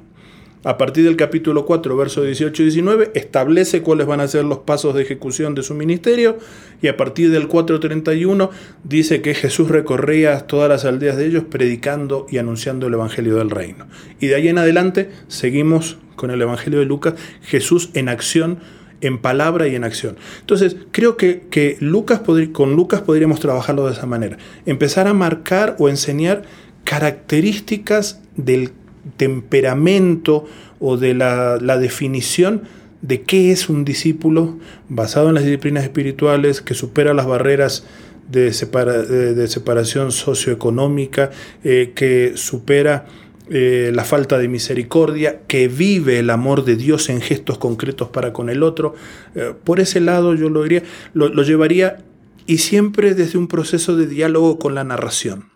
A 0.64 0.76
partir 0.76 1.04
del 1.04 1.16
capítulo 1.16 1.64
4, 1.64 1.96
versos 1.96 2.24
18 2.24 2.62
y 2.62 2.66
19, 2.66 3.12
establece 3.14 3.80
cuáles 3.80 4.08
van 4.08 4.18
a 4.20 4.26
ser 4.26 4.44
los 4.44 4.58
pasos 4.58 4.92
de 4.92 5.02
ejecución 5.02 5.54
de 5.54 5.62
su 5.62 5.72
ministerio 5.72 6.36
y 6.82 6.88
a 6.88 6.96
partir 6.96 7.30
del 7.30 7.48
4.31 7.48 8.50
dice 8.82 9.22
que 9.22 9.34
Jesús 9.34 9.68
recorría 9.68 10.40
todas 10.40 10.68
las 10.68 10.84
aldeas 10.84 11.16
de 11.16 11.26
ellos 11.26 11.44
predicando 11.48 12.26
y 12.28 12.38
anunciando 12.38 12.88
el 12.88 12.94
Evangelio 12.94 13.36
del 13.36 13.50
Reino. 13.50 13.86
Y 14.18 14.26
de 14.26 14.34
ahí 14.34 14.48
en 14.48 14.58
adelante 14.58 15.10
seguimos 15.28 15.98
con 16.16 16.32
el 16.32 16.42
Evangelio 16.42 16.80
de 16.80 16.86
Lucas, 16.86 17.14
Jesús 17.42 17.90
en 17.94 18.08
acción 18.08 18.58
en 19.00 19.18
palabra 19.18 19.68
y 19.68 19.74
en 19.74 19.84
acción. 19.84 20.16
Entonces, 20.40 20.76
creo 20.90 21.16
que, 21.16 21.46
que 21.50 21.76
Lucas 21.80 22.20
con 22.52 22.74
Lucas 22.74 23.02
podríamos 23.02 23.40
trabajarlo 23.40 23.86
de 23.86 23.92
esa 23.92 24.06
manera. 24.06 24.38
Empezar 24.66 25.06
a 25.06 25.14
marcar 25.14 25.76
o 25.78 25.88
enseñar 25.88 26.42
características 26.84 28.20
del 28.36 28.72
temperamento 29.16 30.46
o 30.80 30.96
de 30.96 31.14
la, 31.14 31.58
definición 31.78 32.62
de 33.02 33.22
qué 33.22 33.52
es 33.52 33.68
un 33.68 33.84
discípulo 33.84 34.58
basado 34.88 35.28
en 35.28 35.34
las 35.34 35.44
disciplinas 35.44 35.84
espirituales 35.84 36.60
que 36.60 36.74
supera 36.74 37.14
las 37.14 37.26
barreras 37.26 37.86
de, 38.28 38.52
separación 38.52 40.12
socioeconómica, 40.12 41.30
eh, 41.64 41.92
que 41.94 42.32
supera 42.36 43.06
eh, 43.50 43.90
la 43.94 44.04
falta 44.04 44.38
de 44.38 44.48
misericordia, 44.48 45.40
que 45.46 45.68
vive 45.68 46.18
el 46.18 46.30
amor 46.30 46.64
de 46.64 46.76
Dios 46.76 47.08
en 47.08 47.20
gestos 47.20 47.58
concretos 47.58 48.08
para 48.08 48.32
con 48.32 48.50
el 48.50 48.62
otro. 48.62 48.94
Eh, 49.34 49.54
por 49.64 49.80
ese 49.80 50.00
lado 50.00 50.34
yo 50.34 50.48
lo, 50.50 50.62
diría, 50.62 50.82
lo, 51.14 51.28
lo 51.28 51.42
llevaría 51.42 52.04
y 52.46 52.58
siempre 52.58 53.14
desde 53.14 53.38
un 53.38 53.48
proceso 53.48 53.96
de 53.96 54.06
diálogo 54.06 54.58
con 54.58 54.74
la 54.74 54.84
narración, 54.84 55.50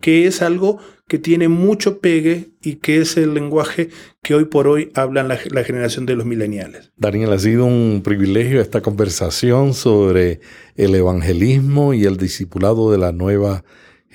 que 0.00 0.26
es 0.26 0.42
algo 0.42 0.78
que 1.08 1.18
tiene 1.18 1.48
mucho 1.48 2.00
pegue 2.00 2.50
y 2.60 2.76
que 2.76 2.98
es 3.00 3.16
el 3.16 3.32
lenguaje 3.32 3.90
que 4.22 4.34
hoy 4.34 4.46
por 4.46 4.66
hoy 4.66 4.90
hablan 4.94 5.28
la, 5.28 5.38
la, 5.50 5.62
generación 5.62 6.04
de 6.04 6.16
los 6.16 6.26
mileniales. 6.26 6.90
Daniel, 6.96 7.32
ha 7.32 7.38
sido 7.38 7.64
un 7.64 8.02
privilegio 8.02 8.60
esta 8.60 8.80
conversación 8.80 9.72
sobre 9.72 10.40
el 10.74 10.94
evangelismo 10.94 11.94
y 11.94 12.04
el 12.06 12.16
discipulado 12.16 12.90
de 12.90 12.98
la 12.98 13.12
nueva 13.12 13.64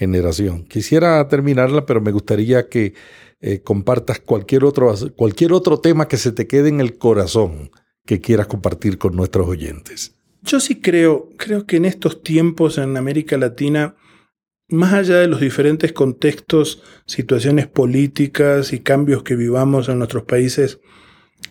generación. 0.02 0.64
Quisiera 0.64 1.28
terminarla, 1.28 1.86
pero 1.86 2.02
me 2.02 2.12
gustaría 2.12 2.70
que 2.70 2.96
eh, 3.40 3.62
compartas 3.62 4.20
cualquier 4.20 4.64
otro, 4.64 4.92
cualquier 5.16 5.54
otro 5.54 5.80
tema 5.80 6.08
que 6.08 6.18
se 6.18 6.32
te 6.32 6.48
quede 6.48 6.70
en 6.70 6.82
el 6.82 6.98
corazón 6.98 7.70
que 8.04 8.20
quieras 8.20 8.48
compartir 8.48 8.98
con 8.98 9.16
nuestros 9.16 9.48
oyentes. 9.48 10.16
Yo 10.42 10.60
sí 10.60 10.82
creo, 10.82 11.30
creo 11.38 11.68
que 11.68 11.78
en 11.78 11.86
estos 11.86 12.24
tiempos 12.24 12.80
en 12.80 12.98
América 12.98 13.38
Latina, 13.38 13.96
más 14.70 14.94
allá 14.94 15.18
de 15.18 15.28
los 15.28 15.40
diferentes 15.40 15.94
contextos, 15.94 16.82
situaciones 17.06 17.68
políticas 17.68 18.74
y 18.74 18.80
cambios 18.80 19.22
que 19.22 19.36
vivamos 19.36 19.88
en 19.88 20.00
nuestros 20.00 20.24
países, 20.24 20.80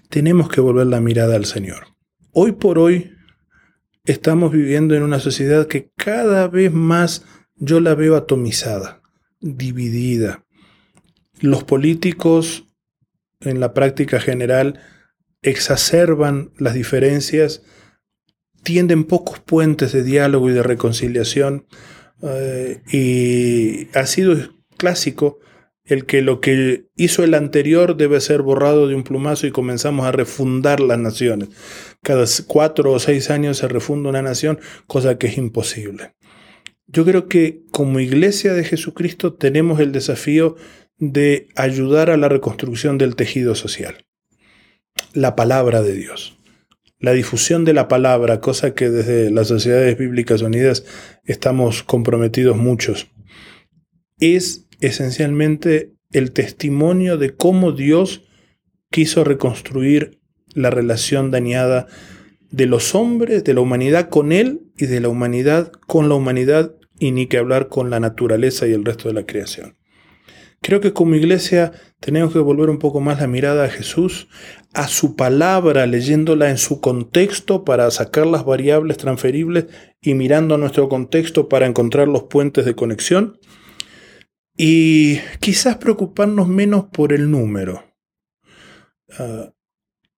tenemos 0.09 0.49
que 0.49 0.61
volver 0.61 0.89
la 0.89 1.01
mirada 1.01 1.37
al 1.37 1.45
Señor. 1.45 1.87
Hoy 2.33 2.51
por 2.51 2.81
hoy 2.81 3.13
estamos 4.05 4.51
viviendo 4.51 4.97
en 4.97 5.05
una 5.05 5.21
sociedad 5.21 5.69
que 5.69 5.93
cada 5.97 6.49
vez 6.49 6.73
más 6.73 7.25
yo 7.61 7.79
la 7.79 7.95
veo 7.95 8.17
atomizada, 8.17 9.03
dividida. 9.41 10.45
Los 11.41 11.63
políticos, 11.63 12.65
en 13.41 13.61
la 13.61 13.73
práctica 13.75 14.19
general, 14.19 14.81
exacerban 15.43 16.51
las 16.59 16.75
diferencias, 16.75 17.63
tienden 18.63 19.05
pocos 19.05 19.41
puentes 19.41 19.93
de 19.93 20.03
diálogo 20.03 20.51
y 20.51 20.55
de 20.55 20.63
reconciliación, 20.63 21.67
eh, 22.23 22.83
y 22.91 23.97
ha 23.97 24.07
sido 24.07 24.37
clásico 24.77 25.39
el 25.85 26.07
que 26.07 26.23
lo 26.23 26.41
que 26.41 26.87
hizo 26.97 27.25
el 27.25 27.35
anterior 27.35 27.97
debe 27.97 28.21
ser 28.21 28.43
borrado 28.43 28.87
de 28.87 28.95
un 28.95 29.03
plumazo 29.03 29.47
y 29.47 29.51
comenzamos 29.51 30.07
a 30.07 30.13
refundar 30.13 30.81
las 30.81 30.99
naciones. 30.99 31.49
Cada 32.03 32.25
cuatro 32.47 32.93
o 32.93 32.99
seis 32.99 33.31
años 33.31 33.59
se 33.59 33.69
refunda 33.69 34.09
una 34.09 34.23
nación, 34.23 34.61
cosa 34.87 35.19
que 35.19 35.27
es 35.27 35.37
imposible. 35.37 36.15
Yo 36.93 37.05
creo 37.05 37.29
que 37.29 37.63
como 37.71 38.01
iglesia 38.01 38.53
de 38.53 38.65
Jesucristo 38.65 39.35
tenemos 39.35 39.79
el 39.79 39.93
desafío 39.93 40.57
de 40.99 41.47
ayudar 41.55 42.11
a 42.11 42.17
la 42.17 42.29
reconstrucción 42.29 42.99
del 42.99 43.15
tejido 43.15 43.55
social. 43.55 44.05
La 45.13 45.37
palabra 45.37 45.83
de 45.83 45.95
Dios. 45.95 46.37
La 46.99 47.13
difusión 47.13 47.65
de 47.65 47.75
la 47.75 47.87
palabra, 47.87 48.41
cosa 48.41 48.75
que 48.75 48.91
desde 48.91 49.31
las 49.31 49.49
Sociedades 49.49 49.97
Bíblicas 49.97 50.43
Unidas 50.43 50.85
estamos 51.25 51.85
comprometidos 51.85 52.57
muchos, 52.57 53.07
es 54.19 54.67
esencialmente 54.81 55.95
el 56.11 56.33
testimonio 56.33 57.19
de 57.19 57.35
cómo 57.35 57.71
Dios 57.71 58.25
quiso 58.91 59.23
reconstruir 59.23 60.21
la 60.55 60.71
relación 60.71 61.31
dañada 61.31 61.87
de 62.51 62.67
los 62.67 62.97
hombres, 62.97 63.45
de 63.45 63.55
la 63.55 63.61
humanidad 63.61 64.09
con 64.09 64.33
Él 64.33 64.63
y 64.77 64.87
de 64.87 65.01
la 65.01 65.09
humanidad 65.09 65.71
con 65.87 66.09
la 66.09 66.17
humanidad 66.17 66.75
y 67.01 67.11
ni 67.11 67.27
que 67.27 67.39
hablar 67.39 67.69
con 67.69 67.91
la 67.91 67.99
naturaleza 67.99 68.69
y 68.69 68.73
el 68.73 68.85
resto 68.85 69.09
de 69.09 69.15
la 69.15 69.27
creación. 69.27 69.77
Creo 70.63 70.81
que 70.83 70.93
como 70.93 71.15
iglesia 71.15 71.73
tenemos 72.01 72.35
que 72.35 72.39
volver 72.39 72.69
un 72.69 72.79
poco 72.79 73.01
más 73.01 73.19
la 73.19 73.27
mirada 73.27 73.65
a 73.65 73.71
Jesús, 73.71 74.29
a 74.75 74.89
su 74.89 75.17
palabra, 75.17 75.87
leyéndola 75.87 76.51
en 76.51 76.59
su 76.59 76.83
contexto 76.83 77.65
para 77.65 77.91
sacar 77.91 78.27
las 78.27 78.45
variables 78.45 78.99
transferibles 78.99 79.67
y 80.03 80.13
mirando 80.13 80.55
a 80.55 80.59
nuestro 80.59 80.91
contexto 80.91 81.49
para 81.49 81.67
encontrar 81.67 82.09
los 82.09 82.25
puentes 82.25 82.67
de 82.67 82.75
conexión. 82.75 83.39
Y 84.55 85.21
quizás 85.41 85.79
preocuparnos 85.79 86.47
menos 86.47 86.85
por 86.93 87.15
el 87.15 87.31
número. 87.31 87.83
Ah, 89.19 89.55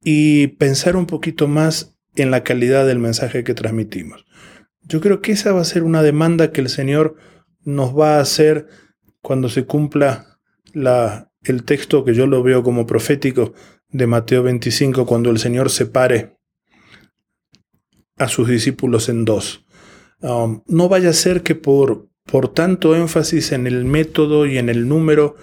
y 0.03 0.49
pensar 0.49 0.97
un 0.97 1.07
poquito 1.07 1.47
más 1.47 1.97
en 2.16 2.33
la 2.33 2.43
calidad 2.43 2.85
del 2.85 2.99
mensaje 2.99 3.45
que 3.45 3.55
transmitimos. 3.55 4.26
Yo 4.85 5.01
creo 5.01 5.20
que 5.20 5.33
esa 5.33 5.53
va 5.53 5.61
a 5.61 5.64
ser 5.64 5.83
una 5.83 6.03
demanda 6.03 6.53
que 6.53 6.61
el 6.61 6.68
Señor 6.68 7.16
nos 7.64 7.99
va 7.99 8.16
a 8.16 8.20
hacer 8.20 8.66
cuando 9.20 9.49
se 9.49 9.64
cumpla 9.64 10.39
la, 10.72 11.30
el 11.45 11.64
texto 11.64 12.05
que 12.05 12.14
yo 12.14 12.26
lo 12.26 12.43
veo 12.43 12.62
como 12.62 12.87
profético 12.87 13.55
de 13.89 14.07
Mateo 14.07 14.43
25, 14.43 15.07
cuando 15.07 15.30
el 15.30 15.39
Señor 15.39 15.70
separe 15.70 16.37
a 18.16 18.28
sus 18.28 18.49
discípulos 18.49 19.09
en 19.09 19.24
dos. 19.24 19.64
Um, 20.20 20.62
no 20.66 20.89
vaya 20.89 21.11
a 21.11 21.14
ser 21.14 21.43
que 21.43 21.55
por, 21.55 22.09
por 22.24 22.49
tanto 22.49 22.95
énfasis 22.95 23.53
en 23.53 23.66
el 23.66 23.85
método 23.85 24.47
y 24.47 24.59
en 24.59 24.68
el 24.68 24.89
número 24.89 25.37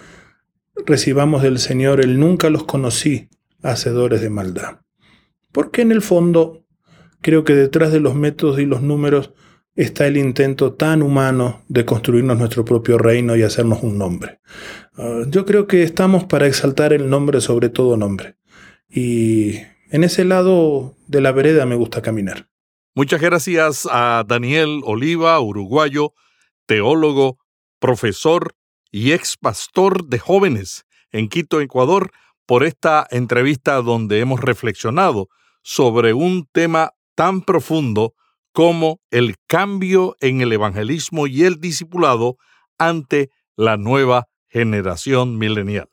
recibamos 0.85 1.43
del 1.43 1.59
Señor 1.59 2.01
el 2.01 2.19
nunca 2.19 2.49
los 2.49 2.63
conocí, 2.63 3.29
hacedores 3.61 4.21
de 4.21 4.29
maldad. 4.29 4.79
Porque 5.51 5.81
en 5.81 5.91
el 5.91 6.01
fondo 6.01 6.65
creo 7.21 7.43
que 7.43 7.53
detrás 7.53 7.91
de 7.91 7.99
los 7.99 8.15
métodos 8.15 8.59
y 8.59 8.65
los 8.65 8.81
números 8.81 9.31
está 9.75 10.07
el 10.07 10.17
intento 10.17 10.73
tan 10.73 11.01
humano 11.01 11.63
de 11.69 11.85
construirnos 11.85 12.37
nuestro 12.37 12.65
propio 12.65 12.97
reino 12.97 13.35
y 13.35 13.43
hacernos 13.43 13.81
un 13.81 13.97
nombre. 13.97 14.39
Ah, 14.97 15.21
yo 15.27 15.45
creo 15.45 15.67
que 15.67 15.83
estamos 15.83 16.25
para 16.25 16.47
exaltar 16.47 16.91
el 16.93 17.09
nombre 17.09 17.39
sobre 17.41 17.69
todo 17.69 17.95
nombre. 17.95 18.35
Y 18.89 19.55
en 19.89 20.03
ese 20.03 20.25
lado 20.25 20.95
de 21.07 21.21
la 21.21 21.31
vereda 21.31 21.65
me 21.65 21.75
gusta 21.75 22.01
caminar. 22.01 22.49
Muchas 22.95 23.21
gracias 23.21 23.87
a 23.89 24.25
Daniel 24.27 24.81
Oliva, 24.83 25.39
uruguayo, 25.39 26.13
teólogo, 26.65 27.37
profesor 27.79 28.55
y 28.91 29.13
ex 29.13 29.37
pastor 29.37 30.05
de 30.05 30.19
jóvenes 30.19 30.85
en 31.11 31.29
Quito, 31.29 31.61
Ecuador, 31.61 32.11
por 32.45 32.63
esta 32.63 33.07
entrevista 33.11 33.75
donde 33.81 34.19
hemos 34.19 34.41
reflexionado 34.41 35.29
sobre 35.61 36.13
un 36.13 36.47
tema 36.51 36.93
tan 37.19 37.41
profundo 37.41 38.13
como 38.53 39.01
el 39.11 39.35
cambio 39.45 40.15
en 40.21 40.39
el 40.39 40.53
evangelismo 40.53 41.27
y 41.27 41.43
el 41.43 41.59
discipulado 41.59 42.37
ante 42.77 43.29
la 43.57 43.75
nueva 43.75 44.29
generación 44.47 45.37
milenial. 45.37 45.89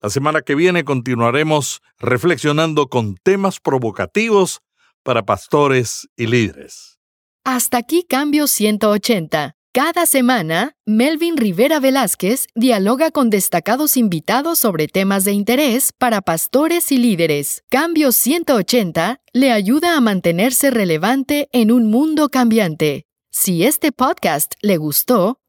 La 0.00 0.08
semana 0.08 0.40
que 0.40 0.54
viene 0.54 0.82
continuaremos 0.82 1.82
reflexionando 1.98 2.86
con 2.86 3.16
temas 3.22 3.60
provocativos 3.60 4.60
para 5.02 5.26
pastores 5.26 6.08
y 6.16 6.26
líderes. 6.26 6.98
Hasta 7.44 7.76
aquí 7.76 8.06
Cambio 8.08 8.46
180. 8.46 9.54
Cada 9.74 10.04
semana, 10.04 10.76
Melvin 10.84 11.38
Rivera 11.38 11.80
Velázquez 11.80 12.46
dialoga 12.54 13.10
con 13.10 13.30
destacados 13.30 13.96
invitados 13.96 14.58
sobre 14.58 14.86
temas 14.86 15.24
de 15.24 15.32
interés 15.32 15.94
para 15.96 16.20
pastores 16.20 16.92
y 16.92 16.98
líderes. 16.98 17.64
Cambio 17.70 18.12
180 18.12 19.22
le 19.32 19.50
ayuda 19.50 19.96
a 19.96 20.02
mantenerse 20.02 20.70
relevante 20.70 21.48
en 21.52 21.72
un 21.72 21.90
mundo 21.90 22.28
cambiante. 22.28 23.06
Si 23.30 23.64
este 23.64 23.92
podcast 23.92 24.52
le 24.60 24.76
gustó, 24.76 25.38